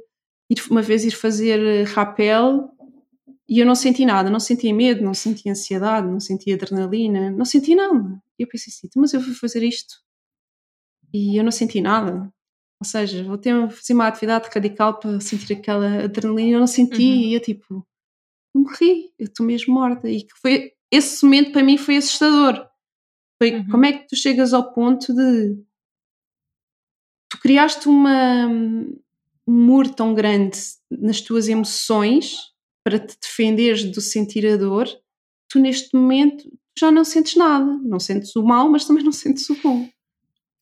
ir, 0.50 0.62
uma 0.70 0.82
vez 0.82 1.04
ir 1.04 1.12
fazer 1.12 1.84
rapel 1.84 2.75
e 3.48 3.60
eu 3.60 3.66
não 3.66 3.74
senti 3.76 4.04
nada, 4.04 4.28
não 4.28 4.40
sentia 4.40 4.74
medo, 4.74 5.04
não 5.04 5.14
sentia 5.14 5.52
ansiedade, 5.52 6.08
não 6.08 6.18
sentia 6.18 6.54
adrenalina, 6.56 7.30
não 7.30 7.44
senti 7.44 7.74
nada. 7.74 8.20
E 8.38 8.42
eu 8.42 8.48
pensei 8.48 8.72
assim, 8.72 8.88
mas 8.96 9.14
eu 9.14 9.20
fui 9.20 9.34
fazer 9.34 9.62
isto 9.62 9.96
e 11.14 11.38
eu 11.38 11.44
não 11.44 11.52
senti 11.52 11.80
nada. 11.80 12.32
Ou 12.80 12.86
seja, 12.86 13.22
vou 13.24 13.38
ter 13.38 13.54
fazer 13.70 13.94
uma 13.94 14.08
atividade 14.08 14.48
radical 14.52 14.98
para 14.98 15.20
sentir 15.20 15.54
aquela 15.54 16.04
adrenalina 16.04 16.56
eu 16.56 16.60
não 16.60 16.66
senti 16.66 17.02
uhum. 17.02 17.20
e 17.20 17.34
eu 17.34 17.40
tipo, 17.40 17.86
morri, 18.54 19.12
eu 19.18 19.26
estou 19.26 19.46
mesmo 19.46 19.72
morta. 19.72 20.08
E 20.10 20.26
foi 20.40 20.72
esse 20.90 21.24
momento 21.24 21.52
para 21.52 21.62
mim 21.62 21.78
foi 21.78 21.96
assustador. 21.96 22.68
Foi 23.40 23.54
uhum. 23.54 23.68
como 23.68 23.86
é 23.86 23.92
que 23.92 24.08
tu 24.08 24.16
chegas 24.16 24.52
ao 24.52 24.72
ponto 24.72 25.14
de 25.14 25.56
tu 27.30 27.38
criaste 27.40 27.88
uma, 27.88 28.46
um 28.46 28.98
muro 29.46 29.94
tão 29.94 30.14
grande 30.14 30.58
nas 30.90 31.20
tuas 31.20 31.48
emoções 31.48 32.55
para 32.86 33.00
te 33.00 33.18
defenderes 33.20 33.82
do 33.82 34.00
sentir 34.00 34.46
a 34.46 34.56
dor, 34.56 34.86
tu 35.48 35.58
neste 35.58 35.92
momento 35.92 36.48
já 36.78 36.88
não 36.88 37.02
sentes 37.04 37.34
nada. 37.34 37.80
Não 37.82 37.98
sentes 37.98 38.36
o 38.36 38.44
mal, 38.44 38.70
mas 38.70 38.84
também 38.84 39.02
não 39.02 39.10
sentes 39.10 39.50
o 39.50 39.60
bom. 39.60 39.88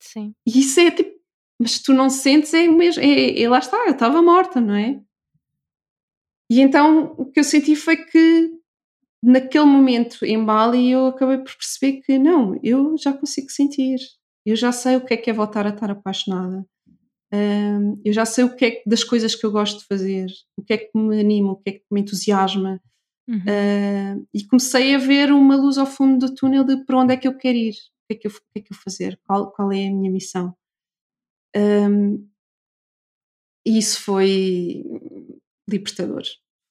Sim. 0.00 0.34
E 0.46 0.60
isso 0.60 0.80
é 0.80 0.90
tipo, 0.90 1.20
mas 1.60 1.82
tu 1.82 1.92
não 1.92 2.08
sentes 2.08 2.54
é 2.54 2.66
o 2.66 2.72
mesmo, 2.72 3.02
é, 3.02 3.42
é 3.42 3.46
lá 3.46 3.58
está, 3.58 3.76
eu 3.84 3.92
estava 3.92 4.22
morta, 4.22 4.58
não 4.58 4.74
é? 4.74 5.02
E 6.50 6.62
então 6.62 7.14
o 7.18 7.26
que 7.26 7.40
eu 7.40 7.44
senti 7.44 7.76
foi 7.76 7.98
que 7.98 8.50
naquele 9.22 9.66
momento 9.66 10.24
em 10.24 10.42
Bali 10.42 10.92
eu 10.92 11.08
acabei 11.08 11.36
por 11.36 11.54
perceber 11.54 12.00
que 12.00 12.18
não, 12.18 12.58
eu 12.62 12.96
já 12.96 13.12
consigo 13.12 13.50
sentir, 13.50 13.98
eu 14.46 14.56
já 14.56 14.72
sei 14.72 14.96
o 14.96 15.04
que 15.04 15.12
é 15.12 15.16
que 15.18 15.28
é 15.28 15.32
voltar 15.34 15.66
a 15.66 15.70
estar 15.70 15.90
apaixonada, 15.90 16.64
um, 17.34 18.00
eu 18.04 18.12
já 18.12 18.24
sei 18.24 18.44
o 18.44 18.54
que 18.54 18.64
é 18.64 18.82
das 18.86 19.02
coisas 19.02 19.34
que 19.34 19.44
eu 19.44 19.50
gosto 19.50 19.80
de 19.80 19.86
fazer, 19.86 20.26
o 20.56 20.62
que 20.62 20.72
é 20.72 20.78
que 20.78 20.96
me 20.96 21.18
anima, 21.18 21.52
o 21.52 21.56
que 21.56 21.70
é 21.70 21.72
que 21.72 21.84
me 21.90 22.00
entusiasma. 22.00 22.80
Uhum. 23.26 23.38
Uh, 23.38 24.28
e 24.32 24.46
comecei 24.46 24.94
a 24.94 24.98
ver 24.98 25.32
uma 25.32 25.56
luz 25.56 25.78
ao 25.78 25.86
fundo 25.86 26.26
do 26.26 26.34
túnel 26.34 26.62
de 26.62 26.84
para 26.84 26.98
onde 26.98 27.14
é 27.14 27.16
que 27.16 27.26
eu 27.26 27.36
quero 27.36 27.56
ir, 27.56 27.72
o 27.72 28.06
que 28.06 28.12
é 28.12 28.14
que 28.14 28.26
eu, 28.28 28.30
o 28.30 28.34
que 28.34 28.58
é 28.58 28.60
que 28.60 28.72
eu 28.72 28.76
fazer, 28.76 29.18
qual, 29.24 29.50
qual 29.50 29.72
é 29.72 29.88
a 29.88 29.90
minha 29.92 30.12
missão. 30.12 30.54
Um, 31.56 32.28
e 33.66 33.78
isso 33.78 34.02
foi 34.02 34.84
libertador. 35.68 36.22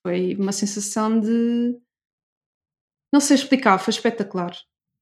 Foi 0.06 0.34
uma 0.36 0.52
sensação 0.52 1.18
de. 1.18 1.76
Não 3.12 3.20
sei 3.20 3.36
explicar, 3.36 3.78
foi 3.78 3.92
espetacular. 3.92 4.56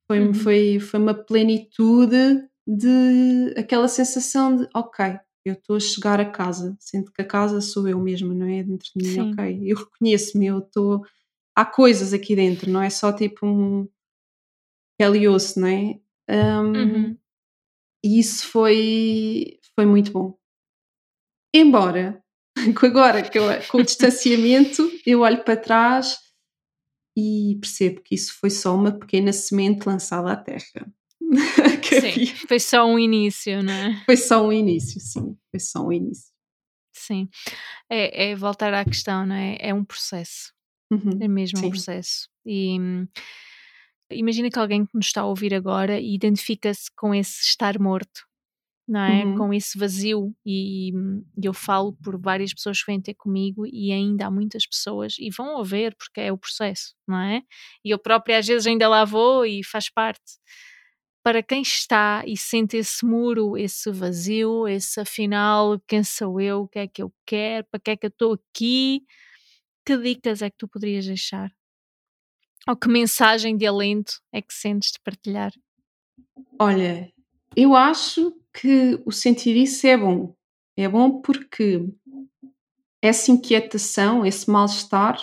Foi, 0.07 0.21
uhum. 0.21 0.35
foi, 0.35 0.81
foi 0.81 1.01
uma 1.01 1.15
plenitude 1.15 2.49
de 2.67 3.55
aquela 3.57 3.89
sensação 3.89 4.57
de 4.57 4.69
ok, 4.75 5.19
eu 5.45 5.55
estou 5.55 5.77
a 5.77 5.81
chegar 5.81 6.21
a 6.21 6.31
casa, 6.31 6.77
sinto 6.79 7.13
que 7.13 7.23
a 7.23 7.27
casa 7.27 7.61
sou 7.61 7.89
eu 7.89 7.99
mesma, 8.01 8.33
não 8.33 8.47
é? 8.47 8.63
Dentro 8.63 8.91
de 8.95 9.03
mim, 9.03 9.15
Sim. 9.15 9.33
ok, 9.33 9.63
eu 9.65 9.77
reconheço-me, 9.77 10.47
eu 10.47 10.59
estou. 10.59 11.05
Há 11.55 11.65
coisas 11.65 12.13
aqui 12.13 12.35
dentro, 12.37 12.71
não 12.71 12.83
é 12.83 12.91
só 12.91 13.13
tipo 13.13 13.47
um 13.47 13.89
pele 14.99 15.21
e 15.21 15.29
osso, 15.29 15.61
não 15.61 15.69
é? 15.69 16.01
Um, 16.31 16.77
uhum. 16.77 17.19
E 18.05 18.19
isso 18.19 18.49
foi, 18.49 19.59
foi 19.75 19.87
muito 19.87 20.13
bom. 20.13 20.37
Embora, 21.55 22.23
agora 22.83 23.23
que 23.23 23.39
eu, 23.39 23.45
com 23.69 23.79
o 23.79 23.83
distanciamento, 23.83 24.91
eu 25.07 25.21
olho 25.21 25.45
para 25.45 25.57
trás 25.57 26.19
e 27.17 27.59
percebo 27.61 28.01
que 28.01 28.15
isso 28.15 28.39
foi 28.39 28.51
só 28.51 28.75
uma 28.75 28.93
pequena 28.93 29.33
semente 29.33 29.87
lançada 29.87 30.33
à 30.33 30.37
terra. 30.37 30.93
sim, 32.01 32.27
foi 32.47 32.61
só 32.61 32.85
um 32.87 32.99
início, 32.99 33.63
não 33.63 33.73
é? 33.73 34.05
Foi 34.05 34.17
só 34.17 34.47
um 34.47 34.53
início, 34.53 35.01
sim, 35.01 35.37
foi 35.51 35.61
só 35.61 35.87
um 35.87 35.93
início. 35.93 36.33
Sim, 36.95 37.29
é, 37.91 38.31
é 38.31 38.37
voltar 38.37 38.73
à 38.75 38.85
questão, 38.85 39.27
não 39.27 39.35
é? 39.35 39.57
É 39.61 39.75
um 39.75 39.85
processo, 39.85 40.53
uhum, 40.91 41.19
é 41.21 41.29
mesmo 41.29 41.59
sim. 41.59 41.67
um 41.67 41.71
processo. 41.71 42.29
E 42.45 42.79
hum, 42.79 43.09
imagina 44.11 44.51
que 44.51 44.59
alguém 44.59 44.85
que 44.85 44.95
nos 44.95 45.07
está 45.07 45.23
a 45.23 45.27
ouvir 45.27 45.55
agora 45.55 45.99
identifica-se 46.01 46.91
com 46.97 47.15
esse 47.15 47.41
estar 47.43 47.79
morto, 47.79 48.27
não 48.87 49.01
é? 49.01 49.25
Uhum. 49.25 49.39
Com 49.39 49.55
esse 49.55 49.79
vazio. 49.79 50.35
E, 50.45 50.91
e, 50.91 50.93
eu 51.43 51.55
falo 51.55 51.95
por 51.95 52.21
várias 52.21 52.53
pessoas 52.53 52.81
que 52.81 52.91
vêm 52.91 53.01
ter 53.01 53.15
comigo 53.15 53.67
e 53.67 53.91
ainda 53.91 54.27
há 54.27 54.31
muitas 54.31 54.67
pessoas 54.67 55.17
e 55.19 55.31
vão 55.31 55.57
ouvir 55.57 55.95
porque 55.97 56.21
é 56.21 56.33
o 56.33 56.39
processo, 56.39 56.95
não 57.09 57.19
é? 57.19 57.43
E 57.85 57.91
eu 57.91 57.99
própria 57.99 58.39
às 58.39 58.47
vezes 58.47 58.67
ainda 58.67 58.89
lá 58.89 59.05
vou 59.05 59.47
e 59.47 59.65
faz 59.65 59.89
parte 59.89 60.21
para 61.23 61.43
quem 61.43 61.63
está 61.63 62.25
e 62.27 62.37
sente 62.37 62.77
esse 62.77 63.05
muro, 63.05 63.57
esse 63.57 63.91
vazio, 63.91 64.67
esse 64.67 65.01
afinal, 65.01 65.81
quem 65.87 66.03
sou 66.03 66.41
eu, 66.41 66.63
o 66.63 66.69
que 66.69 66.81
é 66.81 66.89
que 66.89 67.03
eu 67.03 67.13
quero, 67.25 67.67
para 67.71 67.81
que 67.81 67.91
é 67.93 67.97
que 67.97 68.07
eu 68.07 68.09
estou 68.09 68.33
aqui, 68.35 69.05
que 69.87 69.97
dicas 69.97 70.43
é 70.43 70.51
que 70.51 70.57
tu 70.59 70.69
poderias 70.69 71.07
deixar? 71.07 71.51
Ou 72.69 72.77
que 72.77 72.89
mensagem 72.89 73.57
de 73.57 73.67
alento 73.67 74.21
é 74.33 74.43
que 74.43 74.53
sentes 74.53 74.93
de 74.93 75.01
partilhar? 75.01 75.53
Olha, 76.59 77.13
eu 77.57 77.75
acho 77.75 78.33
que 78.53 79.01
o 79.05 79.13
sentir 79.13 79.57
isso 79.57 79.87
é 79.87 79.97
bom. 79.97 80.35
É 80.77 80.89
bom 80.89 81.21
porque 81.21 81.81
essa 83.01 83.31
inquietação, 83.31 84.25
esse 84.25 84.49
mal-estar, 84.51 85.19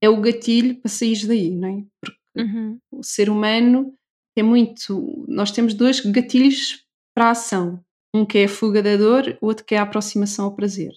é 0.00 0.08
o 0.08 0.20
gatilho 0.20 0.80
para 0.80 0.90
sair 0.90 1.26
daí, 1.26 1.50
não 1.50 1.68
é? 1.68 1.84
Porque 2.00 2.18
uhum. 2.36 2.78
o 2.90 3.02
ser 3.02 3.30
humano 3.30 3.95
é 4.40 4.42
muito. 4.42 5.24
Nós 5.28 5.50
temos 5.50 5.74
dois 5.74 6.00
gatilhos 6.00 6.84
para 7.14 7.26
a 7.26 7.30
ação. 7.30 7.82
Um 8.14 8.24
que 8.24 8.38
é 8.38 8.44
a 8.44 8.48
fuga 8.48 8.82
da 8.82 8.96
dor, 8.96 9.36
o 9.40 9.46
outro 9.46 9.64
que 9.64 9.74
é 9.74 9.78
a 9.78 9.82
aproximação 9.82 10.46
ao 10.46 10.54
prazer. 10.54 10.92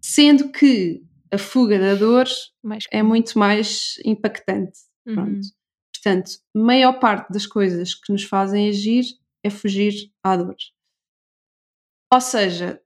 Sendo 0.00 0.50
que 0.52 1.02
a 1.32 1.38
fuga 1.38 1.78
da 1.78 1.94
dor 1.94 2.26
mais 2.62 2.84
é 2.92 3.02
muito 3.02 3.38
mais 3.38 3.96
impactante. 4.04 4.78
Uhum. 5.06 5.40
Portanto, 5.92 6.30
maior 6.54 7.00
parte 7.00 7.32
das 7.32 7.46
coisas 7.46 7.94
que 7.94 8.12
nos 8.12 8.22
fazem 8.22 8.68
agir 8.68 9.04
é 9.42 9.50
fugir 9.50 10.12
à 10.22 10.36
dor. 10.36 10.56
Ou 12.12 12.20
seja, 12.20 12.80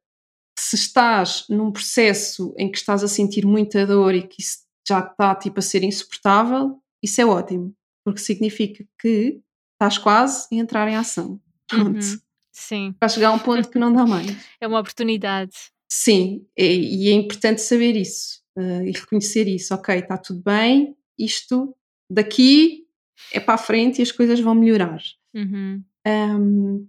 se 0.58 0.76
estás 0.76 1.44
num 1.48 1.70
processo 1.70 2.54
em 2.58 2.70
que 2.70 2.78
estás 2.78 3.04
a 3.04 3.08
sentir 3.08 3.46
muita 3.46 3.86
dor 3.86 4.14
e 4.14 4.26
que 4.26 4.40
isso 4.40 4.62
já 4.86 5.00
está 5.00 5.34
tipo 5.34 5.58
a 5.58 5.62
ser 5.62 5.82
insuportável, 5.82 6.80
isso 7.02 7.20
é 7.20 7.26
ótimo, 7.26 7.74
porque 8.04 8.20
significa 8.20 8.84
que 9.00 9.40
estás 9.82 9.98
quase 9.98 10.46
a 10.52 10.54
entrar 10.54 10.88
em 10.88 10.96
ação. 10.96 11.40
Pronto. 11.66 11.98
Uhum, 11.98 12.20
sim. 12.52 12.94
Para 12.98 13.08
chegar 13.08 13.28
a 13.28 13.32
um 13.32 13.38
ponto 13.38 13.68
que 13.68 13.78
não 13.78 13.92
dá 13.92 14.06
mais. 14.06 14.26
É 14.60 14.66
uma 14.66 14.78
oportunidade. 14.78 15.52
Sim, 15.90 16.46
é, 16.56 16.64
e 16.64 17.08
é 17.08 17.12
importante 17.12 17.60
saber 17.60 17.96
isso 17.96 18.42
uh, 18.56 18.82
e 18.82 18.92
reconhecer 18.92 19.48
isso. 19.48 19.74
Ok, 19.74 19.94
está 19.94 20.16
tudo 20.16 20.40
bem, 20.42 20.96
isto 21.18 21.76
daqui 22.08 22.86
é 23.32 23.40
para 23.40 23.54
a 23.54 23.58
frente 23.58 23.98
e 23.98 24.02
as 24.02 24.12
coisas 24.12 24.40
vão 24.40 24.54
melhorar. 24.54 25.02
Uhum. 25.34 25.82
Um, 26.06 26.88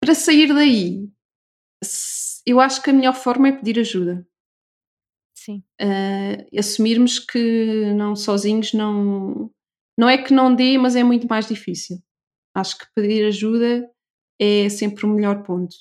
para 0.00 0.14
sair 0.14 0.52
daí, 0.52 1.08
eu 2.44 2.60
acho 2.60 2.82
que 2.82 2.90
a 2.90 2.92
melhor 2.92 3.14
forma 3.14 3.48
é 3.48 3.52
pedir 3.52 3.78
ajuda. 3.78 4.26
Sim. 5.34 5.62
Uh, 5.80 6.58
assumirmos 6.58 7.18
que 7.18 7.92
não 7.94 8.16
sozinhos 8.16 8.72
não, 8.72 9.50
não 9.98 10.08
é 10.08 10.18
que 10.18 10.34
não 10.34 10.54
dê, 10.54 10.76
mas 10.78 10.96
é 10.96 11.02
muito 11.02 11.26
mais 11.28 11.46
difícil. 11.46 11.98
Acho 12.54 12.78
que 12.78 12.86
pedir 12.94 13.26
ajuda 13.26 13.88
é 14.40 14.68
sempre 14.68 15.06
o 15.06 15.08
melhor 15.08 15.42
ponto. 15.42 15.74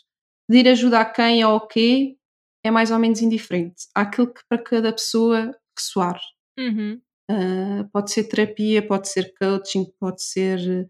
Pedir 0.48 0.70
ajuda 0.70 1.00
a 1.00 1.06
quem 1.06 1.44
ou 1.44 1.52
ao 1.52 1.68
quê 1.68 2.18
é 2.64 2.72
mais 2.72 2.92
ou 2.92 3.00
menos 3.00 3.22
indiferente. 3.22 3.88
Há 3.96 4.02
aquilo 4.02 4.34
que 4.34 4.42
para 4.48 4.62
cada 4.62 4.94
pessoa 4.94 5.56
ressoar. 5.78 6.20
Uhum. 6.58 7.02
Uh, 7.30 7.90
pode 7.92 8.12
ser 8.12 8.26
terapia, 8.26 8.86
pode 8.86 9.10
ser 9.10 9.34
coaching, 9.40 9.86
pode 10.00 10.24
ser 10.24 10.60
eh, 10.60 10.86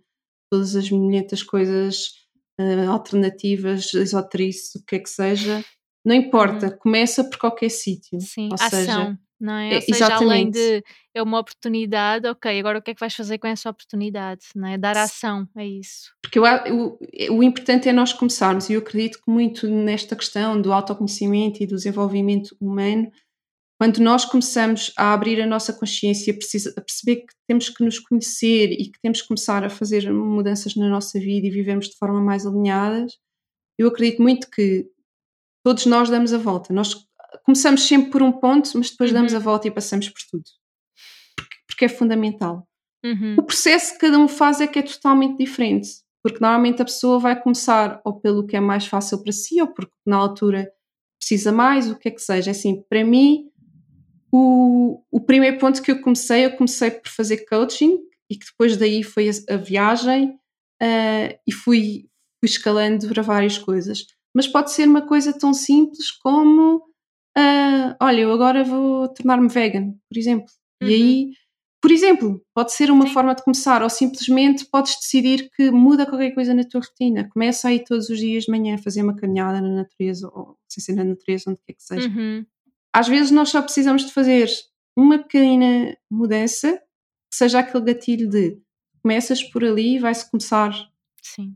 todas 0.52 0.76
as 0.76 0.90
milhentas 0.90 1.44
coisas 1.44 2.08
uh, 2.60 2.90
alternativas, 2.90 3.94
esoterice, 3.94 4.78
o 4.78 4.86
que 4.86 4.96
é 4.96 5.00
que 5.00 5.10
seja. 5.10 5.64
Não 6.06 6.16
importa, 6.16 6.68
uhum. 6.68 6.78
começa 6.80 7.24
por 7.24 7.38
qualquer 7.38 7.70
sítio. 7.70 8.20
Sim, 8.20 8.50
Ou 8.50 8.56
ação. 8.56 8.70
Seja, 8.70 9.20
não 9.44 9.54
é? 9.54 9.72
Ou 9.72 9.78
é, 9.78 9.82
seja, 9.82 10.06
exatamente. 10.06 10.24
além 10.24 10.50
de 10.50 10.84
é 11.14 11.22
uma 11.22 11.40
oportunidade, 11.40 12.28
ok, 12.28 12.60
agora 12.60 12.80
o 12.80 12.82
que 12.82 12.92
é 12.92 12.94
que 12.94 13.00
vais 13.00 13.14
fazer 13.14 13.38
com 13.38 13.48
essa 13.48 13.70
oportunidade? 13.70 14.46
Não 14.56 14.68
é? 14.68 14.78
Dar 14.78 14.98
ação, 14.98 15.48
é 15.58 15.68
isso. 15.68 16.12
Porque 16.22 16.40
eu, 16.40 16.44
o, 16.44 17.38
o 17.38 17.44
importante 17.44 17.90
é 17.90 17.94
nós 17.94 18.14
começarmos, 18.14 18.70
e 18.70 18.74
eu 18.74 18.80
acredito 18.80 19.20
que 19.24 19.30
muito 19.30 19.68
nesta 19.68 20.16
questão 20.16 20.60
do 20.60 20.72
autoconhecimento 20.72 21.62
e 21.62 21.68
do 21.68 21.76
desenvolvimento 21.76 22.56
humano, 22.60 23.12
quando 23.80 24.00
nós 24.00 24.24
começamos 24.24 24.94
a 24.98 25.14
abrir 25.14 25.42
a 25.42 25.46
nossa 25.46 25.74
consciência, 25.74 26.34
a 26.34 26.82
perceber 26.82 27.18
que 27.18 27.34
temos 27.46 27.68
que 27.68 27.84
nos 27.84 28.00
conhecer 28.00 28.72
e 28.72 28.90
que 28.90 29.00
temos 29.02 29.22
que 29.22 29.28
começar 29.28 29.66
a 29.66 29.70
fazer 29.70 30.10
mudanças 30.12 30.76
na 30.76 30.88
nossa 30.88 31.20
vida 31.20 31.48
e 31.48 31.52
vivemos 31.52 31.90
de 31.90 31.98
forma 31.98 32.22
mais 32.22 32.46
alinhadas, 32.46 33.12
eu 33.78 33.90
acredito 33.90 34.22
muito 34.22 34.50
que 34.50 34.88
todos 35.66 35.86
nós 35.86 36.10
damos 36.10 36.34
a 36.34 36.38
volta. 36.38 36.74
Nós 36.74 37.06
começamos 37.44 37.88
sempre 37.88 38.12
por 38.12 38.22
um 38.22 38.32
ponto, 38.32 38.70
mas 38.76 38.92
depois 38.92 39.12
uhum. 39.12 39.18
damos 39.18 39.34
a 39.34 39.40
volta 39.40 39.68
e 39.68 39.72
passamos 39.72 40.10
por 40.10 40.22
tudo. 40.30 40.44
Porque, 41.36 41.56
porque 41.68 41.86
é 41.86 41.90
fundamental. 41.90 42.68
Uhum. 43.04 43.36
O 43.38 43.44
processo 43.44 43.94
que 43.94 44.00
cada 44.00 44.18
um 44.18 44.28
faz 44.28 44.62
é 44.62 44.68
que 44.68 44.80
é 44.80 44.84
totalmente 44.84 45.38
diferente. 45.38 45.90
Porque 46.24 46.40
normalmente 46.40 46.82
a 46.82 46.86
pessoa 46.86 47.20
vai 47.20 47.40
começar 47.40 48.00
ou 48.06 48.20
pelo 48.20 48.48
que 48.48 48.56
é 48.56 48.60
mais 48.60 48.88
fácil 48.88 49.22
para 49.22 49.34
si, 49.34 49.60
ou 49.60 49.68
porque 49.68 49.94
na 50.06 50.16
altura 50.16 50.72
precisa 51.20 51.52
mais, 51.52 51.90
o 51.90 51.98
que 51.98 52.08
é 52.08 52.12
que 52.12 52.22
seja. 52.22 52.52
Assim, 52.52 52.82
para 52.90 53.04
mim, 53.04 53.50
o, 54.32 55.04
o 55.12 55.20
primeiro 55.20 55.58
ponto 55.58 55.82
que 55.82 55.92
eu 55.92 56.02
comecei, 56.02 56.46
eu 56.46 56.56
comecei 56.56 56.92
por 56.92 57.10
fazer 57.10 57.46
coaching 57.46 57.98
e 58.30 58.38
que 58.38 58.46
depois 58.46 58.78
daí 58.78 59.04
foi 59.04 59.30
a, 59.30 59.54
a 59.54 59.58
viagem 59.58 60.30
uh, 60.82 61.40
e 61.46 61.52
fui, 61.52 62.08
fui 62.40 62.50
escalando 62.50 63.08
para 63.10 63.22
várias 63.22 63.58
coisas. 63.58 64.06
Mas 64.34 64.48
pode 64.48 64.72
ser 64.72 64.88
uma 64.88 65.06
coisa 65.06 65.38
tão 65.38 65.54
simples 65.54 66.10
como 66.10 66.82
uh, 67.38 67.96
olha, 68.00 68.22
eu 68.22 68.32
agora 68.32 68.64
vou 68.64 69.08
tornar-me 69.10 69.50
vegan, 69.50 69.94
por 70.10 70.18
exemplo. 70.18 70.48
Uhum. 70.82 70.90
E 70.90 70.94
aí, 70.94 71.32
por 71.82 71.92
exemplo, 71.92 72.42
pode 72.54 72.74
ser 72.74 72.90
uma 72.90 73.08
Sim. 73.08 73.14
forma 73.14 73.36
de 73.36 73.44
começar, 73.44 73.84
ou 73.84 73.90
simplesmente 73.90 74.66
podes 74.66 74.96
decidir 74.96 75.50
que 75.56 75.70
muda 75.70 76.06
qualquer 76.06 76.32
coisa 76.32 76.54
na 76.54 76.64
tua 76.64 76.82
rotina. 76.82 77.28
Começa 77.30 77.68
aí 77.68 77.84
todos 77.84 78.10
os 78.10 78.18
dias 78.18 78.46
de 78.46 78.52
manhã 78.52 78.76
a 78.76 78.78
fazer 78.78 79.02
uma 79.02 79.16
caminhada 79.16 79.60
na 79.60 79.70
natureza, 79.70 80.30
ou 80.34 80.58
sem 80.70 80.84
ser 80.84 80.94
na 80.94 81.04
natureza, 81.04 81.50
onde 81.50 81.60
quer 81.66 81.74
que 81.74 81.84
seja. 81.84 82.08
Uhum. 82.08 82.46
Às 82.94 83.08
vezes 83.08 83.32
nós 83.32 83.50
só 83.50 83.62
precisamos 83.62 84.06
de 84.06 84.14
fazer 84.14 84.50
uma 84.96 85.18
pequena 85.18 85.98
mudança, 86.10 86.78
que 87.30 87.38
seja 87.38 87.60
aquele 87.60 87.84
gatilho 87.84 88.30
de 88.30 88.58
começas 89.02 89.44
por 89.44 89.64
ali 89.64 89.96
e 89.96 90.00
vai-se 90.00 90.30
começar 90.30 90.72
Sim. 91.22 91.56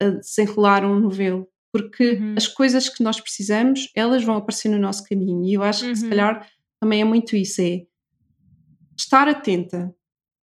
a 0.00 0.10
desenrolar 0.10 0.84
um 0.84 1.00
novelo 1.00 1.48
porque 1.74 2.12
uhum. 2.12 2.36
as 2.38 2.46
coisas 2.46 2.88
que 2.88 3.02
nós 3.02 3.20
precisamos, 3.20 3.90
elas 3.96 4.22
vão 4.22 4.36
aparecer 4.36 4.68
no 4.68 4.78
nosso 4.78 5.02
caminho. 5.02 5.44
E 5.44 5.54
eu 5.54 5.62
acho 5.64 5.84
uhum. 5.84 5.90
que 5.90 5.98
se 5.98 6.04
uhum. 6.04 6.10
calhar 6.10 6.48
também 6.80 7.00
é 7.00 7.04
muito 7.04 7.34
isso, 7.34 7.60
é 7.60 7.84
estar 8.96 9.26
atenta 9.26 9.92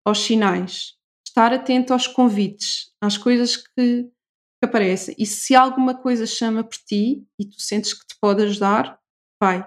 aos 0.05 0.19
sinais, 0.19 0.97
estar 1.25 1.53
atenta 1.53 1.93
aos 1.93 2.09
convites, 2.09 2.93
às 3.01 3.17
coisas 3.17 3.57
que, 3.57 4.03
que 4.03 4.65
aparecem. 4.65 5.15
E 5.17 5.25
se 5.25 5.55
alguma 5.55 5.95
coisa 5.95 6.27
chama 6.27 6.65
por 6.65 6.77
ti 6.79 7.25
e 7.39 7.45
tu 7.49 7.61
sentes 7.61 7.95
que 7.95 8.05
te 8.05 8.19
pode 8.21 8.43
ajudar, 8.43 8.99
vai. 9.41 9.65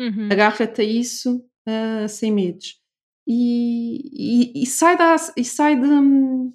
Uhum. 0.00 0.30
Agarra-te 0.32 0.80
a 0.80 0.84
isso 0.84 1.44
uh, 1.68 2.08
sem 2.08 2.32
medos. 2.32 2.80
E, 3.26 4.54
e, 4.56 4.62
e, 4.62 4.66
sai, 4.66 4.96
da, 4.96 5.16
e 5.36 5.44
sai 5.44 5.78
de, 5.78 5.86
hum, 5.86 6.50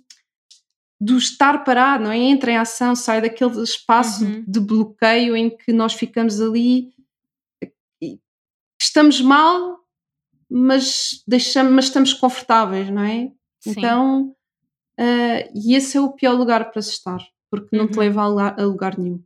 do 1.04 1.18
estar 1.18 1.66
parado, 1.66 2.06
não 2.06 2.12
é? 2.12 2.18
Entra 2.18 2.51
em 2.51 2.58
ação, 2.58 2.95
sai 2.95 3.22
daquele 3.22 3.62
espaço 3.62 4.24
uhum. 4.24 4.45
de 4.47 4.60
bloqueio 4.62 5.36
em 5.36 5.49
que 5.49 5.74
nós 5.74 5.93
ficamos 5.93 6.39
ali, 6.39 6.93
estamos 8.82 9.20
mal, 9.20 9.80
mas, 10.49 11.22
deixamos, 11.28 11.74
mas 11.74 11.86
estamos 11.86 12.14
confortáveis, 12.14 12.89
não 12.89 13.04
é? 13.04 13.32
Sim. 13.60 13.72
Então, 13.72 14.36
uh, 14.97 15.51
e 15.54 15.76
esse 15.76 15.97
é 15.97 16.01
o 16.01 16.14
pior 16.14 16.34
lugar 16.34 16.72
para 16.72 16.82
se 16.82 16.91
estar, 16.91 17.20
porque 17.51 17.76
não 17.76 17.86
te 17.86 17.95
uhum. 17.95 18.04
leva 18.04 18.22
a 18.22 18.28
lugar, 18.28 18.60
a 18.60 18.64
lugar, 18.64 18.97
nenhum. 18.97 19.22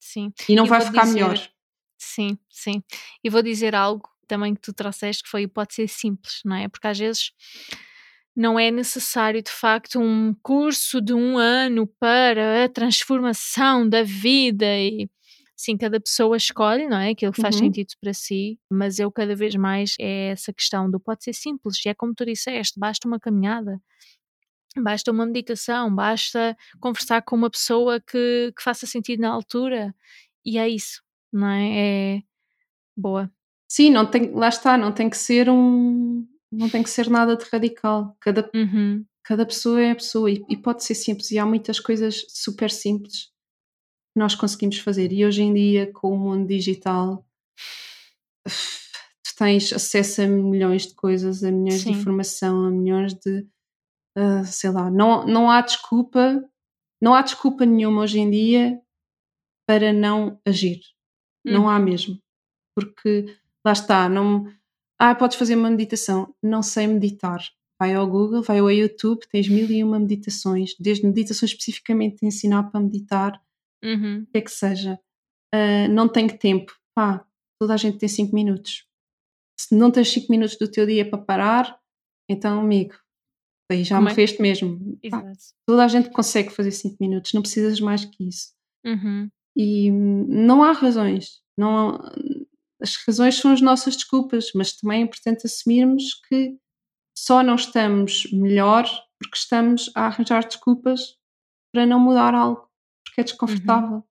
Sim. 0.00 0.32
E 0.48 0.56
não 0.56 0.64
e 0.64 0.68
vai 0.68 0.80
ficar 0.80 1.02
dizer, 1.02 1.14
melhor. 1.14 1.50
Sim, 1.98 2.38
sim. 2.48 2.82
E 3.22 3.28
vou 3.28 3.42
dizer 3.42 3.74
algo 3.74 4.08
também 4.26 4.54
que 4.54 4.60
tu 4.62 4.72
trouxeste 4.72 5.22
que 5.22 5.28
foi 5.28 5.46
pode 5.46 5.74
ser 5.74 5.86
simples, 5.86 6.40
não 6.46 6.56
é? 6.56 6.66
Porque 6.66 6.86
às 6.86 6.98
vezes 6.98 7.32
não 8.36 8.58
é 8.58 8.70
necessário 8.70 9.42
de 9.42 9.50
facto 9.50 10.00
um 10.00 10.34
curso 10.42 11.00
de 11.00 11.14
um 11.14 11.38
ano 11.38 11.86
para 12.00 12.64
a 12.64 12.68
transformação 12.68 13.88
da 13.88 14.02
vida 14.02 14.66
e 14.66 15.08
sim, 15.56 15.76
cada 15.76 16.00
pessoa 16.00 16.36
escolhe, 16.36 16.88
não 16.88 16.98
é? 16.98 17.10
Aquilo 17.10 17.32
que 17.32 17.40
faz 17.40 17.54
uhum. 17.56 17.62
sentido 17.62 17.94
para 18.00 18.12
si, 18.12 18.58
mas 18.70 18.98
eu 18.98 19.10
cada 19.10 19.36
vez 19.36 19.54
mais 19.54 19.94
é 20.00 20.30
essa 20.30 20.52
questão 20.52 20.90
do 20.90 20.98
pode 20.98 21.24
ser 21.24 21.32
simples, 21.32 21.84
e 21.84 21.88
é 21.88 21.94
como 21.94 22.14
tu 22.14 22.24
disseste, 22.24 22.78
basta 22.78 23.06
uma 23.06 23.20
caminhada, 23.20 23.80
basta 24.76 25.10
uma 25.12 25.24
meditação, 25.24 25.94
basta 25.94 26.56
conversar 26.80 27.22
com 27.22 27.36
uma 27.36 27.50
pessoa 27.50 28.00
que, 28.00 28.52
que 28.56 28.62
faça 28.62 28.86
sentido 28.86 29.20
na 29.20 29.30
altura, 29.30 29.94
e 30.44 30.58
é 30.58 30.68
isso, 30.68 31.02
não 31.32 31.48
é? 31.48 32.16
É 32.16 32.22
boa. 32.96 33.30
Sim, 33.68 33.90
não 33.90 34.06
tem, 34.06 34.32
lá 34.32 34.48
está, 34.48 34.76
não 34.76 34.92
tem 34.92 35.08
que 35.08 35.16
ser 35.16 35.48
um, 35.48 36.26
não 36.54 36.68
tem 36.68 36.82
que 36.82 36.90
ser 36.90 37.08
nada 37.08 37.36
de 37.36 37.44
radical. 37.50 38.16
Cada, 38.20 38.48
uhum. 38.54 39.04
cada 39.22 39.44
pessoa 39.44 39.80
é 39.80 39.90
a 39.90 39.94
pessoa 39.94 40.30
e, 40.30 40.44
e, 40.48 40.56
pode 40.56 40.84
ser 40.84 40.94
simples. 40.94 41.30
E 41.30 41.38
há 41.38 41.46
muitas 41.46 41.80
coisas 41.80 42.24
super 42.28 42.70
simples 42.70 43.26
que 44.12 44.18
nós 44.18 44.34
conseguimos 44.34 44.78
fazer. 44.78 45.12
E 45.12 45.24
hoje 45.24 45.42
em 45.42 45.52
dia, 45.52 45.92
com 45.92 46.12
o 46.12 46.18
mundo 46.18 46.46
digital, 46.46 47.26
tu 48.44 49.34
tens 49.36 49.72
acesso 49.72 50.22
a 50.22 50.26
milhões 50.26 50.86
de 50.86 50.94
coisas, 50.94 51.42
a 51.42 51.50
milhões 51.50 51.82
Sim. 51.82 51.92
de 51.92 51.98
informação, 51.98 52.64
a 52.64 52.70
milhões 52.70 53.14
de. 53.14 53.46
Uh, 54.16 54.44
sei 54.46 54.70
lá, 54.70 54.88
não, 54.88 55.26
não 55.26 55.50
há 55.50 55.60
desculpa, 55.60 56.48
não 57.02 57.14
há 57.14 57.22
desculpa 57.22 57.66
nenhuma 57.66 58.02
hoje 58.02 58.20
em 58.20 58.30
dia 58.30 58.80
para 59.66 59.92
não 59.92 60.40
agir. 60.46 60.80
Uhum. 61.44 61.52
Não 61.52 61.68
há 61.68 61.78
uhum. 61.78 61.84
mesmo. 61.84 62.18
Porque 62.76 63.36
lá 63.66 63.72
está, 63.72 64.08
não 64.08 64.46
ah, 64.98 65.14
podes 65.14 65.36
fazer 65.36 65.56
uma 65.56 65.70
meditação. 65.70 66.34
Não 66.42 66.62
sei 66.62 66.86
meditar. 66.86 67.40
Vai 67.78 67.94
ao 67.94 68.06
Google, 68.06 68.42
vai 68.42 68.60
ao 68.60 68.70
YouTube, 68.70 69.26
tens 69.30 69.48
mil 69.48 69.68
e 69.70 69.82
uma 69.82 69.98
meditações, 69.98 70.74
desde 70.78 71.04
meditações 71.04 71.50
especificamente 71.50 72.20
de 72.20 72.26
ensinar 72.26 72.64
para 72.64 72.80
meditar, 72.80 73.42
uhum. 73.84 74.22
o 74.22 74.26
que 74.26 74.38
é 74.38 74.40
que 74.40 74.50
seja. 74.50 74.98
Uh, 75.54 75.88
não 75.90 76.08
tenho 76.08 76.38
tempo. 76.38 76.72
Pá, 76.94 77.26
toda 77.60 77.74
a 77.74 77.76
gente 77.76 77.98
tem 77.98 78.08
5 78.08 78.34
minutos. 78.34 78.86
Se 79.58 79.74
não 79.74 79.90
tens 79.90 80.12
5 80.12 80.30
minutos 80.30 80.56
do 80.56 80.70
teu 80.70 80.86
dia 80.86 81.08
para 81.08 81.18
parar, 81.18 81.78
então, 82.28 82.60
amigo, 82.60 82.94
aí 83.70 83.82
já 83.82 83.96
Como 83.96 84.06
me 84.06 84.12
é? 84.12 84.14
fez 84.14 84.38
mesmo. 84.38 84.98
Pá, 85.10 85.32
toda 85.66 85.84
a 85.84 85.88
gente 85.88 86.10
consegue 86.10 86.50
fazer 86.50 86.70
5 86.70 86.96
minutos, 87.00 87.32
não 87.32 87.42
precisas 87.42 87.80
mais 87.80 88.04
que 88.04 88.28
isso. 88.28 88.52
Uhum. 88.86 89.28
E 89.56 89.90
não 89.90 90.62
há 90.62 90.72
razões. 90.72 91.42
Não, 91.56 91.98
as 92.84 92.96
razões 92.96 93.36
são 93.36 93.50
as 93.50 93.62
nossas 93.62 93.96
desculpas, 93.96 94.50
mas 94.54 94.72
também 94.76 95.00
é 95.00 95.04
importante 95.04 95.46
assumirmos 95.46 96.14
que 96.28 96.54
só 97.16 97.42
não 97.42 97.54
estamos 97.54 98.30
melhor 98.30 98.84
porque 99.18 99.38
estamos 99.38 99.90
a 99.94 100.06
arranjar 100.06 100.46
desculpas 100.46 101.16
para 101.72 101.86
não 101.86 101.98
mudar 101.98 102.34
algo, 102.34 102.68
porque 103.02 103.22
é 103.22 103.24
desconfortável. 103.24 103.96
Uhum. 103.96 104.02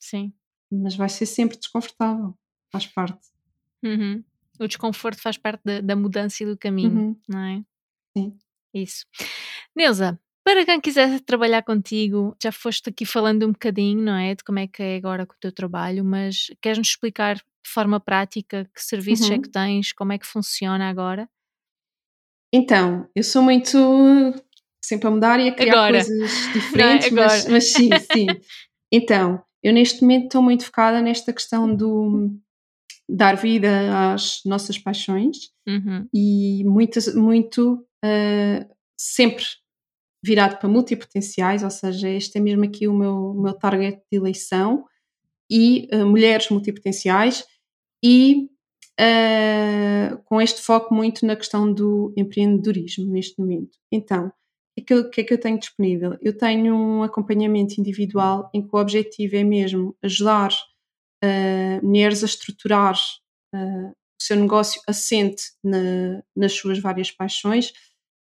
Sim. 0.00 0.32
Mas 0.72 0.96
vai 0.96 1.10
ser 1.10 1.26
sempre 1.26 1.58
desconfortável, 1.58 2.34
faz 2.72 2.86
parte. 2.86 3.28
Uhum. 3.84 4.24
O 4.58 4.66
desconforto 4.66 5.20
faz 5.20 5.36
parte 5.36 5.62
da, 5.62 5.82
da 5.82 5.94
mudança 5.94 6.42
e 6.42 6.46
do 6.46 6.56
caminho, 6.56 6.98
uhum. 6.98 7.20
não 7.28 7.38
é? 7.38 7.64
Sim. 8.16 8.38
Isso. 8.72 9.04
Neuza, 9.76 10.18
para 10.46 10.64
quem 10.64 10.80
quiser 10.80 11.18
trabalhar 11.22 11.64
contigo, 11.64 12.36
já 12.40 12.52
foste 12.52 12.88
aqui 12.88 13.04
falando 13.04 13.44
um 13.44 13.50
bocadinho, 13.50 14.00
não 14.00 14.14
é? 14.14 14.32
De 14.32 14.44
como 14.44 14.60
é 14.60 14.68
que 14.68 14.80
é 14.80 14.94
agora 14.94 15.26
com 15.26 15.34
o 15.34 15.38
teu 15.40 15.50
trabalho, 15.50 16.04
mas 16.04 16.52
queres-nos 16.62 16.90
explicar 16.90 17.34
de 17.34 17.68
forma 17.68 17.98
prática 17.98 18.64
que 18.72 18.80
serviços 18.80 19.26
é 19.26 19.30
uhum. 19.30 19.40
é 19.40 19.42
que 19.42 19.50
tens, 19.50 19.92
como 19.92 20.12
é 20.12 20.18
que 20.18 20.24
funciona 20.24 20.88
agora? 20.88 21.28
Então, 22.54 23.10
eu 23.12 23.24
sou 23.24 23.42
muito 23.42 23.76
sempre 24.80 25.08
a 25.08 25.10
mudar 25.10 25.40
e 25.40 25.48
a 25.48 25.52
criar 25.52 25.72
agora. 25.72 26.04
coisas 26.04 26.30
é 26.46 26.52
diferentes, 26.52 27.10
mas, 27.10 27.48
mas, 27.48 27.72
sim, 27.72 27.90
sim. 28.12 28.26
Então, 28.92 29.42
eu 29.64 29.72
neste 29.72 30.02
momento 30.02 30.26
estou 30.26 30.42
muito 30.42 30.64
focada 30.64 31.02
nesta 31.02 31.32
questão 31.32 31.74
do 31.74 32.30
dar 33.08 33.34
vida 33.34 34.12
às 34.12 34.42
nossas 34.44 34.78
paixões 34.78 35.50
uhum. 35.66 36.08
e 36.14 36.62
muito, 36.64 37.00
muito 37.16 37.84
uh, 38.04 38.76
sempre 38.96 39.44
virado 40.22 40.58
para 40.58 40.68
multipotenciais, 40.68 41.62
ou 41.62 41.70
seja, 41.70 42.08
este 42.08 42.38
é 42.38 42.40
mesmo 42.40 42.64
aqui 42.64 42.88
o 42.88 42.94
meu, 42.94 43.30
o 43.30 43.42
meu 43.42 43.52
target 43.52 44.00
de 44.10 44.18
eleição 44.18 44.84
e 45.50 45.88
uh, 45.92 46.06
mulheres 46.06 46.48
multipotenciais 46.50 47.44
e 48.02 48.48
uh, 49.00 50.18
com 50.24 50.40
este 50.40 50.60
foco 50.60 50.94
muito 50.94 51.24
na 51.24 51.36
questão 51.36 51.72
do 51.72 52.12
empreendedorismo 52.16 53.10
neste 53.10 53.38
momento. 53.40 53.78
Então, 53.90 54.32
o 54.78 54.84
que, 54.84 55.20
é 55.20 55.24
que, 55.24 55.32
é 55.32 55.36
eu 55.36 55.40
tenho 55.40 55.58
disponível? 55.58 56.18
Eu 56.20 56.36
tenho 56.36 56.74
um 56.74 57.02
acompanhamento 57.02 57.80
individual 57.80 58.50
em 58.52 58.66
que 58.66 58.74
o 58.74 58.78
objetivo 58.78 59.36
é 59.36 59.44
mesmo 59.44 59.96
ajudar 60.02 60.50
uh, 61.24 61.86
mulheres 61.86 62.22
a 62.22 62.26
estruturar 62.26 62.96
o 63.54 64.22
seu 64.22 64.36
negócio 64.36 64.82
assente 64.86 65.44
na, 65.62 66.22
nas 66.34 66.52
suas 66.52 66.78
várias 66.78 67.10
paixões. 67.10 67.72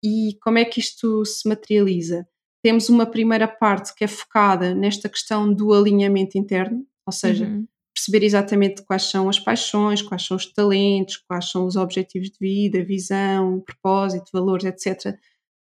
E 0.02 0.36
como 0.42 0.58
é 0.58 0.64
que 0.64 0.80
isto 0.80 1.24
se 1.24 1.48
materializa? 1.48 2.26
Temos 2.62 2.88
uma 2.88 3.06
primeira 3.06 3.48
parte 3.48 3.94
que 3.94 4.04
é 4.04 4.08
focada 4.08 4.74
nesta 4.74 5.08
questão 5.08 5.52
do 5.52 5.72
alinhamento 5.72 6.36
interno, 6.36 6.86
ou 7.06 7.12
seja, 7.12 7.46
uhum. 7.46 7.66
perceber 7.94 8.24
exatamente 8.24 8.82
quais 8.82 9.04
são 9.04 9.28
as 9.28 9.38
paixões, 9.38 10.02
quais 10.02 10.24
são 10.24 10.36
os 10.36 10.46
talentos, 10.52 11.16
quais 11.16 11.50
são 11.50 11.66
os 11.66 11.76
objetivos 11.76 12.30
de 12.30 12.38
vida, 12.38 12.84
visão, 12.84 13.60
propósito, 13.60 14.30
valores, 14.32 14.64
etc., 14.64 15.18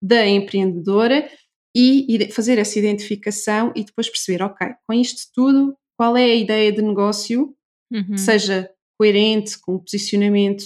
da 0.03 0.26
empreendedora 0.26 1.28
e 1.76 2.28
fazer 2.33 2.59
essa 2.59 2.78
identificação 2.78 3.72
e 3.76 3.85
depois 3.85 4.09
perceber, 4.09 4.43
ok, 4.43 4.68
com 4.87 4.95
isto 4.95 5.31
tudo, 5.33 5.76
qual 5.97 6.16
é 6.16 6.24
a 6.24 6.35
ideia 6.35 6.72
de 6.72 6.83
negócio 6.83 7.55
uhum. 7.93 8.12
que 8.12 8.18
seja 8.18 8.70
coerente 8.99 9.59
com 9.61 9.74
o 9.74 9.81
posicionamento, 9.81 10.64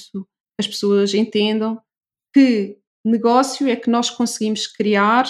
as 0.58 0.66
pessoas 0.66 1.14
entendam 1.14 1.80
que 2.32 2.78
negócio 3.10 3.68
é 3.68 3.76
que 3.76 3.90
nós 3.90 4.10
conseguimos 4.10 4.66
criar 4.66 5.26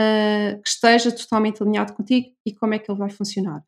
uh, 0.00 0.62
que 0.62 0.68
esteja 0.68 1.12
totalmente 1.12 1.62
alinhado 1.62 1.94
contigo 1.94 2.28
e 2.44 2.54
como 2.54 2.74
é 2.74 2.78
que 2.78 2.90
ele 2.90 2.98
vai 2.98 3.10
funcionar. 3.10 3.62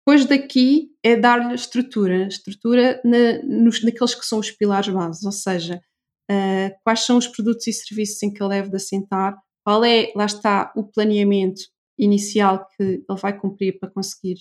Depois 0.00 0.24
daqui 0.24 0.90
é 1.02 1.16
dar-lhe 1.16 1.54
estrutura, 1.54 2.26
estrutura 2.26 3.00
na, 3.04 3.42
nos, 3.42 3.82
naqueles 3.84 4.14
que 4.14 4.24
são 4.24 4.38
os 4.38 4.50
pilares 4.50 4.88
básicos, 4.88 5.24
ou 5.24 5.32
seja, 5.32 5.82
uh, 6.30 6.80
quais 6.82 7.00
são 7.00 7.18
os 7.18 7.26
produtos 7.26 7.66
e 7.66 7.72
serviços 7.72 8.22
em 8.22 8.32
que 8.32 8.42
ele 8.42 8.50
deve 8.50 8.70
de 8.70 8.76
assentar, 8.76 9.36
qual 9.64 9.84
é, 9.84 10.10
lá 10.16 10.24
está, 10.24 10.72
o 10.74 10.84
planeamento 10.84 11.60
inicial 11.98 12.66
que 12.68 12.82
ele 12.82 13.20
vai 13.20 13.38
cumprir 13.38 13.78
para 13.78 13.90
conseguir 13.90 14.38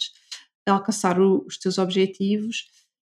alcançar 0.66 1.20
o, 1.20 1.44
os 1.46 1.58
teus 1.58 1.78
objetivos 1.78 2.66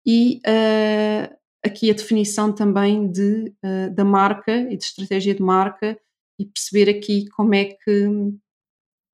e 0.06 0.40
uh, 0.46 1.37
aqui 1.64 1.90
a 1.90 1.94
definição 1.94 2.52
também 2.52 3.10
de, 3.10 3.52
uh, 3.64 3.94
da 3.94 4.04
marca 4.04 4.52
e 4.52 4.76
de 4.76 4.84
estratégia 4.84 5.34
de 5.34 5.42
marca 5.42 5.98
e 6.38 6.46
perceber 6.46 6.90
aqui 6.90 7.28
como 7.30 7.54
é 7.54 7.66
que 7.66 8.08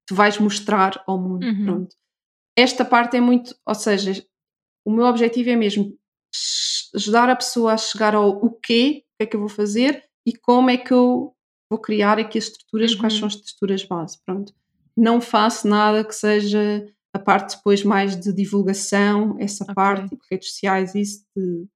tu 0.07 0.15
vais 0.15 0.39
mostrar 0.39 1.03
ao 1.07 1.19
mundo. 1.19 1.45
Uhum. 1.45 1.65
Pronto. 1.65 1.97
Esta 2.57 2.85
parte 2.85 3.17
é 3.17 3.21
muito, 3.21 3.55
ou 3.67 3.75
seja, 3.75 4.25
o 4.85 4.93
meu 4.93 5.07
objetivo 5.07 5.51
é 5.51 5.57
mesmo 5.57 5.97
ajudar 6.95 7.29
a 7.29 7.37
pessoa 7.37 7.73
a 7.73 7.77
chegar 7.77 8.15
ao 8.15 8.31
o 8.31 8.51
quê, 8.51 9.05
o 9.05 9.17
que 9.19 9.23
é 9.23 9.27
que 9.27 9.37
eu 9.37 9.41
vou 9.41 9.49
fazer 9.49 10.05
e 10.27 10.33
como 10.37 10.71
é 10.71 10.77
que 10.77 10.93
eu 10.93 11.35
vou 11.71 11.81
criar 11.81 12.19
aqui 12.19 12.39
as 12.39 12.45
estruturas, 12.45 12.93
uhum. 12.93 12.99
quais 12.99 13.15
são 13.15 13.27
as 13.27 13.35
estruturas 13.35 13.83
base. 13.85 14.19
Pronto. 14.25 14.53
Não 14.97 15.21
faço 15.21 15.67
nada 15.67 16.05
que 16.05 16.15
seja 16.15 16.87
a 17.13 17.19
parte 17.19 17.57
depois 17.57 17.83
mais 17.83 18.17
de 18.17 18.33
divulgação, 18.33 19.37
essa 19.39 19.65
okay. 19.65 19.75
parte, 19.75 20.09
tipo 20.11 20.25
redes 20.31 20.51
sociais, 20.51 20.95
isso 20.95 21.25
de, 21.37 21.67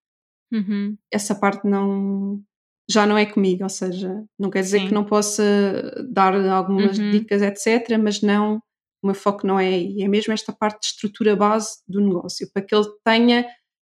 uhum. 0.53 0.97
essa 1.13 1.35
parte 1.35 1.67
não 1.67 2.43
já 2.91 3.07
não 3.07 3.19
é 3.19 3.27
comigo, 3.27 3.65
ou 3.65 3.69
seja, 3.69 4.25
não 4.39 4.49
quer 4.49 4.63
dizer 4.63 4.81
Sim. 4.81 4.89
que 4.89 4.95
não 4.95 5.05
possa 5.05 5.45
dar 6.11 6.35
algumas 6.35 6.99
uhum. 6.99 7.11
dicas, 7.11 7.43
etc., 7.43 7.99
mas 8.03 8.23
não, 8.23 8.63
o 9.03 9.07
meu 9.07 9.15
foco 9.15 9.47
não 9.47 9.61
é 9.61 9.67
aí, 9.67 10.03
é 10.03 10.09
mesmo 10.09 10.33
esta 10.33 10.53
parte 10.53 10.81
de 10.81 10.87
estrutura 10.87 11.37
base 11.37 11.83
do 11.87 12.01
negócio, 12.01 12.51
para 12.53 12.63
que 12.63 12.75
ele 12.75 12.87
tenha 13.05 13.47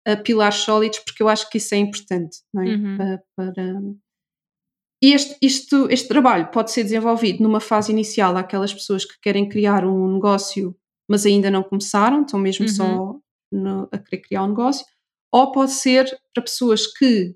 uh, 0.07 0.23
pilares 0.23 0.57
sólidos, 0.57 0.99
porque 0.99 1.23
eu 1.23 1.27
acho 1.27 1.49
que 1.49 1.57
isso 1.57 1.73
é 1.73 1.77
importante, 1.79 2.37
não 2.53 2.61
é? 2.61 2.67
Uhum. 2.67 2.97
Para, 2.97 3.23
para... 3.35 3.81
E 5.03 5.11
este, 5.11 5.37
isto, 5.41 5.87
este 5.89 6.07
trabalho 6.07 6.51
pode 6.51 6.71
ser 6.71 6.83
desenvolvido 6.83 7.41
numa 7.41 7.59
fase 7.59 7.91
inicial 7.91 8.37
àquelas 8.37 8.73
pessoas 8.73 9.03
que 9.03 9.19
querem 9.21 9.49
criar 9.49 9.85
um 9.85 10.13
negócio, 10.13 10.75
mas 11.09 11.25
ainda 11.25 11.49
não 11.49 11.63
começaram, 11.63 12.21
estão 12.21 12.39
mesmo 12.39 12.65
uhum. 12.67 12.71
só 12.71 13.15
no, 13.51 13.89
a 13.91 13.97
querer 13.97 14.21
criar 14.21 14.43
um 14.43 14.49
negócio, 14.49 14.85
ou 15.33 15.51
pode 15.51 15.71
ser 15.71 16.05
para 16.31 16.43
pessoas 16.43 16.85
que 16.85 17.35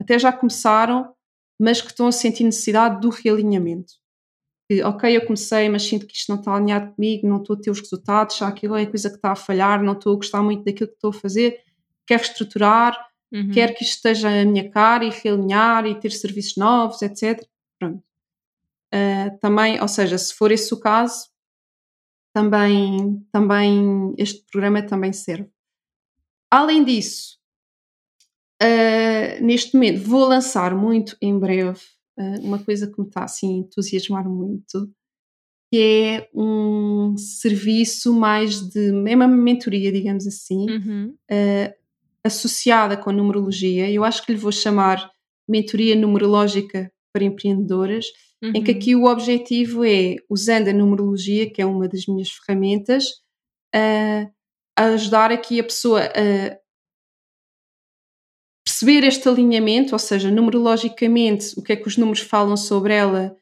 até 0.00 0.18
já 0.18 0.30
começaram, 0.30 1.14
mas 1.58 1.80
que 1.80 1.88
estão 1.88 2.06
a 2.06 2.12
sentir 2.12 2.44
necessidade 2.44 3.00
do 3.00 3.08
realinhamento. 3.08 3.94
Que, 4.70 4.82
ok, 4.82 5.16
eu 5.16 5.24
comecei, 5.24 5.66
mas 5.70 5.84
sinto 5.84 6.06
que 6.06 6.14
isto 6.14 6.28
não 6.28 6.38
está 6.38 6.54
alinhado 6.54 6.94
comigo, 6.94 7.26
não 7.26 7.38
estou 7.38 7.56
a 7.56 7.58
ter 7.58 7.70
os 7.70 7.80
resultados, 7.80 8.36
já 8.36 8.46
aquilo 8.46 8.76
é 8.76 8.82
a 8.82 8.90
coisa 8.90 9.08
que 9.08 9.16
está 9.16 9.32
a 9.32 9.36
falhar, 9.36 9.82
não 9.82 9.94
estou 9.94 10.12
a 10.12 10.16
gostar 10.16 10.42
muito 10.42 10.62
daquilo 10.62 10.90
que 10.90 10.96
estou 10.96 11.08
a 11.08 11.14
fazer, 11.14 11.58
quero 12.06 12.22
estruturar, 12.22 13.08
uhum. 13.32 13.50
quero 13.50 13.74
que 13.74 13.82
isto 13.82 13.96
esteja 13.96 14.28
a 14.28 14.44
minha 14.44 14.70
cara 14.70 15.06
e 15.06 15.10
realinhar 15.10 15.86
e 15.86 15.98
ter 15.98 16.12
serviços 16.12 16.56
novos, 16.58 17.00
etc. 17.00 17.42
Pronto. 17.80 18.04
Uh, 18.94 19.38
também, 19.40 19.80
ou 19.80 19.88
seja, 19.88 20.18
se 20.18 20.34
for 20.34 20.52
esse 20.52 20.72
o 20.74 20.78
caso, 20.78 21.28
também, 22.34 23.26
também 23.32 24.14
este 24.18 24.44
programa 24.52 24.82
também 24.82 25.14
serve. 25.14 25.50
Além 26.50 26.84
disso, 26.84 27.37
Uh, 28.60 29.44
neste 29.44 29.74
momento 29.74 30.02
vou 30.02 30.26
lançar 30.26 30.74
muito 30.74 31.16
em 31.22 31.38
breve 31.38 31.78
uh, 32.18 32.40
uma 32.42 32.58
coisa 32.58 32.90
que 32.90 33.00
me 33.00 33.06
está 33.06 33.22
assim 33.22 33.54
a 33.54 33.58
entusiasmar 33.58 34.28
muito, 34.28 34.90
que 35.72 35.78
é 35.80 36.28
um 36.34 37.16
serviço 37.16 38.12
mais 38.12 38.60
de 38.60 38.88
é 38.88 39.14
uma 39.14 39.28
mentoria, 39.28 39.92
digamos 39.92 40.26
assim, 40.26 40.66
uhum. 40.68 41.14
uh, 41.30 41.74
associada 42.24 42.96
com 42.96 43.10
a 43.10 43.12
numerologia. 43.12 43.88
Eu 43.90 44.04
acho 44.04 44.26
que 44.26 44.32
lhe 44.32 44.38
vou 44.38 44.50
chamar 44.50 45.08
mentoria 45.48 45.94
numerológica 45.94 46.90
para 47.12 47.24
empreendedoras, 47.24 48.06
uhum. 48.42 48.52
em 48.56 48.64
que 48.64 48.72
uhum. 48.72 48.76
aqui 48.76 48.96
o 48.96 49.04
objetivo 49.04 49.84
é, 49.84 50.16
usando 50.28 50.68
a 50.68 50.72
numerologia, 50.72 51.48
que 51.48 51.62
é 51.62 51.66
uma 51.66 51.88
das 51.88 52.06
minhas 52.06 52.30
ferramentas, 52.30 53.04
a 53.72 54.84
ajudar 54.84 55.30
aqui 55.30 55.60
a 55.60 55.64
pessoa 55.64 56.02
a 56.02 56.58
perceber 58.78 59.04
este 59.04 59.28
alinhamento, 59.28 59.92
ou 59.92 59.98
seja, 59.98 60.30
numerologicamente, 60.30 61.58
o 61.58 61.62
que 61.62 61.72
é 61.72 61.76
que 61.76 61.88
os 61.88 61.96
números 61.96 62.20
falam 62.20 62.56
sobre 62.56 62.94
ela 62.94 63.36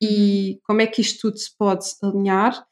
e 0.00 0.52
uhum. 0.52 0.60
como 0.64 0.80
é 0.82 0.86
que 0.86 1.00
isto 1.00 1.20
tudo 1.22 1.38
se 1.38 1.56
pode 1.56 1.86
alinhar 2.02 2.66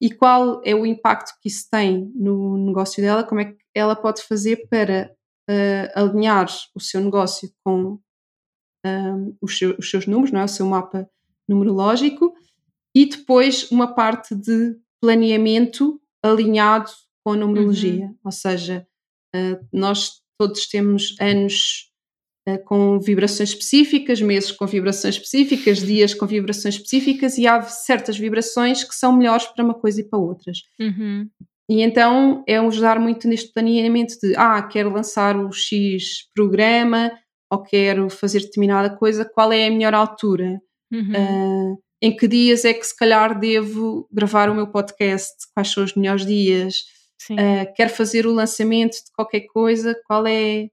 e 0.00 0.10
qual 0.10 0.60
é 0.64 0.74
o 0.74 0.86
impacto 0.86 1.32
que 1.40 1.48
isso 1.48 1.66
tem 1.70 2.12
no 2.14 2.56
negócio 2.58 3.02
dela, 3.02 3.24
como 3.24 3.40
é 3.40 3.46
que 3.46 3.58
ela 3.74 3.96
pode 3.96 4.22
fazer 4.22 4.68
para 4.68 5.12
uh, 5.50 5.98
alinhar 5.98 6.46
o 6.74 6.80
seu 6.80 7.00
negócio 7.00 7.50
com 7.64 7.98
um, 8.86 9.36
os, 9.40 9.58
seu, 9.58 9.74
os, 9.78 9.90
seus 9.90 10.06
números, 10.06 10.30
não 10.30 10.40
é? 10.40 10.44
o 10.44 10.48
seu 10.48 10.66
mapa 10.66 11.08
numerológico, 11.48 12.34
e 12.94 13.06
depois 13.06 13.70
uma 13.70 13.94
parte 13.94 14.34
de 14.34 14.76
planeamento 15.00 16.00
alinhado 16.22 16.90
com 17.24 17.32
a 17.32 17.36
numerologia, 17.36 18.06
uhum. 18.06 18.18
ou 18.24 18.30
seja, 18.30 18.86
uh, 19.34 19.66
nós 19.72 20.23
todos 20.38 20.66
temos 20.66 21.14
anos 21.20 21.90
uh, 22.48 22.62
com 22.64 22.98
vibrações 23.00 23.50
específicas, 23.50 24.20
meses 24.20 24.52
com 24.52 24.66
vibrações 24.66 25.16
específicas, 25.16 25.78
dias 25.78 26.14
com 26.14 26.26
vibrações 26.26 26.76
específicas 26.76 27.38
e 27.38 27.46
há 27.46 27.62
certas 27.62 28.18
vibrações 28.18 28.84
que 28.84 28.94
são 28.94 29.16
melhores 29.16 29.46
para 29.46 29.64
uma 29.64 29.74
coisa 29.74 30.00
e 30.00 30.08
para 30.08 30.18
outras. 30.18 30.58
Uhum. 30.80 31.28
E 31.68 31.80
então 31.80 32.44
é 32.46 32.58
ajudar 32.58 32.98
muito 32.98 33.26
neste 33.26 33.52
planeamento 33.52 34.14
de 34.22 34.34
ah, 34.36 34.62
quero 34.62 34.92
lançar 34.92 35.36
o 35.36 35.50
X 35.50 36.28
programa 36.34 37.10
ou 37.50 37.62
quero 37.62 38.10
fazer 38.10 38.40
determinada 38.40 38.94
coisa, 38.96 39.24
qual 39.24 39.52
é 39.52 39.66
a 39.66 39.70
melhor 39.70 39.94
altura? 39.94 40.60
Uhum. 40.92 41.72
Uh, 41.72 41.78
em 42.02 42.14
que 42.14 42.28
dias 42.28 42.64
é 42.64 42.74
que 42.74 42.84
se 42.84 42.94
calhar 42.94 43.38
devo 43.38 44.06
gravar 44.12 44.50
o 44.50 44.54
meu 44.54 44.66
podcast? 44.66 45.32
Quais 45.54 45.70
são 45.70 45.84
os 45.84 45.94
melhores 45.94 46.26
dias? 46.26 46.84
Uh, 47.32 47.72
quer 47.74 47.88
fazer 47.88 48.26
o 48.26 48.32
lançamento 48.32 48.92
de 48.92 49.10
qualquer 49.12 49.42
coisa, 49.46 49.98
qual 50.06 50.26
é 50.26 50.68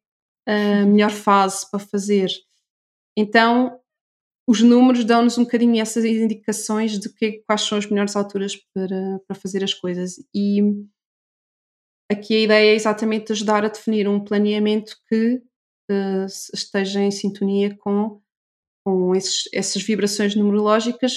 a 0.47 0.85
melhor 0.85 1.11
fase 1.11 1.69
para 1.69 1.79
fazer? 1.79 2.29
Então, 3.17 3.79
os 4.47 4.61
números 4.61 5.05
dão-nos 5.05 5.37
um 5.37 5.43
bocadinho 5.43 5.81
essas 5.81 6.03
indicações 6.03 6.99
de 6.99 7.13
que, 7.13 7.43
quais 7.45 7.61
são 7.61 7.77
as 7.77 7.85
melhores 7.85 8.15
alturas 8.15 8.55
para, 8.73 9.19
para 9.27 9.35
fazer 9.35 9.63
as 9.63 9.73
coisas. 9.73 10.15
E 10.33 10.61
aqui 12.11 12.35
a 12.35 12.39
ideia 12.41 12.71
é 12.71 12.75
exatamente 12.75 13.31
ajudar 13.31 13.63
a 13.63 13.69
definir 13.69 14.07
um 14.07 14.23
planeamento 14.23 14.97
que 15.07 15.41
uh, 15.89 16.25
esteja 16.53 17.01
em 17.01 17.11
sintonia 17.11 17.77
com, 17.77 18.21
com 18.85 19.15
esses, 19.15 19.43
essas 19.53 19.81
vibrações 19.83 20.35
numerológicas 20.35 21.13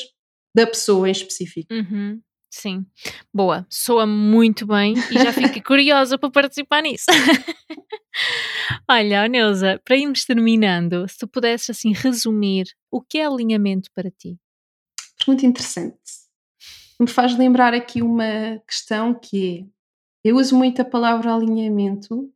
da 0.55 0.67
pessoa 0.67 1.09
em 1.09 1.13
específico. 1.13 1.73
Uhum. 1.73 2.21
Sim, 2.57 2.87
boa, 3.33 3.67
soa 3.69 4.07
muito 4.07 4.65
bem 4.65 4.95
e 4.95 5.15
já 5.15 5.33
fiquei 5.33 5.61
curiosa 5.61 6.17
para 6.17 6.31
participar 6.31 6.83
nisso. 6.83 7.07
Olha, 8.89 9.27
Neuza, 9.27 9.83
para 9.85 9.97
irmos 9.97 10.25
terminando, 10.25 11.07
se 11.09 11.19
tu 11.19 11.27
pudesses 11.27 11.71
assim 11.71 11.93
resumir 11.93 12.67
o 12.93 13.03
que 13.03 13.19
é 13.19 13.27
alinhamento 13.27 13.91
para 13.93 14.09
ti? 14.09 14.39
Pergunta 15.19 15.45
interessante. 15.45 15.99
Me 17.01 17.09
faz 17.09 17.37
lembrar 17.37 17.75
aqui 17.75 18.01
uma 18.01 18.63
questão 18.69 19.13
que 19.13 19.59
é: 19.59 20.29
eu 20.29 20.37
uso 20.37 20.57
muito 20.57 20.81
a 20.81 20.85
palavra 20.85 21.35
alinhamento, 21.35 22.33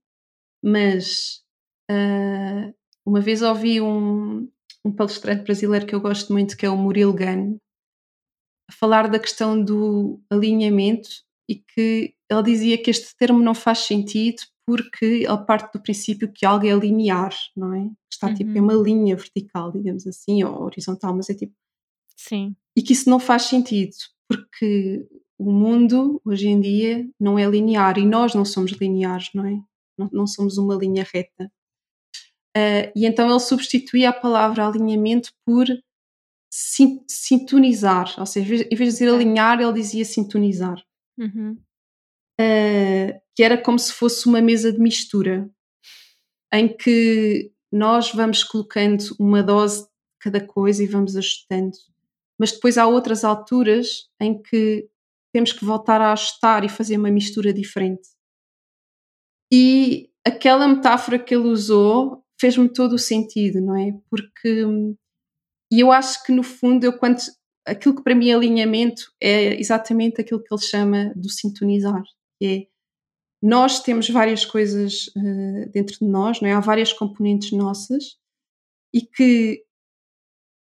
mas 0.61 1.45
uh, 1.89 2.75
uma 3.07 3.21
vez 3.21 3.41
ouvi 3.41 3.81
um, 3.81 4.51
um 4.85 4.93
palestrante 4.93 5.45
brasileiro 5.45 5.87
que 5.87 5.95
eu 5.95 6.01
gosto 6.01 6.33
muito, 6.33 6.57
que 6.57 6.67
é 6.67 6.69
o 6.69 6.77
Murilo 6.77 7.15
Gano, 7.15 7.61
a 8.69 8.73
falar 8.73 9.09
da 9.09 9.19
questão 9.19 9.63
do 9.63 10.21
alinhamento 10.31 11.09
e 11.49 11.57
que 11.57 12.15
ele 12.31 12.43
dizia 12.43 12.77
que 12.77 12.91
este 12.91 13.17
termo 13.17 13.41
não 13.41 13.55
faz 13.55 13.79
sentido 13.79 14.43
porque 14.67 15.25
ele 15.27 15.45
parte 15.47 15.73
do 15.73 15.83
princípio 15.83 16.31
que 16.31 16.45
algo 16.45 16.67
é 16.67 16.75
linear, 16.75 17.35
não 17.57 17.73
é? 17.73 17.91
Está 18.13 18.27
uhum. 18.29 18.35
tipo 18.35 18.51
em 18.51 18.61
uma 18.61 18.75
linha 18.75 19.17
vertical, 19.17 19.73
digamos 19.73 20.07
assim, 20.07 20.45
ou 20.45 20.63
horizontal, 20.63 21.17
mas 21.17 21.31
é 21.31 21.35
tipo. 21.35 21.55
Sim. 22.15 22.55
E 22.77 22.83
que 22.83 22.93
isso 22.93 23.09
não 23.09 23.19
faz 23.19 23.45
sentido, 23.45 23.97
porque 24.29 25.09
o 25.39 25.51
mundo 25.51 26.21
hoje 26.23 26.49
em 26.49 26.61
dia 26.61 27.09
não 27.19 27.39
é 27.39 27.47
linear 27.47 27.97
e 27.97 28.05
nós 28.05 28.35
não 28.35 28.45
somos 28.45 28.73
lineares, 28.73 29.31
não 29.33 29.47
é? 29.47 29.59
Não, 29.97 30.11
não 30.13 30.27
somos 30.27 30.59
uma 30.59 30.75
linha 30.75 31.07
reta. 31.15 31.51
Uh, 32.55 32.93
e 32.95 33.07
então 33.07 33.31
ele 33.31 33.41
substituía 33.41 34.11
a 34.11 34.13
palavra 34.13 34.67
alinhamento 34.67 35.33
por 35.47 35.67
sintonizar, 36.51 38.15
ou 38.19 38.27
seja, 38.27 38.67
em 38.71 38.77
vez 38.77 38.95
de 38.95 38.99
dizer 38.99 39.09
alinhar, 39.09 39.61
ele 39.61 39.73
dizia 39.73 40.05
sintonizar. 40.05 40.83
Uhum. 41.19 41.59
Uh, 42.41 43.21
que 43.35 43.43
era 43.43 43.59
como 43.59 43.79
se 43.79 43.93
fosse 43.93 44.27
uma 44.27 44.41
mesa 44.41 44.73
de 44.73 44.79
mistura, 44.79 45.51
em 46.53 46.69
que 46.69 47.53
nós 47.71 48.13
vamos 48.13 48.43
colocando 48.43 49.05
uma 49.19 49.43
dose 49.43 49.83
de 49.83 49.89
cada 50.21 50.45
coisa 50.45 50.83
e 50.83 50.87
vamos 50.87 51.17
ajustando. 51.17 51.77
Mas 52.39 52.53
depois 52.53 52.79
há 52.79 52.87
outras 52.87 53.25
alturas 53.25 54.09
em 54.21 54.41
que 54.41 54.89
temos 55.33 55.53
que 55.53 55.65
voltar 55.65 56.01
a 56.01 56.13
ajustar 56.13 56.65
e 56.65 56.69
fazer 56.69 56.97
uma 56.97 57.11
mistura 57.11 57.53
diferente. 57.53 58.09
E 59.53 60.11
aquela 60.27 60.69
metáfora 60.69 61.19
que 61.19 61.35
ele 61.35 61.49
usou 61.49 62.25
fez-me 62.41 62.69
todo 62.69 62.95
o 62.95 62.99
sentido, 62.99 63.61
não 63.61 63.77
é? 63.77 63.93
Porque 64.09 64.65
e 65.71 65.81
eu 65.81 65.93
acho 65.93 66.25
que 66.25 66.33
no 66.33 66.43
fundo 66.43 66.85
eu 66.85 66.99
quando 66.99 67.19
aquilo 67.67 67.97
que 67.97 68.03
para 68.03 68.15
mim 68.15 68.31
é 68.31 68.35
alinhamento 68.35 69.13
é 69.21 69.59
exatamente 69.61 70.21
aquilo 70.21 70.43
que 70.43 70.53
ele 70.53 70.63
chama 70.63 71.13
do 71.15 71.29
sintonizar, 71.29 72.03
que 72.41 72.47
é 72.47 72.79
nós 73.41 73.81
temos 73.81 74.09
várias 74.11 74.45
coisas 74.45 75.07
uh, 75.17 75.71
dentro 75.71 75.97
de 75.99 76.05
nós, 76.05 76.41
não 76.41 76.49
é? 76.49 76.53
Há 76.55 76.61
várias 76.61 76.93
componentes 76.93 77.53
nossas 77.53 78.17
e 78.93 79.01
que 79.01 79.65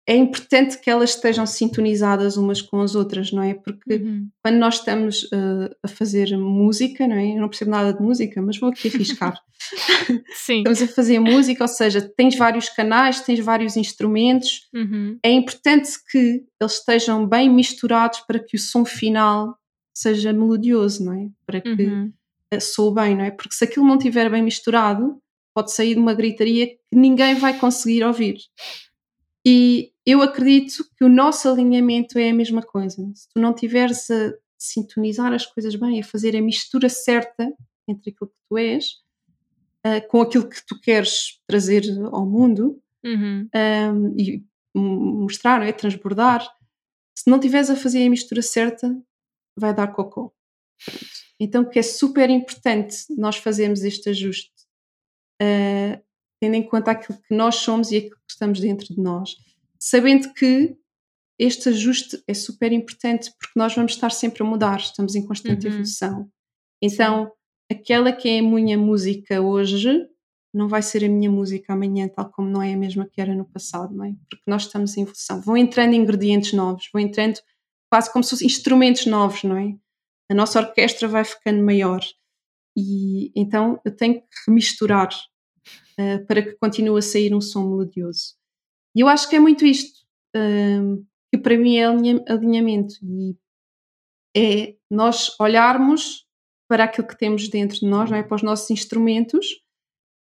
é 0.08 0.14
importante 0.14 0.78
que 0.80 0.88
elas 0.88 1.10
estejam 1.10 1.44
sintonizadas 1.44 2.36
umas 2.36 2.62
com 2.62 2.80
as 2.80 2.94
outras, 2.94 3.32
não 3.32 3.42
é? 3.42 3.54
Porque 3.54 3.96
uhum. 3.96 4.28
quando 4.40 4.56
nós 4.56 4.76
estamos 4.76 5.24
uh, 5.24 5.74
a 5.82 5.88
fazer 5.88 6.36
música, 6.36 7.08
não 7.08 7.16
é? 7.16 7.32
Eu 7.32 7.40
não 7.40 7.48
percebo 7.48 7.72
nada 7.72 7.92
de 7.92 8.00
música, 8.00 8.40
mas 8.40 8.56
vou 8.56 8.70
aqui 8.70 8.86
arriscar. 8.86 9.36
Sim. 10.32 10.58
estamos 10.58 10.80
a 10.80 10.86
fazer 10.86 11.18
música, 11.18 11.64
ou 11.64 11.68
seja, 11.68 12.00
tens 12.16 12.36
vários 12.36 12.68
canais, 12.68 13.20
tens 13.20 13.40
vários 13.40 13.76
instrumentos. 13.76 14.68
Uhum. 14.72 15.18
É 15.24 15.30
importante 15.32 15.90
que 16.08 16.44
eles 16.60 16.74
estejam 16.74 17.26
bem 17.26 17.52
misturados 17.52 18.20
para 18.20 18.38
que 18.38 18.56
o 18.56 18.60
som 18.60 18.84
final 18.84 19.58
seja 19.92 20.32
melodioso, 20.32 21.04
não 21.04 21.14
é? 21.14 21.28
Para 21.44 21.60
que 21.60 21.82
uhum. 21.82 22.12
soe 22.60 22.94
bem, 22.94 23.16
não 23.16 23.24
é? 23.24 23.32
Porque 23.32 23.56
se 23.56 23.64
aquilo 23.64 23.84
não 23.84 23.96
estiver 23.96 24.30
bem 24.30 24.42
misturado, 24.42 25.18
pode 25.52 25.72
sair 25.72 25.94
de 25.94 26.00
uma 26.00 26.14
gritaria 26.14 26.68
que 26.68 26.78
ninguém 26.92 27.34
vai 27.34 27.58
conseguir 27.58 28.04
ouvir. 28.04 28.36
E 29.44 29.90
eu 30.06 30.22
acredito 30.22 30.88
que 30.96 31.04
o 31.04 31.08
nosso 31.08 31.48
alinhamento 31.48 32.16
é 32.16 32.30
a 32.30 32.34
mesma 32.34 32.62
coisa. 32.62 33.02
Se 33.12 33.28
tu 33.28 33.40
não 33.40 33.52
tiveres 33.52 34.08
a 34.08 34.32
sintonizar 34.56 35.32
as 35.32 35.44
coisas 35.44 35.74
bem, 35.74 36.00
a 36.00 36.04
fazer 36.04 36.36
a 36.36 36.40
mistura 36.40 36.88
certa 36.88 37.52
entre 37.88 38.10
aquilo 38.10 38.30
que 38.30 38.36
tu 38.48 38.56
és 38.56 39.02
uh, 39.84 40.06
com 40.08 40.22
aquilo 40.22 40.48
que 40.48 40.64
tu 40.64 40.80
queres 40.80 41.40
trazer 41.46 41.82
ao 42.12 42.24
mundo 42.24 42.80
uhum. 43.04 43.48
um, 43.54 44.14
e 44.16 44.44
mostrar, 44.74 45.66
é? 45.66 45.72
transbordar, 45.72 46.46
se 47.18 47.28
não 47.28 47.40
tiveres 47.40 47.68
a 47.68 47.76
fazer 47.76 48.06
a 48.06 48.10
mistura 48.10 48.42
certa, 48.42 48.96
vai 49.56 49.74
dar 49.74 49.88
cocô. 49.88 50.32
Então, 51.40 51.64
que 51.64 51.78
é 51.78 51.82
super 51.82 52.30
importante 52.30 52.96
nós 53.16 53.36
fazermos 53.36 53.82
este 53.82 54.10
ajuste, 54.10 54.52
uh, 55.42 56.00
tendo 56.40 56.54
em 56.54 56.62
conta 56.62 56.92
aquilo 56.92 57.18
que 57.22 57.34
nós 57.34 57.56
somos 57.56 57.90
e 57.90 57.96
aquilo 57.96 58.16
que 58.16 58.32
estamos 58.32 58.60
dentro 58.60 58.94
de 58.94 59.00
nós 59.00 59.36
sabendo 59.78 60.32
que 60.34 60.76
este 61.38 61.68
ajuste 61.68 62.22
é 62.26 62.34
super 62.34 62.72
importante 62.72 63.30
porque 63.38 63.58
nós 63.58 63.74
vamos 63.74 63.92
estar 63.92 64.10
sempre 64.10 64.42
a 64.42 64.46
mudar, 64.46 64.78
estamos 64.78 65.14
em 65.14 65.26
constante 65.26 65.66
uhum. 65.66 65.72
evolução. 65.72 66.30
Então, 66.82 67.30
aquela 67.70 68.12
que 68.12 68.28
é 68.28 68.38
a 68.38 68.42
minha 68.42 68.78
música 68.78 69.40
hoje 69.40 70.06
não 70.52 70.68
vai 70.68 70.80
ser 70.80 71.04
a 71.04 71.08
minha 71.08 71.30
música 71.30 71.74
amanhã, 71.74 72.08
tal 72.08 72.30
como 72.30 72.48
não 72.48 72.62
é 72.62 72.72
a 72.72 72.76
mesma 72.76 73.06
que 73.06 73.20
era 73.20 73.34
no 73.34 73.44
passado, 73.44 73.94
não 73.94 74.06
é? 74.06 74.14
Porque 74.30 74.44
nós 74.46 74.62
estamos 74.62 74.96
em 74.96 75.02
evolução. 75.02 75.40
Vão 75.42 75.56
entrando 75.56 75.94
ingredientes 75.94 76.54
novos, 76.54 76.88
vão 76.90 77.02
entrando 77.02 77.38
quase 77.90 78.10
como 78.10 78.24
se 78.24 78.30
fossem 78.30 78.46
instrumentos 78.46 79.04
novos, 79.04 79.42
não 79.44 79.56
é? 79.56 79.76
A 80.30 80.34
nossa 80.34 80.58
orquestra 80.58 81.06
vai 81.06 81.24
ficando 81.24 81.62
maior. 81.62 82.00
E 82.76 83.30
então 83.34 83.80
eu 83.84 83.94
tenho 83.94 84.20
que 84.20 84.50
misturar 84.50 85.08
uh, 85.08 86.26
para 86.26 86.42
que 86.42 86.52
continue 86.52 86.98
a 86.98 87.02
sair 87.02 87.34
um 87.34 87.40
som 87.40 87.68
melodioso. 87.68 88.34
E 88.96 89.00
eu 89.00 89.08
acho 89.08 89.28
que 89.28 89.36
é 89.36 89.40
muito 89.40 89.66
isto, 89.66 90.00
um, 90.34 91.04
que 91.30 91.38
para 91.38 91.58
mim 91.58 91.76
é 91.76 91.84
alinhamento. 92.32 92.94
E 93.02 93.36
é 94.34 94.76
nós 94.90 95.38
olharmos 95.38 96.26
para 96.68 96.84
aquilo 96.84 97.06
que 97.06 97.16
temos 97.16 97.48
dentro 97.48 97.78
de 97.78 97.86
nós, 97.86 98.10
não 98.10 98.16
é? 98.16 98.22
para 98.22 98.34
os 98.34 98.42
nossos 98.42 98.70
instrumentos, 98.70 99.46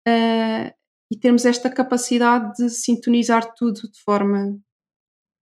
uh, 0.07 0.73
e 1.11 1.17
termos 1.17 1.45
esta 1.45 1.69
capacidade 1.69 2.55
de 2.57 2.69
sintonizar 2.71 3.53
tudo 3.53 3.81
de 3.81 4.01
forma 4.01 4.59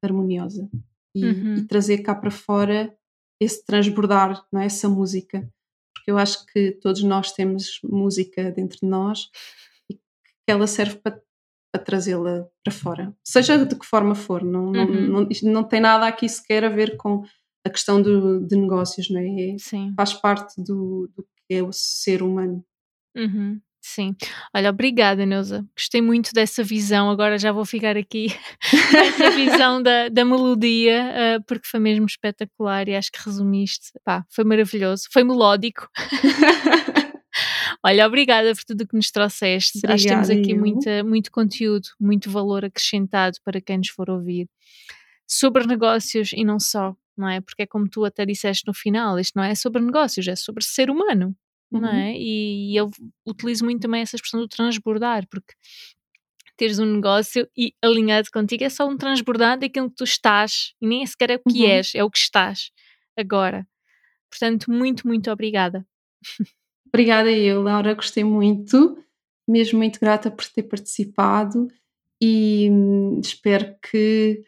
harmoniosa 0.04 0.70
e, 1.16 1.26
uhum. 1.26 1.56
e 1.56 1.68
trazer 1.68 2.00
cá 2.00 2.14
para 2.14 2.30
fora 2.30 2.94
esse 3.42 3.66
transbordar, 3.66 4.46
não 4.52 4.62
é? 4.62 4.66
essa 4.66 4.90
música. 4.90 5.50
Porque 5.96 6.12
eu 6.12 6.18
acho 6.18 6.46
que 6.48 6.74
todos 6.74 7.04
nós 7.04 7.32
temos 7.32 7.80
música 7.84 8.52
dentro 8.52 8.80
de 8.82 8.88
nós 8.88 9.30
e 9.90 9.96
que 9.96 10.02
ela 10.48 10.68
serve 10.68 10.98
para 10.98 11.22
a 11.74 11.80
trazê-la 11.80 12.46
para 12.64 12.72
fora, 12.72 13.16
seja 13.24 13.66
de 13.66 13.76
que 13.76 13.86
forma 13.86 14.14
for, 14.14 14.44
não, 14.44 14.68
uhum. 14.68 14.74
não, 14.74 15.22
não, 15.22 15.28
não, 15.44 15.64
tem 15.64 15.82
nada 15.82 16.06
aqui 16.06 16.30
sequer 16.30 16.64
a 16.64 16.70
ver 16.70 16.96
com 16.98 17.24
a 17.66 17.70
questão 17.70 18.02
do, 18.02 18.46
de 18.46 18.56
negócios, 18.56 19.10
não 19.10 19.20
é? 19.20 19.56
Sim. 19.58 19.94
Faz 19.96 20.14
parte 20.14 20.62
do, 20.62 21.10
do 21.16 21.24
que 21.24 21.56
é 21.56 21.64
o 21.64 21.72
ser 21.72 22.22
humano. 22.22 22.64
Uhum. 23.16 23.60
Sim. 23.86 24.16
Olha, 24.56 24.70
obrigada, 24.70 25.26
Neuza. 25.26 25.66
Gostei 25.76 26.02
muito 26.02 26.32
dessa 26.34 26.64
visão. 26.64 27.10
Agora 27.10 27.38
já 27.38 27.52
vou 27.52 27.66
ficar 27.66 27.98
aqui 27.98 28.28
essa 28.96 29.30
visão 29.32 29.84
da, 29.84 30.08
da 30.08 30.24
melodia, 30.24 31.04
uh, 31.04 31.44
porque 31.46 31.68
foi 31.68 31.82
mesmo 31.82 32.06
espetacular 32.06 32.88
e 32.88 32.96
acho 32.96 33.12
que 33.12 33.20
resumiste. 33.24 33.92
Pá, 34.06 34.26
foi 34.30 34.46
maravilhoso. 34.46 35.04
Foi 35.12 35.24
melódico. 35.24 35.90
Olha, 37.86 38.08
obrigada 38.08 38.54
por 38.56 38.64
tudo 38.64 38.82
o 38.82 38.88
que 38.88 38.96
nos 38.96 39.12
trouxeste. 39.12 39.80
Obrigada, 39.80 39.94
Acho 39.96 40.04
que 40.04 40.10
temos 40.10 40.30
aqui 40.30 40.56
muita, 40.56 41.04
muito 41.04 41.32
conteúdo, 41.32 41.90
muito 42.00 42.30
valor 42.30 42.64
acrescentado 42.64 43.38
para 43.44 43.60
quem 43.60 43.78
nos 43.78 43.90
for 43.90 44.10
ouvir 44.10 44.48
sobre 45.28 45.68
negócios 45.68 46.32
e 46.34 46.46
não 46.46 46.60
só, 46.60 46.96
não 47.18 47.28
é? 47.28 47.42
Porque 47.42 47.64
é 47.64 47.68
como 47.68 47.90
tu 47.90 48.06
até 48.06 48.26
disseste 48.26 48.66
no 48.68 48.74
final, 48.74 49.20
isto 49.20 49.36
não 49.36 49.44
é 49.44 49.54
sobre 49.54 49.82
negócios, 49.82 50.28
é 50.28 50.36
sobre 50.36 50.64
ser 50.64 50.90
humano, 50.90 51.36
uhum. 51.72 51.82
não 51.82 51.90
é? 51.90 52.14
E, 52.16 52.72
e 52.72 52.76
eu 52.78 52.90
utilizo 53.28 53.66
muito 53.66 53.82
também 53.82 54.02
essa 54.02 54.16
expressão 54.16 54.40
do 54.40 54.48
transbordar, 54.48 55.28
porque 55.28 55.54
teres 56.56 56.80
um 56.80 56.86
negócio 56.86 57.50
e 57.58 57.74
alinhado 57.82 58.30
contigo 58.32 58.64
é 58.64 58.70
só 58.70 58.88
um 58.88 58.96
transbordar 58.96 59.60
daquilo 59.60 59.90
que 59.90 59.96
tu 59.98 60.04
estás 60.04 60.74
e 60.82 60.88
nem 60.88 61.06
sequer 61.06 61.32
é 61.32 61.36
o 61.36 61.52
que 61.52 61.64
uhum. 61.64 61.70
és, 61.70 61.96
é 61.96 62.04
o 62.04 62.10
que 62.10 62.20
estás 62.20 62.72
agora. 63.18 63.68
Portanto, 64.30 64.72
muito, 64.72 65.06
muito 65.06 65.30
obrigada. 65.30 65.86
Obrigada 66.94 67.32
eu, 67.32 67.64
Laura, 67.64 67.96
gostei 67.96 68.24
muito, 68.24 68.98
mesmo 69.50 69.80
muito 69.80 70.00
grata 70.00 70.30
por 70.30 70.46
ter 70.46 70.64
participado 70.64 71.68
e 72.22 72.70
hum, 72.72 73.20
espero 73.20 73.76
que 73.82 74.44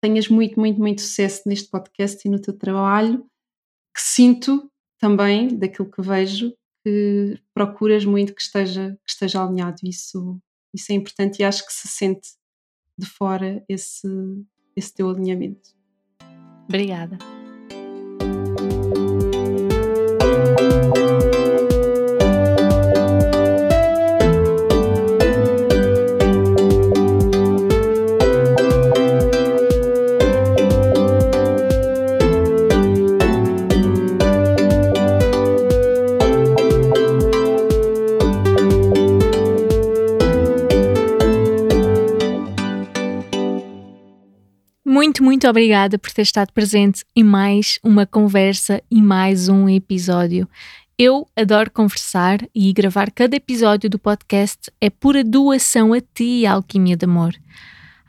tenhas 0.00 0.28
muito, 0.28 0.60
muito, 0.60 0.78
muito 0.78 1.00
sucesso 1.02 1.42
neste 1.46 1.68
podcast 1.68 2.26
e 2.26 2.30
no 2.30 2.40
teu 2.40 2.56
trabalho, 2.56 3.26
que 3.94 4.00
sinto 4.00 4.70
também, 4.98 5.48
daquilo 5.48 5.90
que 5.90 6.00
vejo, 6.00 6.54
que 6.84 7.38
procuras 7.52 8.04
muito 8.04 8.32
que 8.32 8.42
esteja, 8.42 8.96
que 9.04 9.10
esteja 9.10 9.42
alinhado. 9.42 9.80
Isso, 9.84 10.40
isso 10.72 10.92
é 10.92 10.94
importante 10.94 11.40
e 11.40 11.44
acho 11.44 11.66
que 11.66 11.72
se 11.72 11.88
sente 11.88 12.30
de 12.96 13.06
fora 13.06 13.64
esse, 13.68 14.08
esse 14.76 14.94
teu 14.94 15.10
alinhamento. 15.10 15.70
Obrigada. 16.68 17.18
Muito, 45.18 45.22
muito 45.24 45.48
obrigada 45.48 45.98
por 45.98 46.12
ter 46.12 46.22
estado 46.22 46.52
presente 46.52 47.04
em 47.14 47.24
mais 47.24 47.78
uma 47.82 48.06
conversa 48.06 48.80
e 48.90 49.02
mais 49.02 49.48
um 49.48 49.68
episódio. 49.68 50.48
Eu 50.96 51.26
adoro 51.36 51.70
conversar 51.70 52.40
e 52.54 52.72
gravar 52.72 53.10
cada 53.10 53.34
episódio 53.34 53.90
do 53.90 53.98
podcast 53.98 54.70
é 54.80 54.88
pura 54.88 55.24
doação 55.24 55.92
a 55.92 56.00
ti, 56.00 56.46
Alquimia 56.46 56.96
de 56.96 57.04
Amor. 57.04 57.34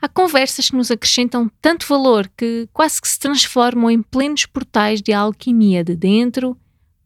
Há 0.00 0.08
conversas 0.08 0.70
que 0.70 0.76
nos 0.76 0.90
acrescentam 0.90 1.50
tanto 1.60 1.86
valor 1.86 2.30
que 2.36 2.68
quase 2.72 3.00
que 3.00 3.08
se 3.08 3.18
transformam 3.18 3.90
em 3.90 4.02
plenos 4.02 4.46
portais 4.46 5.02
de 5.02 5.12
alquimia 5.12 5.82
de 5.82 5.96
dentro 5.96 6.56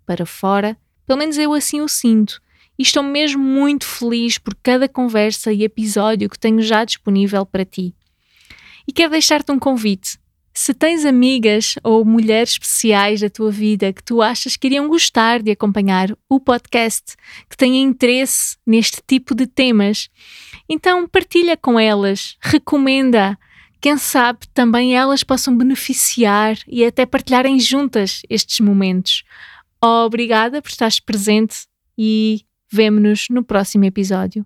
para 0.05 0.27
fora. 0.27 0.77
Pelo 1.07 1.19
menos 1.19 1.39
eu 1.39 1.55
assim 1.55 1.81
o 1.81 1.89
sinto. 1.89 2.43
E 2.79 2.83
estou 2.83 3.03
mesmo 3.03 3.43
muito 3.43 3.87
feliz 3.87 4.37
por 4.37 4.55
cada 4.63 4.89
conversa 4.89 5.53
e 5.53 5.63
episódio 5.63 6.29
que 6.29 6.39
tenho 6.39 6.61
já 6.61 6.85
disponível 6.85 7.47
para 7.47 7.65
ti. 7.65 7.95
E 8.87 8.93
quero 8.93 9.13
deixar-te 9.13 9.51
um 9.51 9.59
convite. 9.59 10.19
Se 10.57 10.73
tens 10.73 11.05
amigas 11.05 11.75
ou 11.83 12.05
mulheres 12.05 12.51
especiais 12.51 13.21
da 13.21 13.29
tua 13.29 13.51
vida 13.51 13.93
que 13.93 14.03
tu 14.03 14.23
achas 14.23 14.57
que 14.57 14.69
iriam 14.69 14.87
gostar 14.87 15.43
de 15.43 15.51
acompanhar 15.51 16.17
o 16.29 16.39
podcast, 16.39 17.17
que 17.51 17.57
tenham 17.57 17.89
interesse 17.89 18.57
neste 18.65 19.03
tipo 19.05 19.35
de 19.35 19.49
temas, 19.49 20.09
então 20.69 21.09
partilha 21.09 21.57
com 21.57 21.79
elas, 21.79 22.37
recomenda. 22.41 23.37
Quem 23.81 23.99
sabe 23.99 24.47
também 24.55 24.97
elas 24.97 25.25
possam 25.25 25.59
beneficiar 25.59 26.57
e 26.67 26.85
até 26.85 27.05
partilharem 27.05 27.59
juntas 27.59 28.23
estes 28.31 28.61
momentos. 28.61 29.25
Obrigada 29.83 30.63
por 30.63 30.71
estares 30.71 31.01
presente 31.01 31.67
e 31.99 32.47
vemo-nos 32.71 33.27
no 33.29 33.45
próximo 33.45 33.85
episódio. 33.85 34.43